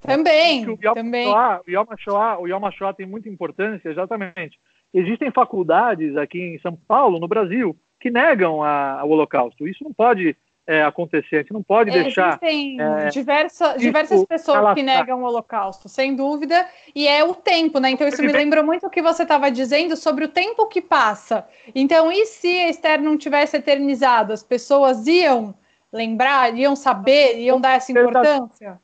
Também, 0.00 0.66
o 0.66 0.78
Yom 0.82 0.94
também. 0.94 1.26
Shoah, 1.26 1.60
o, 1.66 1.70
Yom 1.70 1.84
HaShoah, 1.90 2.38
o 2.40 2.46
Yom 2.46 2.64
HaShoah 2.66 2.94
tem 2.94 3.06
muita 3.06 3.28
importância, 3.28 3.88
exatamente. 3.88 4.58
Existem 4.92 5.30
faculdades 5.30 6.16
aqui 6.16 6.38
em 6.40 6.58
São 6.60 6.76
Paulo, 6.76 7.18
no 7.18 7.26
Brasil, 7.26 7.76
que 7.98 8.10
negam 8.10 8.62
a, 8.62 9.02
o 9.04 9.10
Holocausto. 9.10 9.66
Isso 9.66 9.82
não 9.82 9.92
pode 9.92 10.36
é, 10.66 10.82
acontecer. 10.82 11.36
A 11.36 11.38
gente 11.40 11.52
não 11.52 11.62
pode 11.62 11.90
é, 11.90 12.02
deixar. 12.02 12.38
Existem 12.42 12.80
é, 12.80 13.08
diversa, 13.08 13.76
diversas 13.76 14.24
pessoas 14.24 14.74
que 14.74 14.82
negam 14.82 15.22
o 15.22 15.26
Holocausto, 15.26 15.88
sem 15.88 16.14
dúvida, 16.16 16.66
e 16.94 17.06
é 17.06 17.22
o 17.24 17.34
tempo, 17.34 17.78
né? 17.78 17.90
Então, 17.90 18.06
isso 18.08 18.22
me 18.22 18.32
lembrou 18.32 18.64
muito 18.64 18.86
o 18.86 18.90
que 18.90 19.02
você 19.02 19.22
estava 19.22 19.50
dizendo 19.50 19.96
sobre 19.96 20.24
o 20.24 20.28
tempo 20.28 20.66
que 20.66 20.80
passa. 20.80 21.46
Então, 21.74 22.10
e 22.10 22.26
se 22.26 22.48
a 22.48 22.68
Esther 22.68 23.00
não 23.00 23.16
tivesse 23.16 23.56
eternizado? 23.56 24.32
As 24.32 24.42
pessoas 24.42 25.06
iam 25.06 25.54
lembrar, 25.92 26.54
iam 26.56 26.74
saber, 26.74 27.38
iam 27.38 27.60
dar 27.60 27.76
essa 27.76 27.92
importância? 27.92 28.78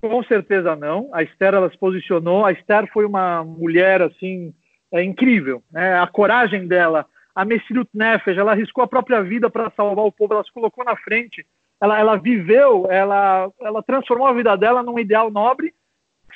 Com 0.00 0.22
certeza 0.24 0.76
não. 0.76 1.08
A 1.12 1.22
Esther 1.22 1.54
ela 1.54 1.70
se 1.70 1.78
posicionou. 1.78 2.44
A 2.44 2.52
Esther 2.52 2.86
foi 2.92 3.06
uma 3.06 3.42
mulher 3.42 4.02
assim 4.02 4.52
é 4.92 5.02
incrível, 5.02 5.60
né? 5.72 5.98
A 5.98 6.06
coragem 6.06 6.68
dela 6.68 7.04
a 7.34 7.44
Messirut 7.44 7.88
Nefesh, 7.92 8.38
ela 8.38 8.52
arriscou 8.52 8.84
a 8.84 8.88
própria 8.88 9.22
vida 9.22 9.50
para 9.50 9.70
salvar 9.70 10.04
o 10.04 10.12
povo, 10.12 10.34
ela 10.34 10.44
se 10.44 10.52
colocou 10.52 10.84
na 10.84 10.96
frente, 10.96 11.44
ela, 11.80 11.98
ela 11.98 12.16
viveu, 12.16 12.86
ela, 12.90 13.50
ela 13.60 13.82
transformou 13.82 14.26
a 14.26 14.32
vida 14.32 14.56
dela 14.56 14.82
num 14.82 14.98
ideal 14.98 15.30
nobre, 15.30 15.74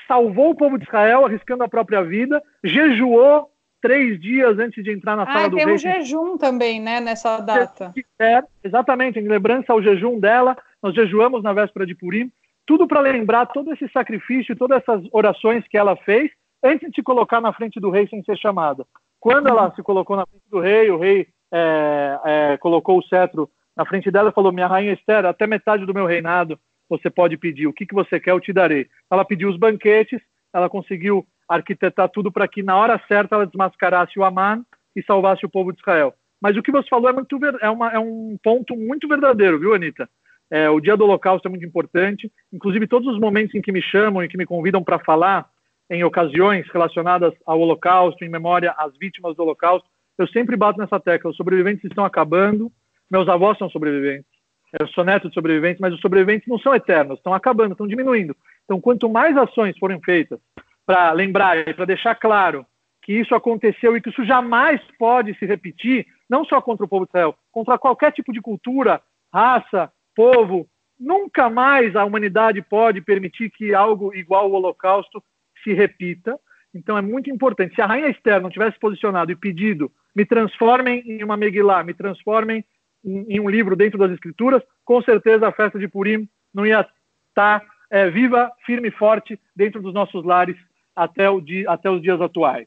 salvou 0.06 0.50
o 0.50 0.56
povo 0.56 0.78
de 0.78 0.84
Israel 0.84 1.24
arriscando 1.24 1.62
a 1.62 1.68
própria 1.68 2.02
vida, 2.02 2.42
jejuou 2.64 3.50
três 3.80 4.20
dias 4.20 4.58
antes 4.58 4.82
de 4.82 4.90
entrar 4.90 5.16
na 5.16 5.22
ah, 5.22 5.32
sala 5.32 5.50
do 5.50 5.56
rei. 5.56 5.64
tem 5.64 5.74
um 5.74 5.78
jejum 5.78 6.37
também, 6.37 6.80
né, 6.80 7.00
nessa 7.00 7.38
data. 7.38 7.94
É, 8.18 8.42
exatamente, 8.64 9.20
em 9.20 9.28
lembrança 9.28 9.72
ao 9.72 9.82
jejum 9.82 10.18
dela, 10.18 10.56
nós 10.82 10.94
jejuamos 10.94 11.42
na 11.42 11.52
véspera 11.52 11.87
de 11.87 11.94
Purim, 11.94 12.30
tudo 12.66 12.87
para 12.88 13.00
lembrar 13.00 13.46
todo 13.46 13.72
esse 13.72 13.88
sacrifício, 13.88 14.56
todas 14.56 14.82
essas 14.82 15.02
orações 15.12 15.66
que 15.68 15.78
ela 15.78 15.96
fez 15.96 16.30
antes 16.62 16.88
de 16.90 16.96
se 16.96 17.02
colocar 17.02 17.40
na 17.40 17.52
frente 17.52 17.78
do 17.78 17.90
rei 17.90 18.06
sem 18.08 18.22
ser 18.24 18.37
chamada. 18.37 18.84
Quando 19.20 19.48
ela 19.48 19.72
se 19.74 19.83
colocou 19.83 20.16
na 20.16 20.26
frente 20.26 20.44
do 20.50 20.61
rei, 20.61 20.90
o 20.90 20.98
rei 20.98 21.26
é, 21.52 22.20
é, 22.24 22.57
colocou 22.59 22.98
o 22.98 23.02
cetro 23.02 23.50
na 23.76 23.85
frente 23.85 24.11
dela 24.11 24.31
e 24.31 24.33
falou: 24.33 24.52
Minha 24.52 24.66
rainha 24.66 24.92
Esther, 24.92 25.24
até 25.24 25.46
metade 25.46 25.85
do 25.87 25.94
meu 25.94 26.07
reinado 26.07 26.59
você 26.88 27.11
pode 27.11 27.37
pedir, 27.37 27.66
o 27.66 27.72
que, 27.72 27.85
que 27.85 27.94
você 27.94 28.18
quer 28.18 28.31
eu 28.31 28.40
te 28.40 28.52
darei. 28.52 28.88
Ela 29.11 29.24
pediu 29.24 29.50
os 29.50 29.59
banquetes, 29.59 30.20
ela 30.54 30.70
conseguiu 30.70 31.26
arquitetar 31.48 32.09
tudo 32.09 32.33
para 32.33 32.48
que 32.48 32.62
na 32.62 32.76
hora 32.76 33.00
certa 33.07 33.35
ela 33.35 33.46
desmascarasse 33.46 34.18
o 34.18 34.24
Aman 34.24 34.64
e 34.96 35.02
salvasse 35.02 35.44
o 35.44 35.50
povo 35.50 35.72
de 35.72 35.78
Israel. 35.81 36.14
Mas 36.40 36.57
o 36.57 36.62
que 36.62 36.72
você 36.72 36.88
falou 36.88 37.11
é, 37.11 37.12
muito, 37.12 37.38
é, 37.61 37.68
uma, 37.68 37.92
é 37.92 37.98
um 37.98 38.38
ponto 38.42 38.76
muito 38.76 39.09
verdadeiro, 39.09 39.59
viu, 39.59 39.74
Anitta? 39.74 40.09
É, 40.50 40.70
o 40.70 40.81
dia 40.81 40.96
do 40.96 41.04
Holocausto 41.04 41.46
é 41.46 41.50
muito 41.50 41.66
importante. 41.66 42.31
Inclusive, 42.52 42.87
todos 42.87 43.09
os 43.12 43.20
momentos 43.20 43.54
em 43.54 43.61
que 43.61 43.72
me 43.72 43.83
chamam 43.83 44.22
e 44.22 44.28
que 44.28 44.38
me 44.38 44.46
convidam 44.46 44.83
para 44.83 44.98
falar, 44.98 45.46
em 45.90 46.05
ocasiões 46.05 46.68
relacionadas 46.70 47.33
ao 47.46 47.61
Holocausto, 47.61 48.24
em 48.24 48.29
memória 48.29 48.74
às 48.77 48.96
vítimas 48.96 49.35
do 49.37 49.42
Holocausto, 49.42 49.88
eu 50.18 50.27
sempre 50.29 50.57
bato 50.57 50.79
nessa 50.79 51.01
tecla: 51.01 51.31
os 51.31 51.37
sobreviventes 51.37 51.85
estão 51.85 52.05
acabando, 52.05 52.70
meus 53.11 53.29
avós 53.29 53.57
são 53.57 53.70
sobreviventes, 53.70 54.31
eu 54.79 54.87
sou 54.88 55.05
neto 55.05 55.29
de 55.29 55.35
sobreviventes, 55.35 55.81
mas 55.81 55.94
os 55.94 56.01
sobreviventes 56.01 56.48
não 56.48 56.59
são 56.59 56.74
eternos, 56.74 57.18
estão 57.18 57.33
acabando, 57.33 57.72
estão 57.72 57.87
diminuindo. 57.87 58.37
Então, 58.64 58.81
quanto 58.81 59.09
mais 59.09 59.37
ações 59.37 59.79
forem 59.79 60.01
feitas 60.01 60.38
para 60.85 61.11
lembrar 61.12 61.68
e 61.68 61.72
para 61.72 61.87
deixar 61.87 62.14
claro 62.14 62.66
que 63.03 63.14
isso 63.14 63.35
aconteceu 63.35 63.96
e 63.96 64.03
que 64.03 64.11
isso 64.11 64.24
jamais 64.24 64.81
pode 64.98 65.35
se 65.38 65.46
repetir, 65.46 66.07
não 66.29 66.44
só 66.44 66.61
contra 66.61 66.85
o 66.85 66.88
povo 66.88 67.07
de 67.07 67.11
Israel, 67.11 67.35
contra 67.51 67.79
qualquer 67.79 68.12
tipo 68.12 68.33
de 68.33 68.40
cultura, 68.42 69.01
raça, 69.33 69.90
povo, 70.14 70.66
nunca 71.01 71.48
mais 71.48 71.96
a 71.96 72.05
humanidade 72.05 72.61
pode 72.61 73.01
permitir 73.01 73.51
que 73.51 73.72
algo 73.72 74.14
igual 74.14 74.44
ao 74.44 74.53
Holocausto 74.53 75.22
se 75.62 75.73
repita. 75.73 76.38
Então 76.75 76.97
é 76.97 77.03
muito 77.03 77.31
importante. 77.31 77.75
Se 77.75 77.81
a 77.81 77.87
rainha 77.87 78.09
Esther 78.09 78.40
não 78.40 78.51
tivesse 78.51 78.79
posicionado 78.79 79.33
e 79.33 79.37
pedido, 79.37 79.90
me 80.14 80.25
transformem 80.25 81.03
em 81.07 81.23
uma 81.23 81.37
Megillah, 81.37 81.85
me 81.85 81.94
transformem 81.94 82.64
em, 83.05 83.40
um 83.40 83.49
livro 83.49 83.77
dentro 83.77 83.99
das 83.99 84.11
escrituras, 84.11 84.62
com 84.85 85.01
certeza 85.03 85.49
a 85.49 85.53
festa 85.53 85.79
de 85.79 85.88
Purim 85.88 86.29
não 86.53 86.66
ia 86.66 86.81
estar 86.81 87.61
tá, 87.61 87.66
é, 87.90 88.11
viva, 88.11 88.51
firme 88.66 88.88
e 88.88 88.92
forte 88.92 89.38
dentro 89.55 89.81
dos 89.81 89.94
nossos 89.94 90.25
lares 90.25 90.57
até, 90.94 91.31
o 91.31 91.42
até 91.68 91.90
os 91.90 92.03
dias 92.03 92.21
atuais. 92.21 92.66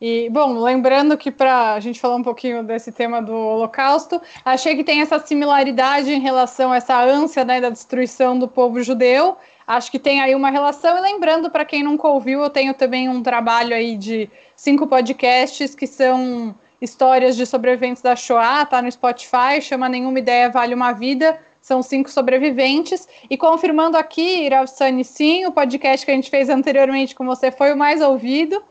E, 0.00 0.28
bom, 0.30 0.60
lembrando 0.60 1.16
que 1.16 1.30
para 1.30 1.74
a 1.74 1.80
gente 1.80 2.00
falar 2.00 2.16
um 2.16 2.24
pouquinho 2.24 2.64
desse 2.64 2.90
tema 2.90 3.22
do 3.22 3.32
Holocausto, 3.32 4.20
achei 4.44 4.74
que 4.74 4.82
tem 4.82 5.00
essa 5.00 5.20
similaridade 5.20 6.10
em 6.10 6.20
relação 6.20 6.72
a 6.72 6.76
essa 6.76 7.00
ânsia 7.00 7.44
né, 7.44 7.60
da 7.60 7.70
destruição 7.70 8.36
do 8.36 8.48
povo 8.48 8.82
judeu, 8.82 9.36
Acho 9.76 9.90
que 9.90 9.98
tem 9.98 10.20
aí 10.20 10.34
uma 10.34 10.50
relação. 10.50 10.98
E 10.98 11.00
lembrando, 11.00 11.50
para 11.50 11.64
quem 11.64 11.82
nunca 11.82 12.06
ouviu, 12.06 12.42
eu 12.42 12.50
tenho 12.50 12.74
também 12.74 13.08
um 13.08 13.22
trabalho 13.22 13.74
aí 13.74 13.96
de 13.96 14.28
cinco 14.54 14.86
podcasts 14.86 15.74
que 15.74 15.86
são 15.86 16.54
histórias 16.78 17.36
de 17.36 17.46
sobreviventes 17.46 18.02
da 18.02 18.14
Shoah, 18.14 18.66
tá 18.66 18.82
no 18.82 18.92
Spotify, 18.92 19.62
chama 19.62 19.88
Nenhuma 19.88 20.18
Ideia 20.18 20.50
Vale 20.50 20.74
Uma 20.74 20.92
Vida. 20.92 21.38
São 21.60 21.82
cinco 21.82 22.10
sobreviventes. 22.10 23.08
E 23.30 23.36
confirmando 23.38 23.96
aqui, 23.96 24.44
Iravsani, 24.44 25.04
sim, 25.04 25.46
o 25.46 25.52
podcast 25.52 26.04
que 26.04 26.12
a 26.12 26.14
gente 26.14 26.28
fez 26.28 26.50
anteriormente 26.50 27.14
com 27.14 27.24
você 27.24 27.50
foi 27.50 27.72
o 27.72 27.76
mais 27.76 28.02
ouvido. 28.02 28.62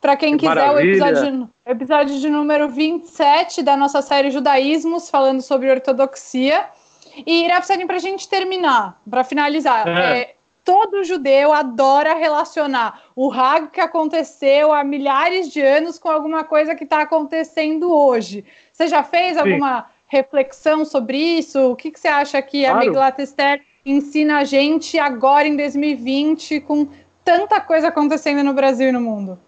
Para 0.00 0.16
quem 0.16 0.38
que 0.38 0.48
quiser, 0.48 0.70
o 0.70 0.78
episódio, 0.78 1.50
episódio 1.66 2.18
de 2.18 2.30
número 2.30 2.68
27 2.68 3.62
da 3.62 3.76
nossa 3.76 4.00
série 4.00 4.30
Judaísmos, 4.30 5.10
falando 5.10 5.42
sobre 5.42 5.70
ortodoxia. 5.70 6.64
E, 7.26 7.44
Irafsani, 7.44 7.84
para 7.86 7.96
a 7.96 8.00
gente 8.00 8.28
terminar, 8.28 9.00
para 9.08 9.24
finalizar, 9.24 9.88
é. 9.88 10.20
É, 10.20 10.35
todo 10.66 11.04
judeu 11.04 11.52
adora 11.52 12.14
relacionar 12.14 13.00
o 13.14 13.32
Hag 13.32 13.68
que 13.68 13.80
aconteceu 13.80 14.72
há 14.72 14.82
milhares 14.82 15.52
de 15.52 15.60
anos 15.60 15.96
com 15.96 16.08
alguma 16.08 16.42
coisa 16.42 16.74
que 16.74 16.82
está 16.82 17.02
acontecendo 17.02 17.94
hoje. 17.94 18.44
Você 18.72 18.88
já 18.88 19.04
fez 19.04 19.34
Sim. 19.34 19.38
alguma 19.38 19.86
reflexão 20.08 20.84
sobre 20.84 21.16
isso? 21.16 21.70
O 21.70 21.76
que, 21.76 21.92
que 21.92 22.00
você 22.00 22.08
acha 22.08 22.42
que 22.42 22.62
claro. 22.62 22.76
a 22.76 22.80
Megillat 22.80 23.18
Esther 23.20 23.62
ensina 23.84 24.38
a 24.38 24.44
gente 24.44 24.98
agora 24.98 25.46
em 25.46 25.56
2020 25.56 26.60
com 26.62 26.88
tanta 27.24 27.60
coisa 27.60 27.88
acontecendo 27.88 28.42
no 28.42 28.52
Brasil 28.52 28.88
e 28.88 28.92
no 28.92 29.00
mundo? 29.00 29.38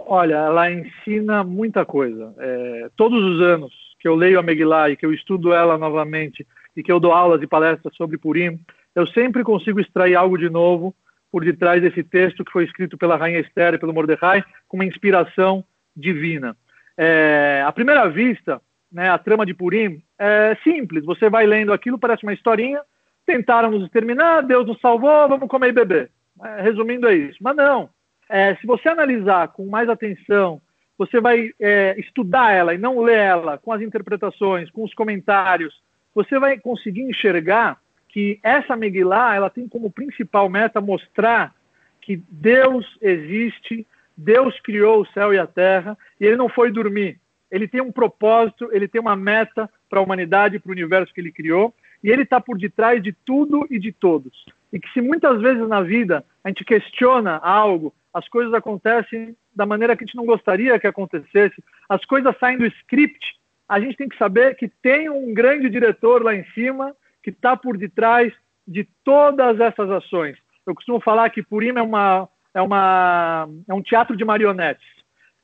Olha, 0.00 0.34
ela 0.34 0.68
ensina 0.68 1.44
muita 1.44 1.84
coisa. 1.84 2.34
É, 2.38 2.90
todos 2.96 3.22
os 3.22 3.40
anos 3.40 3.72
que 4.00 4.08
eu 4.08 4.16
leio 4.16 4.40
a 4.40 4.42
Megillah 4.42 4.90
e 4.90 4.96
que 4.96 5.06
eu 5.06 5.14
estudo 5.14 5.52
ela 5.52 5.78
novamente 5.78 6.44
e 6.76 6.82
que 6.82 6.90
eu 6.90 6.98
dou 6.98 7.12
aulas 7.12 7.40
e 7.40 7.46
palestras 7.46 7.94
sobre 7.94 8.18
Purim, 8.18 8.58
eu 8.94 9.06
sempre 9.08 9.44
consigo 9.44 9.80
extrair 9.80 10.14
algo 10.14 10.36
de 10.36 10.50
novo 10.50 10.94
por 11.30 11.44
detrás 11.44 11.80
desse 11.80 12.02
texto 12.02 12.44
que 12.44 12.52
foi 12.52 12.64
escrito 12.64 12.98
pela 12.98 13.16
Rainha 13.16 13.40
Esther 13.40 13.74
e 13.74 13.78
pelo 13.78 13.94
Mordecai, 13.94 14.44
com 14.66 14.76
uma 14.76 14.84
inspiração 14.84 15.64
divina. 15.96 16.56
É, 16.96 17.62
à 17.64 17.72
primeira 17.72 18.08
vista, 18.08 18.60
né, 18.92 19.08
a 19.08 19.18
trama 19.18 19.46
de 19.46 19.54
Purim 19.54 20.02
é 20.18 20.56
simples. 20.64 21.04
Você 21.04 21.30
vai 21.30 21.46
lendo 21.46 21.72
aquilo, 21.72 21.98
parece 21.98 22.24
uma 22.24 22.34
historinha. 22.34 22.82
Tentaram 23.24 23.70
nos 23.70 23.84
exterminar, 23.84 24.42
Deus 24.42 24.66
nos 24.66 24.80
salvou, 24.80 25.28
vamos 25.28 25.48
comer 25.48 25.68
e 25.68 25.72
beber. 25.72 26.10
É, 26.44 26.62
resumindo, 26.62 27.08
é 27.08 27.14
isso. 27.14 27.38
Mas 27.40 27.54
não. 27.54 27.88
É, 28.28 28.56
se 28.56 28.66
você 28.66 28.88
analisar 28.88 29.48
com 29.48 29.66
mais 29.66 29.88
atenção, 29.88 30.60
você 30.98 31.20
vai 31.20 31.50
é, 31.60 31.94
estudar 31.98 32.52
ela 32.52 32.74
e 32.74 32.78
não 32.78 33.00
ler 33.00 33.18
ela 33.18 33.56
com 33.56 33.72
as 33.72 33.80
interpretações, 33.80 34.70
com 34.70 34.84
os 34.84 34.92
comentários, 34.94 35.80
você 36.14 36.38
vai 36.38 36.58
conseguir 36.58 37.02
enxergar 37.02 37.78
que 38.12 38.38
essa 38.42 38.76
Megillah 38.76 39.36
ela 39.36 39.50
tem 39.50 39.68
como 39.68 39.90
principal 39.90 40.48
meta 40.48 40.80
mostrar 40.80 41.54
que 42.00 42.22
Deus 42.28 42.86
existe, 43.00 43.86
Deus 44.16 44.58
criou 44.60 45.02
o 45.02 45.06
céu 45.06 45.32
e 45.32 45.38
a 45.38 45.46
terra 45.46 45.96
e 46.20 46.26
ele 46.26 46.36
não 46.36 46.48
foi 46.48 46.70
dormir. 46.70 47.20
Ele 47.50 47.66
tem 47.66 47.80
um 47.80 47.92
propósito, 47.92 48.68
ele 48.72 48.88
tem 48.88 49.00
uma 49.00 49.16
meta 49.16 49.68
para 49.88 50.00
a 50.00 50.02
humanidade, 50.02 50.58
para 50.58 50.70
o 50.70 50.72
universo 50.72 51.12
que 51.12 51.20
ele 51.20 51.32
criou 51.32 51.74
e 52.02 52.10
ele 52.10 52.22
está 52.22 52.40
por 52.40 52.58
detrás 52.58 53.02
de 53.02 53.12
tudo 53.12 53.66
e 53.70 53.78
de 53.78 53.92
todos. 53.92 54.44
E 54.72 54.78
que 54.78 54.90
se 54.92 55.00
muitas 55.00 55.40
vezes 55.40 55.66
na 55.68 55.82
vida 55.82 56.24
a 56.42 56.48
gente 56.48 56.64
questiona 56.64 57.36
algo, 57.36 57.94
as 58.12 58.28
coisas 58.28 58.52
acontecem 58.54 59.36
da 59.54 59.66
maneira 59.66 59.96
que 59.96 60.04
a 60.04 60.06
gente 60.06 60.16
não 60.16 60.26
gostaria 60.26 60.78
que 60.78 60.86
acontecesse, 60.86 61.62
as 61.88 62.04
coisas 62.04 62.36
saem 62.38 62.58
do 62.58 62.66
script. 62.66 63.38
A 63.68 63.78
gente 63.78 63.96
tem 63.96 64.08
que 64.08 64.18
saber 64.18 64.56
que 64.56 64.68
tem 64.68 65.08
um 65.08 65.32
grande 65.32 65.68
diretor 65.68 66.22
lá 66.22 66.34
em 66.34 66.44
cima 66.54 66.94
que 67.22 67.30
está 67.30 67.56
por 67.56 67.76
detrás 67.76 68.32
de 68.66 68.86
todas 69.04 69.58
essas 69.60 69.90
ações. 69.90 70.36
Eu 70.66 70.74
costumo 70.74 71.00
falar 71.00 71.30
que 71.30 71.42
Purim 71.42 71.76
é, 71.76 71.82
uma, 71.82 72.28
é, 72.54 72.62
uma, 72.62 73.48
é 73.68 73.74
um 73.74 73.82
teatro 73.82 74.16
de 74.16 74.24
marionetes. 74.24 74.86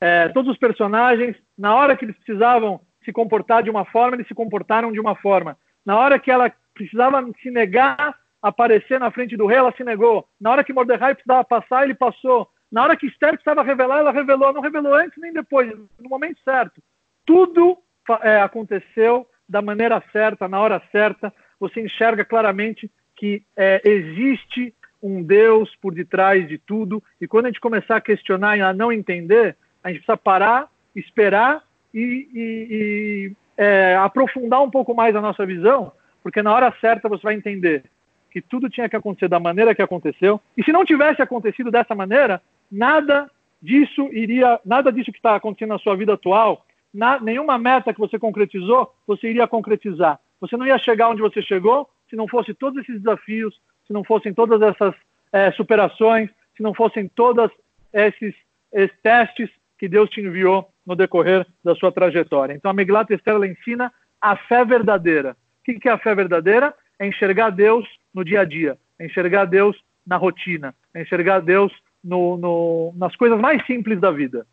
É, 0.01 0.29
todos 0.29 0.53
os 0.53 0.59
personagens, 0.59 1.37
na 1.59 1.74
hora 1.74 1.97
que 1.97 2.05
eles 2.05 2.16
precisavam 2.16 2.81
se 3.05 3.12
comportar 3.12 3.62
de 3.62 3.70
uma 3.70 3.85
forma, 3.85 4.16
eles 4.16 4.29
se 4.29 4.35
comportaram 4.35 4.93
de 4.93 5.01
uma 5.01 5.14
forma. 5.14 5.57
Na 5.85 5.97
hora 5.97 6.18
que 6.18 6.31
ela 6.31 6.53
precisava 6.74 7.24
se 7.43 7.51
negar 7.51 8.16
a 8.43 8.49
aparecer 8.49 9.01
na 9.01 9.11
frente 9.11 9.37
do 9.37 9.47
rei, 9.47 9.59
ela 9.59 9.72
se 9.77 9.85
negou. 9.85 10.29
Na 10.41 10.51
hora 10.51 10.64
que 10.64 10.72
Mordecai 10.72 11.14
precisava 11.14 11.45
passar, 11.45 11.85
ele 11.85 11.95
passou. 11.95 12.49
Na 12.70 12.83
hora 12.83 12.97
que 12.97 13.07
Esther 13.07 13.33
precisava 13.33 13.62
revelar, 13.62 13.99
ela 13.99 14.12
revelou. 14.12 14.53
Não 14.53 14.61
revelou 14.61 14.95
antes 14.95 15.16
nem 15.18 15.33
depois, 15.33 15.72
no 15.99 16.09
momento 16.09 16.39
certo. 16.45 16.83
Tudo 17.24 17.79
é, 18.22 18.41
aconteceu 18.41 19.27
da 19.49 19.62
maneira 19.62 20.03
certa, 20.12 20.49
na 20.49 20.61
hora 20.61 20.83
certa. 20.91 21.33
Você 21.59 21.80
enxerga 21.80 22.24
claramente 22.24 22.90
que 23.14 23.42
é, 23.57 23.80
existe 23.84 24.74
um 25.02 25.22
Deus 25.22 25.74
por 25.80 25.94
detrás 25.94 26.48
de 26.48 26.59
tudo. 26.59 27.02
E 27.20 27.26
quando 27.26 27.46
a 27.46 27.48
gente 27.48 27.61
começar 27.61 27.96
a 27.96 28.00
questionar 28.00 28.57
e 28.57 28.61
a 28.61 28.72
não 28.72 28.92
entender, 28.92 29.57
a 29.82 29.88
gente 29.88 29.98
precisa 29.98 30.16
parar, 30.16 30.68
esperar 30.94 31.62
e, 31.94 32.28
e, 32.34 32.66
e 32.70 33.32
é, 33.57 33.96
aprofundar 33.96 34.62
um 34.62 34.70
pouco 34.70 34.94
mais 34.94 35.14
a 35.16 35.20
nossa 35.20 35.46
visão, 35.46 35.92
porque 36.22 36.42
na 36.42 36.52
hora 36.52 36.74
certa 36.80 37.09
você 37.09 37.22
vai 37.22 37.34
entender 37.34 37.84
que 38.30 38.40
tudo 38.42 38.68
tinha 38.68 38.88
que 38.88 38.96
acontecer 38.96 39.28
da 39.28 39.40
maneira 39.40 39.74
que 39.74 39.80
aconteceu. 39.80 40.40
E 40.57 40.62
se 40.62 40.72
não 40.72 40.84
tivesse 40.84 41.22
acontecido 41.22 41.70
dessa 41.70 41.94
maneira, 41.94 42.42
nada 42.70 43.30
disso 43.62 44.09
iria, 44.12 44.61
nada 44.64 44.92
disso 44.92 45.11
que 45.11 45.18
está 45.18 45.36
acontecendo 45.36 45.70
na 45.70 45.78
sua 45.78 45.96
vida 45.96 46.12
atual, 46.12 46.66
na, 46.92 47.18
nenhuma 47.18 47.57
meta 47.59 47.94
que 47.94 48.00
você 48.00 48.18
concretizou, 48.18 48.92
você 49.07 49.30
iria 49.30 49.46
concretizar. 49.46 50.20
Você 50.41 50.57
não 50.57 50.66
ia 50.66 50.78
chegar 50.78 51.09
onde 51.09 51.22
você 51.22 51.43
chegou 51.43 51.89
se 52.09 52.16
não 52.16 52.28
fosse 52.28 52.55
todos 52.55 52.82
esses 52.82 53.01
desafios, 53.01 53.55
se 53.87 53.93
não 53.93 54.05
fossem 54.05 54.32
todas 54.32 54.61
essas 54.62 54.95
é, 55.32 55.51
superações, 55.53 56.30
se 56.57 56.62
não 56.62 56.74
fossem 56.74 57.09
todos 57.09 57.51
esses, 57.93 58.34
esses, 58.72 58.97
testes 59.03 59.51
que 59.78 59.89
Deus 59.89 60.09
te 60.11 60.20
enviou 60.20 60.68
no 60.87 60.95
decorrer 60.95 61.47
da 61.64 61.74
sua 61.74 61.93
trajetória. 61.93 62.55
Então, 62.55 62.70
a 62.70 62.74
Megillat 62.74 63.11
Esther 63.11 63.43
ensina 63.43 63.93
a 64.20 64.37
fé 64.37 64.64
verdadeira. 64.64 65.37
O 65.61 65.78
que 65.78 65.89
é 65.89 65.93
a 65.93 65.99
fé 65.99 66.14
verdadeira? 66.14 66.74
É 66.99 67.07
enxergar 67.07 67.51
Deus 67.51 67.87
no 68.14 68.24
dia 68.24 68.41
a 68.41 68.45
dia, 68.45 68.78
é 68.99 69.05
enxergar 69.05 69.45
Deus 69.45 69.76
na 70.07 70.16
rotina, 70.16 70.74
é 70.95 71.03
enxergar 71.03 71.41
Deus 71.41 71.72
no, 72.03 72.37
no, 72.39 72.95
nas 72.97 73.14
coisas 73.16 73.39
mais 73.39 73.64
simples 73.66 74.01
da 74.01 74.11
vida. 74.11 74.47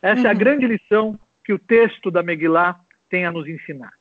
Essa 0.00 0.20
uhum. 0.20 0.26
é 0.26 0.30
a 0.30 0.32
uhum. 0.32 0.38
grande 0.38 0.66
lição 0.66 1.18
que 1.44 1.52
o 1.52 1.58
texto 1.58 2.10
da 2.10 2.22
Megillah 2.22 2.78
tem 3.08 3.24
a 3.24 3.32
nos 3.32 3.48
ensinar. 3.48 3.97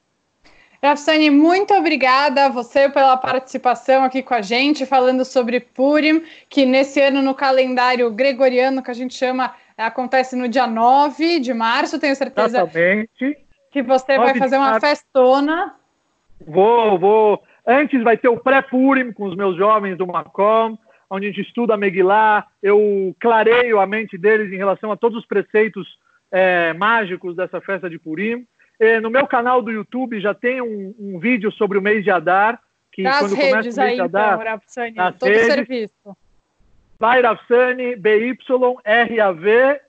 Rafsani, 0.81 1.29
muito 1.29 1.73
obrigada 1.73 2.45
a 2.45 2.49
você 2.49 2.87
pela 2.87 3.17
participação 3.17 4.03
aqui 4.03 4.21
com 4.21 4.33
a 4.33 4.41
gente, 4.41 4.85
falando 4.85 5.25
sobre 5.25 5.59
Purim, 5.59 6.23
que 6.49 6.65
nesse 6.65 7.01
ano 7.01 7.21
no 7.21 7.33
calendário 7.33 8.09
gregoriano, 8.11 8.83
que 8.83 8.91
a 8.91 8.93
gente 8.93 9.15
chama, 9.15 9.55
acontece 9.75 10.35
no 10.35 10.47
dia 10.47 10.67
9 10.67 11.39
de 11.39 11.53
março, 11.53 11.99
tenho 11.99 12.15
certeza 12.15 12.59
Exatamente. 12.59 13.37
que 13.71 13.81
você 13.81 14.17
vai 14.17 14.35
fazer 14.37 14.57
uma 14.57 14.79
festona. 14.79 15.75
Vou, 16.45 16.99
vou. 16.99 17.43
Antes 17.65 18.03
vai 18.03 18.15
ter 18.15 18.29
o 18.29 18.37
pré-Purim 18.37 19.11
com 19.11 19.25
os 19.25 19.35
meus 19.35 19.57
jovens 19.57 19.97
do 19.97 20.05
Macom, 20.05 20.77
onde 21.09 21.25
a 21.25 21.29
gente 21.29 21.41
estuda 21.41 21.73
a 21.73 21.77
Megillah, 21.77 22.45
eu 22.61 23.15
clareio 23.19 23.79
a 23.79 23.87
mente 23.87 24.17
deles 24.17 24.51
em 24.51 24.57
relação 24.57 24.91
a 24.91 24.97
todos 24.97 25.17
os 25.17 25.25
preceitos 25.25 25.87
é, 26.31 26.73
mágicos 26.73 27.35
dessa 27.35 27.59
festa 27.61 27.89
de 27.89 27.97
Purim. 27.97 28.45
É, 28.79 28.99
no 28.99 29.09
meu 29.09 29.25
canal 29.25 29.61
do 29.61 29.71
YouTube 29.71 30.19
já 30.19 30.33
tem 30.33 30.61
um, 30.61 30.93
um 30.99 31.19
vídeo 31.19 31.51
sobre 31.51 31.77
o 31.77 31.81
mês 31.81 32.03
de 32.03 32.11
Adar. 32.11 32.61
Que 32.91 33.03
nas 33.03 33.19
quando 33.19 33.35
redes 33.35 33.49
começa 33.49 33.59
o 33.61 33.63
mês 33.63 33.77
aí, 33.77 33.95
de 33.95 34.01
Adar, 34.01 34.33
então, 34.33 34.51
Rafsani, 34.51 34.95
todo 35.19 35.29
redes, 35.29 35.45
serviço. 35.45 36.17
Vai 36.99 37.21
Rafsani, 37.21 37.95
B-Y-R-A-V, 37.95 39.81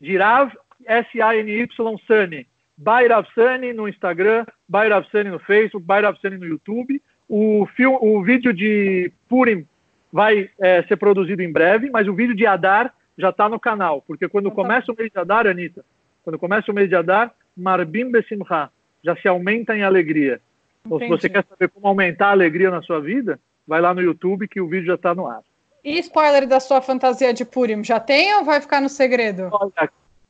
Girav, 0.00 0.52
S-A-N-Y, 0.86 1.68
Sani. 2.06 2.46
Bairav 2.76 3.26
Sani 3.34 3.72
no 3.72 3.88
Instagram, 3.88 4.44
Bairav 4.68 5.06
Sani 5.10 5.30
no 5.30 5.38
Facebook, 5.38 5.84
Bairav 5.84 6.18
Sani 6.20 6.36
no 6.36 6.44
YouTube. 6.44 7.00
O, 7.28 7.66
filme, 7.74 7.98
o 8.00 8.22
vídeo 8.22 8.52
de 8.52 9.10
Purim 9.28 9.66
vai 10.12 10.50
é, 10.60 10.82
ser 10.82 10.96
produzido 10.96 11.42
em 11.42 11.50
breve, 11.50 11.90
mas 11.90 12.06
o 12.06 12.14
vídeo 12.14 12.34
de 12.34 12.46
Adar 12.46 12.94
já 13.18 13.30
está 13.30 13.48
no 13.48 13.58
canal, 13.58 14.02
porque 14.02 14.28
quando 14.28 14.46
então 14.46 14.56
tá 14.56 14.62
começa 14.62 14.92
o 14.92 14.96
mês 14.96 15.10
de 15.10 15.18
Adar, 15.18 15.46
Anitta, 15.46 15.84
quando 16.22 16.38
começa 16.38 16.70
o 16.70 16.74
mês 16.74 16.88
de 16.88 16.94
Adar, 16.94 17.34
Marbim 17.56 18.10
Besimcha, 18.10 18.70
já 19.02 19.16
se 19.16 19.26
aumenta 19.28 19.76
em 19.76 19.82
alegria. 19.82 20.40
Então, 20.84 20.98
se 20.98 21.08
você 21.08 21.28
quer 21.28 21.44
saber 21.48 21.68
como 21.68 21.86
aumentar 21.86 22.28
a 22.28 22.32
alegria 22.32 22.70
na 22.70 22.82
sua 22.82 23.00
vida, 23.00 23.40
vai 23.66 23.80
lá 23.80 23.92
no 23.92 24.00
YouTube 24.00 24.46
que 24.46 24.60
o 24.60 24.68
vídeo 24.68 24.86
já 24.86 24.94
está 24.94 25.14
no 25.14 25.26
ar. 25.26 25.40
E 25.84 25.98
spoiler 26.00 26.46
da 26.46 26.60
sua 26.60 26.82
fantasia 26.82 27.32
de 27.32 27.44
Purim, 27.44 27.82
já 27.82 28.00
tem 28.00 28.34
ou 28.36 28.44
vai 28.44 28.60
ficar 28.60 28.80
no 28.80 28.88
segredo? 28.88 29.50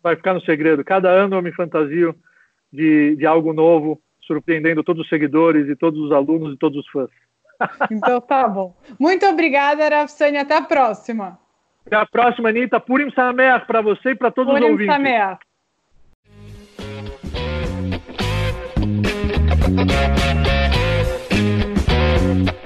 Vai 0.02 0.14
ficar 0.14 0.34
no 0.34 0.40
segredo. 0.42 0.84
Cada 0.84 1.08
ano 1.08 1.36
eu 1.36 1.42
me 1.42 1.52
fantasio 1.52 2.14
de, 2.72 3.16
de 3.16 3.26
algo 3.26 3.52
novo, 3.52 4.00
surpreendendo 4.22 4.84
todos 4.84 5.02
os 5.02 5.08
seguidores 5.08 5.68
e 5.68 5.76
todos 5.76 5.98
os 6.00 6.12
alunos 6.12 6.54
e 6.54 6.58
todos 6.58 6.84
os 6.84 6.90
fãs. 6.90 7.10
Então 7.90 8.20
tá 8.20 8.46
bom. 8.46 8.76
Muito 8.98 9.24
obrigada, 9.24 9.88
Rafsani. 9.88 10.36
Até 10.36 10.58
a 10.58 10.60
próxima. 10.60 11.38
Até 11.86 11.96
a 11.96 12.04
próxima, 12.04 12.50
Anitta. 12.50 12.78
Purim 12.78 13.10
Sameach 13.12 13.66
para 13.66 13.80
você 13.80 14.10
e 14.10 14.14
para 14.14 14.30
todos 14.30 14.52
Purim 14.52 14.64
os 14.66 14.70
ouvintes. 14.72 14.94
Sameach. 14.94 15.45
Thank 19.66 19.90
you. 22.50 22.65